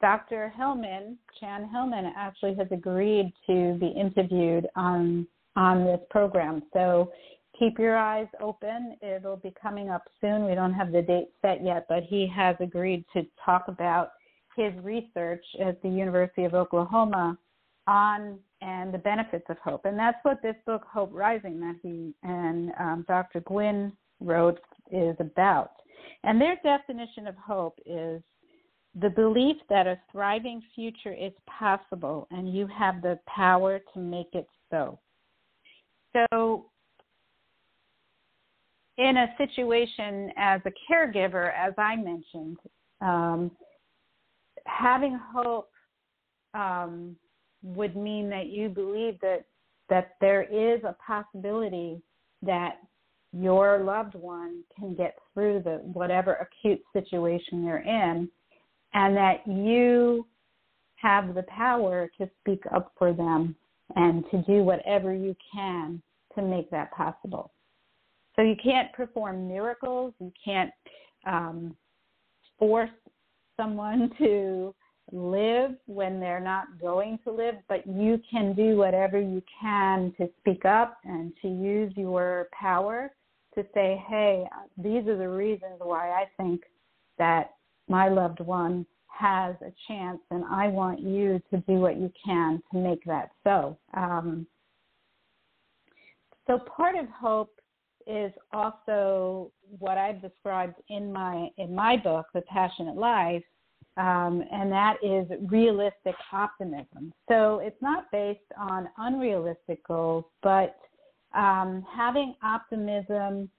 Dr. 0.00 0.52
Hellman, 0.58 1.16
Chan 1.38 1.70
Hellman, 1.74 2.10
actually 2.16 2.54
has 2.56 2.68
agreed 2.70 3.32
to 3.46 3.76
be 3.78 3.88
interviewed 3.88 4.66
on 4.74 5.26
on 5.56 5.84
this 5.84 6.00
program. 6.10 6.62
So 6.72 7.12
keep 7.58 7.78
your 7.78 7.96
eyes 7.96 8.28
open. 8.40 8.96
It'll 9.02 9.36
be 9.36 9.54
coming 9.60 9.90
up 9.90 10.04
soon. 10.20 10.46
We 10.46 10.54
don't 10.54 10.72
have 10.72 10.92
the 10.92 11.02
date 11.02 11.28
set 11.40 11.64
yet, 11.64 11.86
but 11.88 12.02
he 12.04 12.26
has 12.34 12.56
agreed 12.60 13.04
to 13.12 13.26
talk 13.44 13.68
about 13.68 14.12
his 14.56 14.72
research 14.82 15.44
at 15.64 15.80
the 15.82 15.88
University 15.88 16.44
of 16.44 16.54
Oklahoma 16.54 17.38
on 17.86 18.38
and 18.60 18.94
the 18.94 18.98
benefits 18.98 19.44
of 19.48 19.58
hope. 19.58 19.84
And 19.84 19.98
that's 19.98 20.18
what 20.22 20.40
this 20.42 20.54
book, 20.66 20.82
Hope 20.84 21.10
Rising, 21.12 21.58
that 21.60 21.76
he 21.82 22.14
and 22.22 22.72
um, 22.78 23.04
Dr. 23.08 23.40
Gwinn 23.40 23.92
wrote, 24.20 24.60
is 24.90 25.16
about. 25.18 25.72
And 26.22 26.40
their 26.40 26.56
definition 26.62 27.26
of 27.26 27.34
hope 27.36 27.78
is 27.84 28.22
the 29.00 29.10
belief 29.10 29.56
that 29.68 29.86
a 29.86 29.98
thriving 30.12 30.62
future 30.74 31.14
is 31.14 31.32
possible 31.46 32.28
and 32.30 32.52
you 32.52 32.66
have 32.66 33.02
the 33.02 33.18
power 33.26 33.80
to 33.94 34.00
make 34.00 34.28
it 34.34 34.46
so. 34.70 34.98
So, 36.12 36.66
in 38.98 39.16
a 39.16 39.34
situation 39.38 40.30
as 40.36 40.60
a 40.66 40.72
caregiver, 40.90 41.52
as 41.54 41.72
I 41.78 41.96
mentioned, 41.96 42.58
um, 43.00 43.50
having 44.66 45.18
hope 45.32 45.70
um, 46.54 47.16
would 47.62 47.96
mean 47.96 48.28
that 48.30 48.46
you 48.46 48.68
believe 48.68 49.18
that 49.20 49.44
that 49.88 50.14
there 50.20 50.42
is 50.42 50.82
a 50.84 50.96
possibility 51.06 52.00
that 52.40 52.78
your 53.32 53.82
loved 53.82 54.14
one 54.14 54.62
can 54.78 54.94
get 54.94 55.18
through 55.32 55.60
the 55.64 55.80
whatever 55.92 56.34
acute 56.34 56.80
situation 56.92 57.64
they're 57.64 57.78
in 57.78 58.28
and 58.94 59.16
that 59.16 59.46
you 59.46 60.26
have 60.96 61.34
the 61.34 61.42
power 61.44 62.10
to 62.18 62.30
speak 62.40 62.62
up 62.74 62.92
for 62.98 63.12
them 63.12 63.54
and 63.96 64.24
to 64.30 64.42
do 64.42 64.62
whatever 64.62 65.12
you 65.12 65.34
can 65.52 66.00
to 66.34 66.42
make 66.42 66.70
that 66.70 66.90
possible. 66.92 67.50
So 68.36 68.42
you 68.42 68.56
can't 68.62 68.92
perform 68.92 69.48
miracles, 69.48 70.14
you 70.18 70.32
can't 70.42 70.70
um, 71.26 71.76
force 72.58 72.90
someone 73.56 74.10
to 74.18 74.74
live 75.10 75.72
when 75.86 76.20
they're 76.20 76.40
not 76.40 76.80
going 76.80 77.18
to 77.24 77.32
live, 77.32 77.56
but 77.68 77.86
you 77.86 78.20
can 78.30 78.54
do 78.54 78.76
whatever 78.76 79.20
you 79.20 79.42
can 79.60 80.12
to 80.16 80.28
speak 80.38 80.64
up 80.64 80.98
and 81.04 81.32
to 81.42 81.48
use 81.48 81.92
your 81.96 82.48
power 82.58 83.10
to 83.54 83.64
say, 83.74 84.02
hey, 84.08 84.46
these 84.78 85.06
are 85.06 85.18
the 85.18 85.28
reasons 85.28 85.74
why 85.78 86.10
I 86.10 86.24
think 86.38 86.62
that 87.18 87.50
my 87.88 88.08
loved 88.08 88.40
one 88.40 88.86
has 89.08 89.54
a 89.60 89.72
chance, 89.86 90.20
and 90.30 90.44
I 90.46 90.68
want 90.68 91.00
you 91.00 91.40
to 91.50 91.58
do 91.68 91.74
what 91.74 91.96
you 91.96 92.10
can 92.24 92.62
to 92.72 92.78
make 92.78 93.04
that 93.04 93.30
so. 93.44 93.76
Um, 93.94 94.46
so 96.46 96.58
part 96.58 96.96
of 96.96 97.06
hope 97.08 97.50
is 98.06 98.32
also 98.52 99.50
what 99.78 99.98
I've 99.98 100.20
described 100.20 100.76
in 100.88 101.12
my 101.12 101.48
in 101.58 101.74
my 101.74 101.96
book, 101.96 102.26
The 102.34 102.42
Passionate 102.42 102.96
Life, 102.96 103.42
um, 103.96 104.42
and 104.50 104.70
that 104.72 104.96
is 105.02 105.26
realistic 105.50 106.14
optimism. 106.32 107.12
So 107.28 107.60
it's 107.60 107.80
not 107.80 108.10
based 108.10 108.40
on 108.58 108.88
unrealistic 108.98 109.86
goals, 109.86 110.24
but 110.42 110.76
um, 111.34 111.84
having 111.94 112.34
optimism 112.42 113.50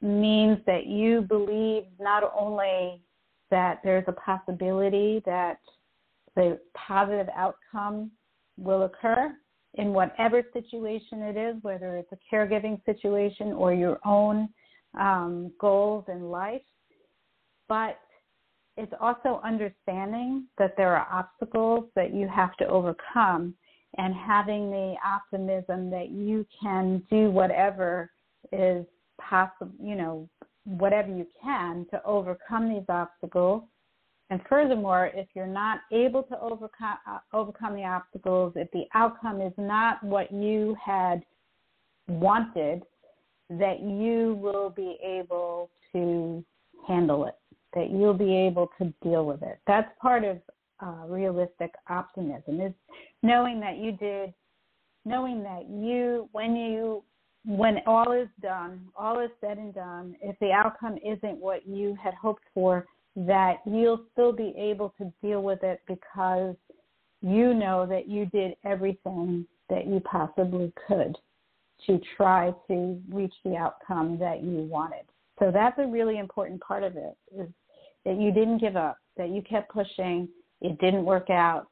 means 0.00 0.58
that 0.66 0.86
you 0.86 1.22
believe 1.22 1.84
not 1.98 2.30
only 2.38 3.00
that 3.50 3.80
there's 3.84 4.04
a 4.06 4.12
possibility 4.12 5.22
that 5.24 5.58
the 6.36 6.58
positive 6.74 7.28
outcome 7.36 8.10
will 8.58 8.82
occur, 8.82 9.32
in 9.74 9.92
whatever 9.92 10.42
situation 10.52 11.22
it 11.22 11.36
is, 11.36 11.56
whether 11.62 11.96
it's 11.96 12.12
a 12.12 12.34
caregiving 12.34 12.84
situation 12.84 13.52
or 13.52 13.74
your 13.74 13.98
own 14.04 14.48
um, 14.98 15.50
goals 15.60 16.04
in 16.08 16.30
life. 16.30 16.62
But 17.68 17.98
it's 18.76 18.92
also 19.00 19.40
understanding 19.44 20.46
that 20.58 20.74
there 20.76 20.96
are 20.96 21.06
obstacles 21.10 21.84
that 21.96 22.12
you 22.14 22.28
have 22.28 22.56
to 22.56 22.66
overcome 22.66 23.54
and 23.96 24.14
having 24.14 24.70
the 24.70 24.94
optimism 25.04 25.90
that 25.90 26.10
you 26.10 26.44
can 26.60 27.02
do 27.10 27.30
whatever 27.30 28.10
is 28.52 28.84
possible, 29.20 29.72
you 29.80 29.94
know, 29.94 30.28
whatever 30.64 31.08
you 31.08 31.26
can 31.42 31.86
to 31.90 32.04
overcome 32.04 32.68
these 32.68 32.84
obstacles 32.88 33.62
and 34.30 34.40
furthermore, 34.48 35.10
if 35.14 35.28
you're 35.34 35.46
not 35.46 35.80
able 35.92 36.22
to 36.24 36.38
overcome, 36.40 36.96
uh, 37.06 37.18
overcome 37.32 37.74
the 37.74 37.84
obstacles, 37.84 38.54
if 38.56 38.70
the 38.70 38.84
outcome 38.94 39.40
is 39.40 39.52
not 39.58 40.02
what 40.02 40.32
you 40.32 40.76
had 40.84 41.22
wanted, 42.08 42.82
that 43.50 43.80
you 43.80 44.38
will 44.40 44.70
be 44.70 44.96
able 45.04 45.70
to 45.92 46.42
handle 46.86 47.26
it, 47.26 47.36
that 47.74 47.90
you'll 47.90 48.14
be 48.14 48.34
able 48.34 48.70
to 48.78 48.92
deal 49.02 49.26
with 49.26 49.42
it. 49.42 49.58
That's 49.66 49.88
part 50.00 50.24
of 50.24 50.38
uh, 50.80 51.06
realistic 51.06 51.72
optimism 51.88 52.60
is 52.60 52.72
knowing 53.22 53.60
that 53.60 53.76
you 53.76 53.92
did, 53.92 54.32
knowing 55.04 55.42
that 55.42 55.68
you, 55.68 56.28
when 56.32 56.56
you, 56.56 57.04
when 57.44 57.78
all 57.86 58.12
is 58.12 58.28
done, 58.40 58.86
all 58.96 59.20
is 59.20 59.30
said 59.40 59.58
and 59.58 59.74
done, 59.74 60.16
if 60.22 60.36
the 60.40 60.50
outcome 60.50 60.96
isn't 61.04 61.38
what 61.38 61.68
you 61.68 61.94
had 62.02 62.14
hoped 62.14 62.42
for, 62.54 62.86
that 63.16 63.58
you'll 63.66 64.04
still 64.12 64.32
be 64.32 64.54
able 64.56 64.94
to 64.98 65.12
deal 65.22 65.42
with 65.42 65.62
it 65.62 65.80
because 65.86 66.56
you 67.20 67.54
know 67.54 67.86
that 67.86 68.08
you 68.08 68.26
did 68.26 68.54
everything 68.64 69.46
that 69.70 69.86
you 69.86 70.00
possibly 70.00 70.72
could 70.86 71.16
to 71.86 72.00
try 72.16 72.52
to 72.68 73.00
reach 73.10 73.34
the 73.44 73.56
outcome 73.56 74.18
that 74.18 74.42
you 74.42 74.62
wanted. 74.62 75.04
So 75.38 75.50
that's 75.52 75.78
a 75.78 75.86
really 75.86 76.18
important 76.18 76.60
part 76.60 76.82
of 76.82 76.96
it 76.96 77.16
is 77.36 77.48
that 78.04 78.20
you 78.20 78.32
didn't 78.32 78.58
give 78.58 78.76
up, 78.76 78.98
that 79.16 79.30
you 79.30 79.42
kept 79.42 79.72
pushing, 79.72 80.28
it 80.60 80.78
didn't 80.78 81.04
work 81.04 81.30
out, 81.30 81.68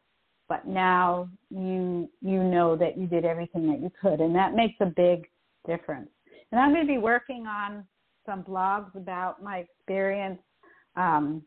but 0.49 0.67
now 0.67 1.29
you 1.51 2.09
you 2.21 2.43
know 2.43 2.77
that 2.77 2.99
you 2.99 3.07
did 3.07 3.25
everything 3.25 3.71
that 3.71 3.81
you 3.81 3.91
could 4.01 4.21
and 4.21 4.35
that 4.35 4.55
makes 4.55 4.75
a 4.81 4.87
big 4.87 5.29
difference. 5.67 6.11
And 6.51 6.61
I'm 6.61 6.73
going 6.73 6.87
to 6.87 6.93
be 6.93 6.99
working 6.99 7.47
on 7.47 7.85
some 8.27 8.43
blogs 8.43 8.95
about 8.95 9.43
my 9.43 9.59
experience 9.59 10.39
um, 10.97 11.43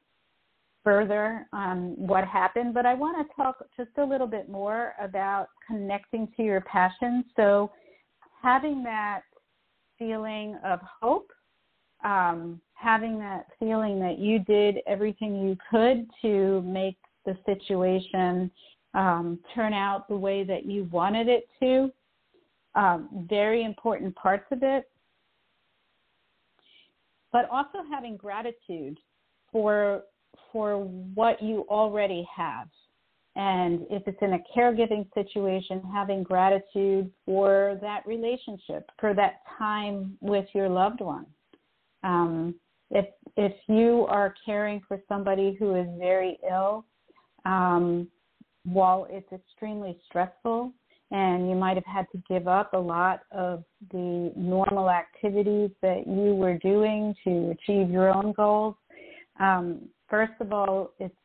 further 0.84 1.48
on 1.52 1.96
what 1.98 2.26
happened, 2.26 2.74
but 2.74 2.86
I 2.86 2.94
want 2.94 3.18
to 3.18 3.36
talk 3.36 3.58
just 3.76 3.90
a 3.98 4.04
little 4.04 4.28
bit 4.28 4.50
more 4.50 4.94
about 5.02 5.50
connecting 5.68 6.28
to 6.38 6.44
your 6.44 6.62
passion. 6.62 7.26
So, 7.36 7.72
having 8.42 8.84
that 8.84 9.22
feeling 9.98 10.58
of 10.64 10.80
hope, 11.02 11.32
um, 12.04 12.62
having 12.76 13.18
that 13.20 13.48
feeling 13.60 14.00
that 14.00 14.20
you 14.20 14.40
did 14.40 14.78
everything 14.86 15.48
you 15.48 15.58
could 15.72 16.08
to 16.22 16.62
make 16.62 16.98
the 17.26 17.36
situation 17.46 18.52
um, 18.94 19.40
turn 19.54 19.74
out 19.74 20.08
the 20.08 20.16
way 20.16 20.44
that 20.44 20.66
you 20.66 20.88
wanted 20.92 21.28
it 21.28 21.48
to, 21.60 21.92
um, 22.76 23.26
very 23.28 23.64
important 23.64 24.16
parts 24.16 24.46
of 24.52 24.60
it. 24.62 24.90
But 27.32 27.50
also 27.50 27.80
having 27.90 28.16
gratitude 28.16 28.98
for 29.56 30.02
for 30.52 30.84
what 31.14 31.42
you 31.42 31.66
already 31.70 32.28
have. 32.36 32.68
And 33.38 33.86
if 33.90 34.04
it's 34.06 34.18
in 34.22 34.34
a 34.34 34.40
caregiving 34.54 35.08
situation, 35.14 35.82
having 35.94 36.24
gratitude 36.24 37.10
for 37.26 37.80
that 37.82 38.06
relationship, 38.06 38.90
for 39.00 39.14
that 39.14 39.36
time 39.58 40.18
with 40.20 40.46
your 40.54 40.68
loved 40.68 41.00
one. 41.00 41.26
Um, 42.04 42.56
if 42.92 43.06
if 43.38 43.54
you 43.68 44.06
are 44.10 44.36
caring 44.46 44.82
for 44.90 45.00
somebody 45.08 45.56
who 45.58 45.76
is 45.76 45.88
very 45.98 46.38
ill, 46.50 46.86
um, 47.46 48.10
while 48.66 49.08
it's 49.10 49.32
extremely 49.32 49.98
stressful, 50.06 50.74
and 51.12 51.50
you 51.50 51.56
might 51.56 51.78
have 51.78 51.86
had 51.86 52.08
to 52.12 52.22
give 52.28 52.50
up 52.50 52.74
a 52.74 52.78
lot 52.78 53.22
of 53.32 53.64
the 53.94 54.34
normal 54.36 54.90
activities 54.90 55.70
that 55.82 56.06
you 56.06 56.36
were 56.36 56.58
doing 56.58 57.16
to 57.24 57.52
achieve 57.52 57.90
your 57.90 58.14
own 58.14 58.34
goals. 58.34 58.76
Um, 59.40 59.90
first 60.10 60.34
of 60.40 60.54
all, 60.54 60.92
it's 61.00 61.16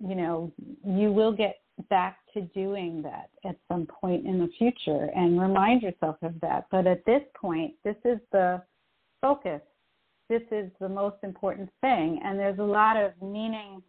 you 0.00 0.14
know 0.14 0.52
you 0.84 1.12
will 1.12 1.32
get 1.32 1.56
back 1.88 2.18
to 2.34 2.42
doing 2.42 3.02
that 3.02 3.30
at 3.44 3.56
some 3.68 3.86
point 3.86 4.26
in 4.26 4.38
the 4.38 4.48
future 4.58 5.08
and 5.14 5.40
remind 5.40 5.82
yourself 5.82 6.16
of 6.22 6.34
that. 6.40 6.66
But 6.70 6.86
at 6.86 7.04
this 7.06 7.22
point, 7.34 7.74
this 7.84 7.96
is 8.04 8.18
the 8.32 8.62
focus. 9.20 9.60
This 10.28 10.42
is 10.50 10.70
the 10.80 10.88
most 10.88 11.16
important 11.22 11.70
thing. 11.80 12.20
And 12.24 12.38
there's 12.38 12.58
a 12.58 12.62
lot 12.62 12.96
of 12.96 13.12
meaning 13.22 13.82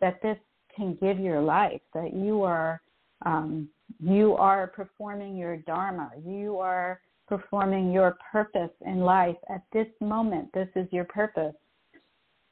that 0.00 0.20
this 0.22 0.36
can 0.74 0.96
give 1.00 1.18
your 1.18 1.40
life, 1.40 1.80
that 1.94 2.14
you 2.14 2.42
are 2.42 2.80
um, 3.24 3.68
you 4.00 4.34
are 4.34 4.68
performing 4.68 5.36
your 5.36 5.56
dharma. 5.56 6.10
You 6.24 6.58
are 6.58 7.00
performing 7.26 7.90
your 7.90 8.16
purpose 8.30 8.70
in 8.86 9.00
life 9.00 9.36
at 9.52 9.62
this 9.72 9.88
moment. 10.00 10.50
This 10.54 10.68
is 10.76 10.86
your 10.92 11.04
purpose. 11.04 11.54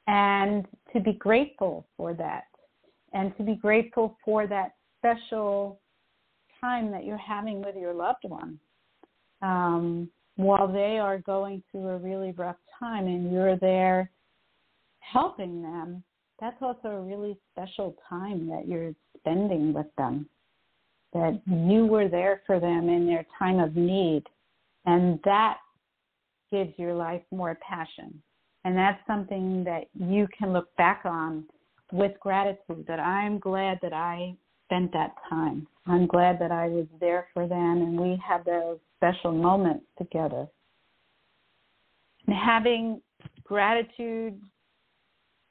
And 0.07 0.65
to 0.93 0.99
be 0.99 1.13
grateful 1.13 1.85
for 1.97 2.13
that. 2.13 2.45
And 3.13 3.35
to 3.37 3.43
be 3.43 3.55
grateful 3.55 4.17
for 4.23 4.47
that 4.47 4.75
special 4.99 5.79
time 6.61 6.91
that 6.91 7.05
you're 7.05 7.17
having 7.17 7.61
with 7.61 7.75
your 7.75 7.93
loved 7.93 8.23
one 8.23 8.59
um, 9.41 10.09
while 10.35 10.67
they 10.67 10.97
are 10.99 11.19
going 11.19 11.63
through 11.71 11.87
a 11.87 11.97
really 11.97 12.31
rough 12.31 12.57
time 12.79 13.05
and 13.05 13.31
you're 13.31 13.57
there 13.57 14.09
helping 14.99 15.61
them. 15.61 16.03
That's 16.39 16.57
also 16.61 16.89
a 16.89 17.01
really 17.01 17.37
special 17.51 17.95
time 18.07 18.47
that 18.49 18.67
you're 18.67 18.93
spending 19.17 19.73
with 19.73 19.87
them. 19.97 20.29
That 21.13 21.41
you 21.45 21.85
were 21.85 22.07
there 22.07 22.41
for 22.45 22.59
them 22.59 22.89
in 22.89 23.07
their 23.07 23.25
time 23.39 23.59
of 23.59 23.75
need. 23.75 24.23
And 24.85 25.19
that 25.23 25.57
gives 26.51 26.71
your 26.77 26.93
life 26.93 27.23
more 27.31 27.57
passion. 27.67 28.21
And 28.67 28.77
that's 28.77 28.99
something 29.07 29.63
that 29.63 29.85
you 29.93 30.27
can 30.37 30.51
look 30.51 30.75
back 30.75 31.03
on 31.05 31.45
with 31.93 32.19
gratitude 32.19 32.83
that 32.85 32.99
I'm 32.99 33.39
glad 33.39 33.79
that 33.81 33.93
I 33.93 34.35
spent 34.65 34.91
that 34.91 35.13
time. 35.29 35.65
I'm 35.85 36.05
glad 36.05 36.37
that 36.41 36.51
I 36.51 36.67
was 36.67 36.85
there 36.99 37.29
for 37.33 37.47
them 37.47 37.81
and 37.81 37.97
we 37.97 38.21
had 38.21 38.43
those 38.43 38.77
special 38.97 39.31
moments 39.31 39.85
together. 39.97 40.47
And 42.27 42.35
having 42.35 43.01
gratitude 43.45 44.37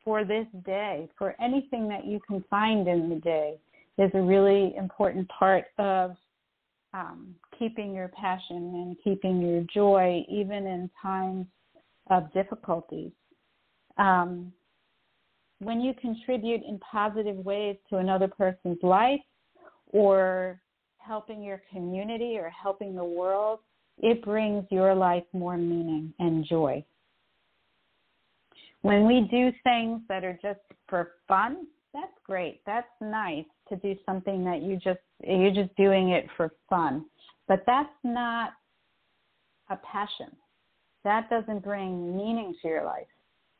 for 0.04 0.26
this 0.26 0.46
day, 0.66 1.08
for 1.16 1.34
anything 1.40 1.88
that 1.88 2.04
you 2.04 2.20
can 2.28 2.44
find 2.50 2.86
in 2.86 3.08
the 3.08 3.16
day, 3.16 3.54
is 3.96 4.10
a 4.12 4.20
really 4.20 4.76
important 4.76 5.26
part 5.30 5.64
of 5.78 6.16
um, 6.92 7.34
keeping 7.58 7.94
your 7.94 8.08
passion 8.08 8.58
and 8.58 8.96
keeping 9.02 9.40
your 9.40 9.62
joy, 9.72 10.22
even 10.28 10.66
in 10.66 10.90
times 11.00 11.46
of 12.10 12.32
difficulties. 12.32 13.12
Um, 13.98 14.52
when 15.58 15.80
you 15.80 15.94
contribute 15.94 16.62
in 16.68 16.78
positive 16.78 17.36
ways 17.36 17.76
to 17.90 17.96
another 17.96 18.28
person's 18.28 18.78
life 18.82 19.20
or 19.92 20.60
helping 20.98 21.42
your 21.42 21.62
community 21.72 22.36
or 22.38 22.50
helping 22.50 22.94
the 22.94 23.04
world, 23.04 23.60
it 23.98 24.22
brings 24.22 24.64
your 24.70 24.94
life 24.94 25.24
more 25.32 25.56
meaning 25.56 26.12
and 26.18 26.44
joy. 26.44 26.84
When 28.82 29.06
we 29.06 29.26
do 29.30 29.50
things 29.64 30.02
that 30.08 30.24
are 30.24 30.38
just 30.42 30.60
for 30.88 31.12
fun, 31.26 31.66
that's 31.94 32.12
great. 32.24 32.60
That's 32.66 32.86
nice 33.00 33.46
to 33.70 33.76
do 33.76 33.96
something 34.04 34.44
that 34.44 34.62
you 34.62 34.76
just 34.76 35.00
you're 35.26 35.54
just 35.54 35.74
doing 35.76 36.10
it 36.10 36.26
for 36.36 36.52
fun. 36.68 37.06
But 37.48 37.64
that's 37.66 37.88
not 38.04 38.50
a 39.70 39.76
passion. 39.76 40.28
That 41.06 41.30
doesn't 41.30 41.62
bring 41.62 42.16
meaning 42.16 42.52
to 42.60 42.68
your 42.68 42.84
life. 42.84 43.06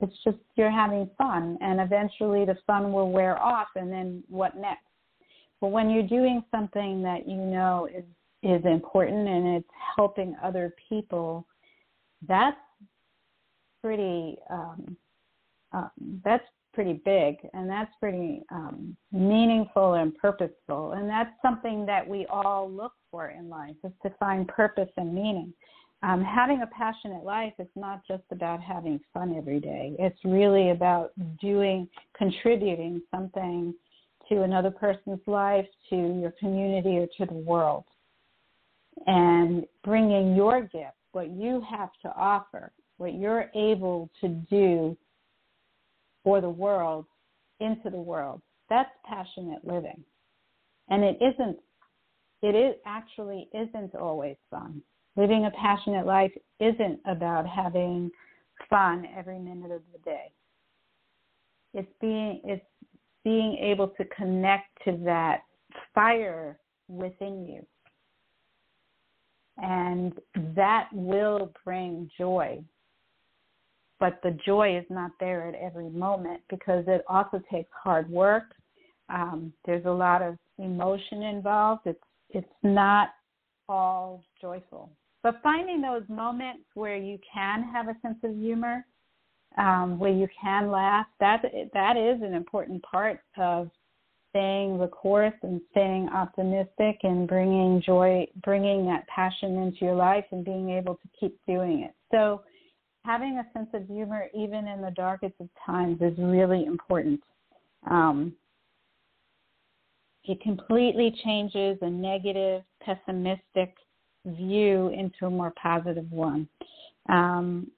It's 0.01 0.17
just 0.25 0.37
you're 0.57 0.69
having 0.69 1.09
fun, 1.17 1.57
and 1.61 1.81
eventually 1.81 2.45
the 2.45 2.57
fun 2.67 2.93
will 2.93 3.13
wear 3.13 3.41
off, 3.41 3.69
and 3.77 3.91
then 3.91 4.25
what 4.29 4.57
next? 4.57 4.83
But 5.61 5.69
when 5.69 5.89
you're 5.89 6.03
doing 6.09 6.43
something 6.51 7.05
that 7.05 7.29
you 7.29 7.37
know 7.37 7.89
is 7.95 8.03
is 8.43 8.65
important 8.65 9.29
and 9.29 9.47
it's 9.59 9.69
helping 9.97 10.35
other 10.43 10.75
people, 10.89 11.47
that's 12.27 12.57
pretty 13.81 14.39
um, 14.51 14.97
um, 15.73 16.21
that's 16.25 16.45
pretty 16.75 17.01
big 17.05 17.37
and 17.55 17.71
that's 17.71 17.93
pretty 18.01 18.43
um, 18.51 18.97
meaningful 19.13 19.95
and 19.95 20.17
purposeful. 20.17 20.95
And 20.95 21.09
that's 21.09 21.31
something 21.43 21.87
that 21.87 22.07
we 22.07 22.27
all 22.27 22.69
look 22.69 22.93
for 23.13 23.29
in 23.29 23.49
life 23.49 23.77
is 23.85 23.93
to 24.03 24.11
find 24.19 24.49
purpose 24.49 24.91
and 24.97 25.15
meaning 25.15 25.55
um, 26.07 26.23
having 26.23 26.63
a 26.63 26.69
passionate 26.69 27.25
life 27.25 27.53
is 27.59 27.67
not 27.75 28.01
just 28.07 28.23
about 28.31 28.63
having 28.63 29.01
fun 29.13 29.35
every 29.37 29.59
day. 29.59 29.97
It's 29.99 30.19
really 30.25 30.71
about 30.71 31.11
doing, 31.41 31.89
contributing 32.17 33.03
something 33.11 33.75
to 34.29 34.43
another 34.43 34.71
person's 34.71 35.21
life, 35.27 35.67
to 35.91 35.97
your 35.97 36.33
community, 36.39 36.99
or 36.99 37.09
to 37.19 37.27
the 37.27 37.39
world. 37.39 37.85
And 39.09 39.65
bringing 39.83 40.37
your 40.37 40.63
gift, 40.63 40.95
what 41.11 41.31
you 41.31 41.61
have 41.69 41.91
to 42.03 42.09
offer, 42.17 42.71
what 42.99 43.15
you're 43.15 43.51
able 43.57 44.09
to 44.21 44.29
do 44.29 44.97
for 46.23 46.41
the 46.41 46.49
world, 46.49 47.07
into 47.59 47.91
the 47.91 47.97
world. 47.97 48.43
That's 48.71 48.91
passionate 49.05 49.65
living. 49.67 50.05
And 50.89 51.03
it 51.03 51.19
isn't, 51.21 51.57
it 52.43 52.55
is, 52.55 52.77
actually 52.87 53.49
isn't 53.53 53.97
always 53.97 54.37
fun 54.53 54.83
living 55.17 55.47
a 55.47 55.51
passionate 55.51 56.07
life 56.07 56.33
isn't 56.61 57.01
about 57.07 57.47
having 57.47 58.11
fun 58.69 59.07
every 59.17 59.39
minute 59.39 59.71
of 59.71 59.83
the 59.93 59.99
day. 60.05 60.33
It's 61.75 61.93
being 62.01 62.41
it's 62.45 62.65
being 63.25 63.59
able 63.61 63.89
to 63.89 64.05
connect 64.17 64.69
to 64.85 64.97
that 65.05 65.43
fire 65.95 66.59
within 66.89 67.45
you. 67.47 67.67
And 69.59 70.13
that 70.55 70.89
will 70.93 71.53
bring 71.65 72.11
joy. 72.17 72.63
But 73.99 74.21
the 74.23 74.37
joy 74.45 74.77
is 74.77 74.85
not 74.91 75.11
there 75.19 75.49
at 75.49 75.55
every 75.55 75.89
moment 75.89 76.43
because 76.51 76.85
it 76.87 77.03
also 77.09 77.43
takes 77.51 77.71
hard 77.73 78.09
work. 78.11 78.45
Um, 79.09 79.53
there's 79.65 79.87
a 79.87 79.91
lot 79.91 80.21
of 80.21 80.37
emotion 80.59 81.23
involved. 81.23 81.83
It's 81.87 81.99
it's 82.31 82.47
not 82.63 83.11
all 83.69 84.23
joyful. 84.41 84.91
But 85.27 85.43
finding 85.43 85.83
those 85.83 86.05
moments 86.09 86.63
where 86.75 86.95
you 86.95 87.19
can 87.35 87.65
have 87.65 87.89
a 87.89 87.97
sense 88.01 88.19
of 88.23 88.37
humor, 88.37 88.87
um, 89.59 89.99
where 89.99 90.13
you 90.13 90.29
can 90.41 90.71
laugh, 90.71 91.07
that 91.19 91.43
that 91.75 91.97
is 91.97 92.23
an 92.23 92.33
important 92.33 92.81
part 92.85 93.19
of 93.37 93.69
staying 94.31 94.79
the 94.79 94.87
course 94.87 95.35
and 95.43 95.61
staying 95.73 96.09
optimistic 96.11 97.01
and 97.03 97.27
bringing 97.27 97.83
joy, 97.85 98.25
bringing 98.45 98.87
that 98.87 99.05
passion 99.09 99.61
into 99.65 99.79
your 99.85 99.97
life 99.97 100.25
and 100.31 100.45
being 100.45 100.71
able 100.71 100.95
to 100.95 101.09
keep 101.19 101.37
doing 101.49 101.81
it. 101.83 101.95
So 102.13 102.43
having 103.05 103.39
a 103.39 103.53
sense 103.53 103.71
of 103.75 103.85
humor, 103.89 104.27
even 104.33 104.69
in 104.69 104.81
the 104.81 104.93
darkest 104.93 105.35
of 105.41 105.49
times, 105.67 106.01
is 106.03 106.17
really 106.19 106.67
important. 106.67 107.21
Um, 107.91 108.33
it 110.23 110.41
completely 110.41 111.13
changes 111.25 111.79
a 111.83 111.91
negative, 111.91 112.63
pessimistic 112.81 113.75
view 114.27 114.89
into 114.89 115.27
a 115.27 115.31
more 115.31 115.53
positive 115.61 116.11
one. 116.11 116.49
Um, 117.09 117.71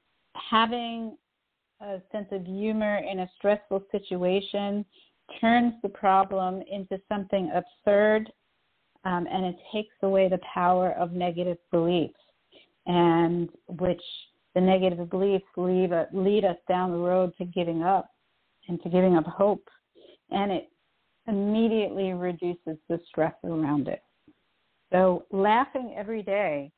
having 0.51 1.17
a 1.81 2.01
sense 2.13 2.29
of 2.33 2.45
humor 2.45 2.99
in 2.99 3.21
a 3.21 3.31
stressful 3.39 3.85
situation 3.93 4.85
turns 5.41 5.75
the 5.83 5.89
problem 5.89 6.63
into 6.71 7.01
something 7.09 7.51
absurd 7.55 8.33
um, 9.05 9.27
and 9.31 9.45
it 9.45 9.57
takes 9.73 9.95
away 10.03 10.29
the 10.29 10.41
power 10.53 10.93
of 10.93 11.13
negative 11.13 11.59
beliefs 11.71 12.19
and 12.87 13.49
which 13.69 14.03
the 14.55 14.61
negative 14.61 15.09
beliefs 15.11 15.45
lead, 15.57 15.91
lead 16.13 16.45
us 16.45 16.57
down 16.69 16.91
the 16.91 16.97
road 16.97 17.33
to 17.39 17.45
giving 17.45 17.83
up 17.83 18.11
and 18.69 18.83
to 18.83 18.89
giving 18.89 19.17
up 19.17 19.27
hope 19.27 19.69
and 20.31 20.51
it 20.51 20.71
immediately 21.29 22.13
reduces 22.13 22.77
the 22.89 22.99
stress 23.09 23.35
around 23.45 23.87
it 23.87 24.01
so 24.93 25.25
laughing 25.31 25.95
every 25.97 26.23
day 26.23 26.71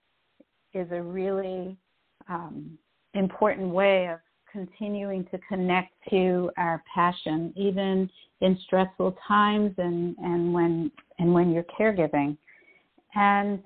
is 0.74 0.88
a 0.92 1.02
really 1.02 1.76
um, 2.28 2.78
important 3.14 3.68
way 3.68 4.08
of 4.08 4.18
continuing 4.50 5.24
to 5.26 5.38
connect 5.48 5.92
to 6.10 6.50
our 6.56 6.82
passion, 6.92 7.52
even 7.56 8.10
in 8.40 8.58
stressful 8.64 9.16
times 9.26 9.72
and, 9.78 10.16
and 10.18 10.52
when 10.52 10.90
and 11.18 11.32
when 11.32 11.52
you're 11.52 11.64
caregiving. 11.78 12.36
And 13.14 13.62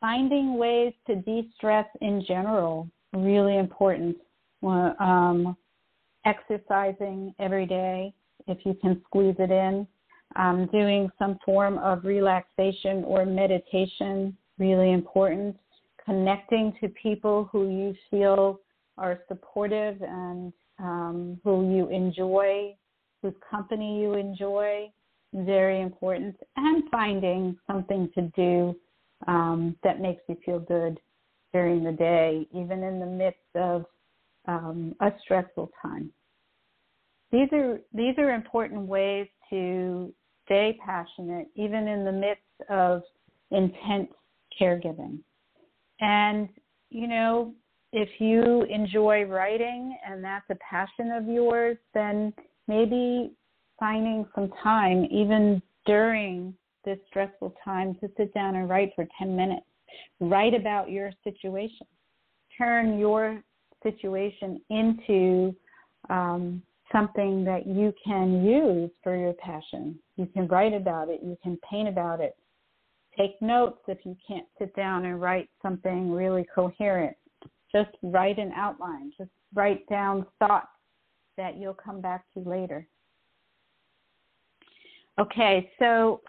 finding 0.00 0.58
ways 0.58 0.92
to 1.06 1.16
de-stress 1.16 1.86
in 2.00 2.24
general, 2.26 2.88
really 3.14 3.58
important. 3.58 4.16
Um, 4.62 5.56
exercising 6.24 7.34
every 7.38 7.66
day, 7.66 8.14
if 8.46 8.58
you 8.64 8.74
can 8.80 9.00
squeeze 9.06 9.36
it 9.38 9.50
in. 9.50 9.86
Um, 10.36 10.68
doing 10.72 11.08
some 11.18 11.38
form 11.44 11.78
of 11.78 12.04
relaxation 12.04 13.04
or 13.04 13.24
meditation, 13.24 14.36
really 14.58 14.92
important. 14.92 15.56
Connecting 16.04 16.74
to 16.80 16.88
people 16.88 17.48
who 17.52 17.68
you 17.70 17.94
feel 18.10 18.60
are 18.98 19.20
supportive 19.28 19.96
and 20.02 20.52
um, 20.78 21.40
who 21.44 21.74
you 21.74 21.88
enjoy, 21.88 22.74
whose 23.22 23.34
company 23.48 24.00
you 24.00 24.14
enjoy, 24.14 24.90
very 25.32 25.80
important. 25.80 26.36
And 26.56 26.84
finding 26.90 27.56
something 27.66 28.10
to 28.14 28.22
do 28.36 28.76
um, 29.26 29.76
that 29.82 30.00
makes 30.00 30.22
you 30.28 30.36
feel 30.44 30.58
good 30.58 30.98
during 31.52 31.84
the 31.84 31.92
day, 31.92 32.46
even 32.52 32.82
in 32.82 32.98
the 32.98 33.06
midst 33.06 33.38
of 33.54 33.86
um, 34.46 34.94
a 35.00 35.12
stressful 35.22 35.70
time. 35.80 36.12
These 37.32 37.48
are 37.52 37.80
these 37.92 38.14
are 38.18 38.30
important 38.30 38.82
ways 38.82 39.26
to 39.50 40.12
stay 40.44 40.78
passionate, 40.84 41.48
even 41.54 41.88
in 41.88 42.04
the 42.04 42.12
midst 42.12 42.70
of 42.70 43.02
intense 43.50 44.10
caregiving. 44.60 45.18
And 46.00 46.48
you 46.90 47.08
know, 47.08 47.54
if 47.92 48.08
you 48.18 48.62
enjoy 48.64 49.24
writing 49.24 49.96
and 50.08 50.22
that's 50.22 50.44
a 50.50 50.56
passion 50.68 51.12
of 51.12 51.26
yours, 51.26 51.76
then 51.92 52.32
maybe 52.68 53.32
finding 53.78 54.26
some 54.34 54.50
time, 54.62 55.06
even 55.10 55.60
during 55.86 56.54
this 56.84 56.98
stressful 57.08 57.54
time, 57.64 57.94
to 58.00 58.08
sit 58.16 58.32
down 58.34 58.56
and 58.56 58.68
write 58.68 58.90
for 58.94 59.06
10 59.18 59.34
minutes. 59.34 59.66
Write 60.20 60.54
about 60.54 60.90
your 60.90 61.10
situation. 61.22 61.86
Turn 62.56 62.98
your 62.98 63.42
situation 63.82 64.60
into 64.70 65.54
um, 66.10 66.62
something 66.92 67.44
that 67.44 67.66
you 67.66 67.92
can 68.04 68.44
use 68.44 68.90
for 69.02 69.16
your 69.16 69.32
passion. 69.34 69.98
You 70.16 70.26
can 70.26 70.46
write 70.48 70.74
about 70.74 71.08
it, 71.08 71.20
you 71.22 71.36
can 71.42 71.58
paint 71.68 71.88
about 71.88 72.20
it. 72.20 72.36
Take 73.16 73.40
notes 73.40 73.78
if 73.86 73.98
you 74.04 74.16
can't 74.26 74.46
sit 74.58 74.74
down 74.74 75.04
and 75.04 75.20
write 75.20 75.48
something 75.62 76.10
really 76.10 76.46
coherent. 76.54 77.16
Just 77.72 77.90
write 78.02 78.38
an 78.38 78.52
outline, 78.54 79.12
just 79.16 79.30
write 79.54 79.88
down 79.88 80.26
thoughts 80.38 80.68
that 81.36 81.56
you'll 81.56 81.74
come 81.74 82.00
back 82.00 82.24
to 82.34 82.40
later. 82.48 82.86
Okay, 85.18 85.70
so 85.78 86.20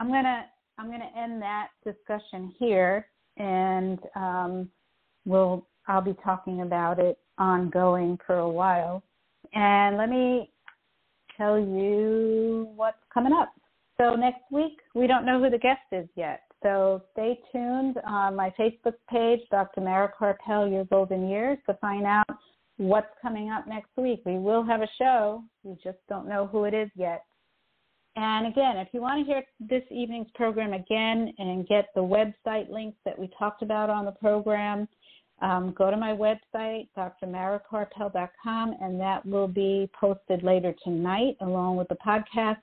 I'm 0.00 0.08
gonna 0.08 0.46
I'm 0.78 0.90
gonna 0.90 1.10
end 1.16 1.40
that 1.42 1.68
discussion 1.84 2.54
here, 2.58 3.08
and 3.36 3.98
um, 4.14 4.70
we'll 5.26 5.66
I'll 5.86 6.00
be 6.00 6.16
talking 6.24 6.62
about 6.62 6.98
it 6.98 7.18
ongoing 7.38 8.18
for 8.26 8.38
a 8.38 8.48
while. 8.48 9.02
And 9.54 9.96
let 9.96 10.08
me 10.08 10.50
tell 11.36 11.58
you 11.58 12.68
what's 12.74 12.98
coming 13.12 13.32
up. 13.32 13.52
So 13.98 14.14
next 14.14 14.42
week, 14.50 14.78
we 14.94 15.06
don't 15.06 15.24
know 15.24 15.42
who 15.42 15.50
the 15.50 15.58
guest 15.58 15.80
is 15.92 16.08
yet. 16.16 16.42
So 16.62 17.02
stay 17.12 17.38
tuned 17.52 17.96
on 18.06 18.34
my 18.34 18.52
Facebook 18.58 18.94
page, 19.10 19.40
Dr. 19.50 19.80
Mara 19.80 20.12
Karpel, 20.18 20.70
Your 20.70 20.84
Golden 20.86 21.28
Years, 21.28 21.58
to 21.66 21.74
find 21.74 22.04
out 22.04 22.26
what's 22.78 23.06
coming 23.22 23.50
up 23.50 23.66
next 23.66 23.90
week. 23.96 24.22
We 24.26 24.38
will 24.38 24.64
have 24.64 24.82
a 24.82 24.88
show. 24.98 25.42
We 25.62 25.76
just 25.82 25.98
don't 26.08 26.28
know 26.28 26.46
who 26.46 26.64
it 26.64 26.74
is 26.74 26.90
yet. 26.94 27.22
And 28.16 28.46
again, 28.46 28.78
if 28.78 28.88
you 28.92 29.02
want 29.02 29.20
to 29.20 29.30
hear 29.30 29.44
this 29.60 29.82
evening's 29.90 30.30
program 30.34 30.72
again 30.72 31.32
and 31.38 31.68
get 31.68 31.88
the 31.94 32.00
website 32.00 32.70
links 32.70 32.96
that 33.04 33.18
we 33.18 33.30
talked 33.38 33.62
about 33.62 33.90
on 33.90 34.06
the 34.06 34.12
program, 34.12 34.88
um, 35.42 35.74
go 35.76 35.90
to 35.90 35.96
my 35.96 36.12
website, 36.12 36.88
drmarakarpel.com, 36.96 38.74
and 38.80 38.98
that 38.98 39.24
will 39.26 39.48
be 39.48 39.90
posted 39.98 40.42
later 40.42 40.74
tonight 40.82 41.36
along 41.40 41.76
with 41.76 41.88
the 41.88 41.96
podcast. 41.96 42.56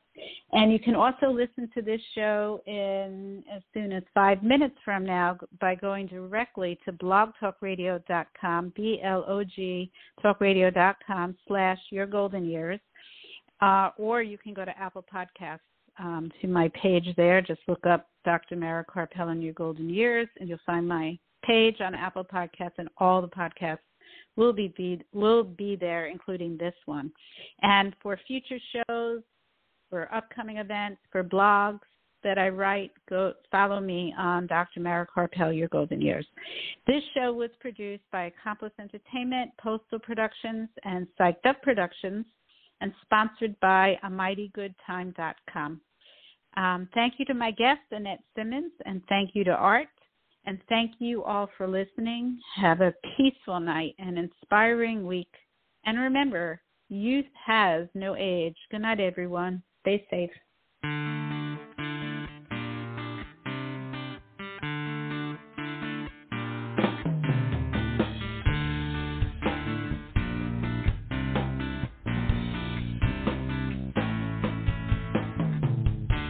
And 0.52 0.72
you 0.72 0.80
can 0.80 0.96
also 0.96 1.28
listen 1.28 1.70
to 1.76 1.82
this 1.82 2.02
show 2.16 2.62
in 2.66 3.44
as 3.54 3.62
soon 3.74 3.92
as 3.92 4.04
five 4.14 4.42
minutes 4.42 4.76
from 4.84 5.06
now 5.06 5.38
by 5.62 5.76
going 5.76 6.08
directly 6.08 6.80
to 6.86 6.92
blogtalkradio.com, 6.94 8.74
B-L-O-G, 8.76 9.92
talkradio.com 10.24 11.36
slash 11.48 11.80
your 11.92 12.08
golden 12.08 12.46
years. 12.46 12.80
Uh, 13.62 13.92
or 13.98 14.22
you 14.22 14.38
can 14.38 14.54
go 14.54 14.66
to 14.66 14.78
Apple 14.80 15.06
Podcasts 15.14 15.60
um, 16.00 16.32
to 16.42 16.48
my 16.48 16.70
page 16.70 17.08
there. 17.18 17.42
Just 17.42 17.62
look 17.68 17.86
up 17.86 18.10
Dr. 18.26 18.56
Mara 18.56 18.86
and 18.96 19.44
Your 19.44 19.54
Golden 19.54 19.90
Years, 19.90 20.28
and 20.40 20.50
you'll 20.50 20.58
find 20.66 20.88
my 20.88 21.18
page 21.44 21.78
on 21.82 21.96
Apple 21.96 22.24
Podcasts, 22.24 22.78
and 22.78 22.90
all 22.98 23.22
the 23.22 23.28
podcasts 23.28 23.80
will 24.36 24.54
be, 24.54 24.74
be 24.76 25.02
will 25.14 25.44
be 25.44 25.76
there, 25.76 26.08
including 26.08 26.58
this 26.58 26.74
one. 26.86 27.12
And 27.62 27.96
for 28.02 28.20
future 28.28 28.60
shows, 28.74 29.22
for 29.90 30.14
upcoming 30.14 30.58
events, 30.58 31.00
for 31.12 31.24
blogs 31.24 31.80
that 32.24 32.38
I 32.38 32.50
write, 32.50 32.92
go 33.10 33.34
follow 33.52 33.80
me 33.80 34.14
on 34.18 34.48
Dr. 34.48 34.80
Mara 34.80 35.06
Karpel, 35.06 35.56
Your 35.56 35.68
Golden 35.68 36.02
Years. 36.02 36.26
This 36.88 37.04
show 37.14 37.34
was 37.34 37.50
produced 37.60 38.04
by 38.12 38.26
Accomplice 38.26 38.72
Entertainment, 38.80 39.52
Postal 39.62 40.00
Productions, 40.00 40.70
and 40.84 41.06
Psyched 41.20 41.46
Up 41.46 41.62
Productions, 41.62 42.26
and 42.82 42.94
sponsored 43.04 43.60
by 43.60 43.98
AmightyGoodTime.com. 44.04 45.82
Um, 46.56 46.90
thank 46.94 47.16
you 47.18 47.26
to 47.26 47.34
my 47.34 47.52
guest, 47.52 47.82
Annette 47.92 48.24
Simmons, 48.36 48.72
and 48.86 49.02
thank 49.10 49.32
you 49.34 49.44
to 49.44 49.52
Art. 49.52 49.88
And 50.46 50.60
thank 50.68 50.96
you 51.00 51.24
all 51.24 51.50
for 51.58 51.68
listening. 51.68 52.38
Have 52.58 52.82
a 52.82 52.94
peaceful 53.16 53.60
night 53.60 53.96
and 53.98 54.18
inspiring 54.18 55.08
week. 55.08 55.30
And 55.86 55.98
remember, 55.98 56.62
youth 56.90 57.26
has 57.46 57.88
no 57.94 58.16
age. 58.18 58.56
Good 58.70 58.82
night, 58.82 59.00
everyone. 59.00 59.64
Stay 59.82 60.06
safe. 60.10 60.30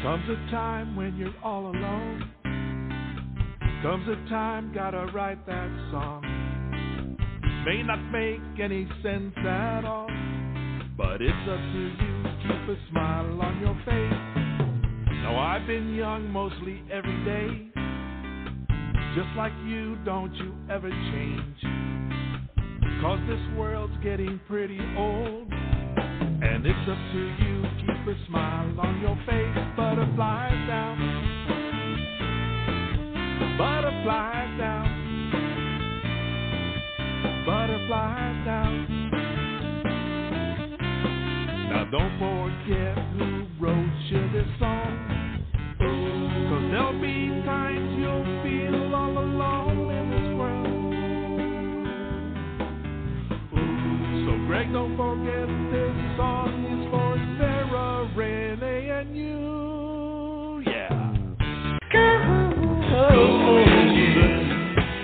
Comes 0.03 0.29
a 0.29 0.51
time 0.51 0.95
when 0.95 1.15
you're 1.17 1.33
all 1.43 1.67
alone 1.67 2.29
Comes 3.83 4.07
a 4.07 4.15
time, 4.29 4.71
gotta 4.73 5.11
write 5.13 5.45
that 5.45 5.67
song. 5.91 6.23
May 7.65 7.83
not 7.83 7.99
make 8.13 8.39
any 8.57 8.87
sense 9.03 9.35
at 9.39 9.83
all, 9.83 10.07
but 10.97 11.21
it's 11.21 11.49
up 11.49 11.59
to 11.59 11.91
you. 11.99 12.23
Keep 12.43 12.77
a 12.77 12.89
smile 12.89 13.41
on 13.41 13.59
your 13.59 13.75
face. 13.83 15.11
Now, 15.21 15.37
I've 15.37 15.67
been 15.67 15.93
young 15.95 16.31
mostly 16.31 16.81
every 16.89 17.25
day. 17.25 17.73
Just 19.15 19.35
like 19.35 19.51
you, 19.65 19.97
don't 20.05 20.33
you 20.35 20.55
ever 20.71 20.89
change. 20.89 21.59
Cause 23.01 23.19
this 23.27 23.57
world's 23.57 24.01
getting 24.01 24.39
pretty 24.47 24.79
old. 24.97 25.51
And 25.51 26.65
it's 26.65 26.87
up 26.87 26.97
to 27.11 27.19
you. 27.43 27.63
Keep 27.81 28.15
a 28.15 28.27
smile 28.29 28.79
on 28.79 29.01
your 29.01 29.17
face. 29.27 29.75
Butterflies 29.75 30.67
down 30.69 31.42
Butterflies 33.57 34.57
down. 34.57 34.87
Butterflies 37.45 38.45
down. 38.45 39.09
Now 41.69 41.85
don't 41.91 42.17
forget 42.17 42.97
who 43.13 43.45
wrote 43.63 43.93
you 44.09 44.21
this 44.31 44.47
song. 44.59 44.91
Cause 45.77 46.65
there'll 46.71 46.99
be 46.99 47.29
times 47.45 47.97
you'll 47.99 48.25
feel 48.41 48.95
all 48.95 49.17
alone 49.19 49.91
in 49.91 50.09
this 50.09 50.29
world. 50.35 50.93
So 54.25 54.31
Greg, 54.47 54.67
don't 54.73 54.95
forget 54.97 55.47
this 55.71 55.95
song 56.17 56.65
is 56.65 56.89
for 56.89 57.17
Sarah, 57.37 58.09
Renee, 58.15 58.89
and 58.89 59.15
you. 59.15 60.63
Yeah. 60.65 61.13
Oh. 62.95 63.42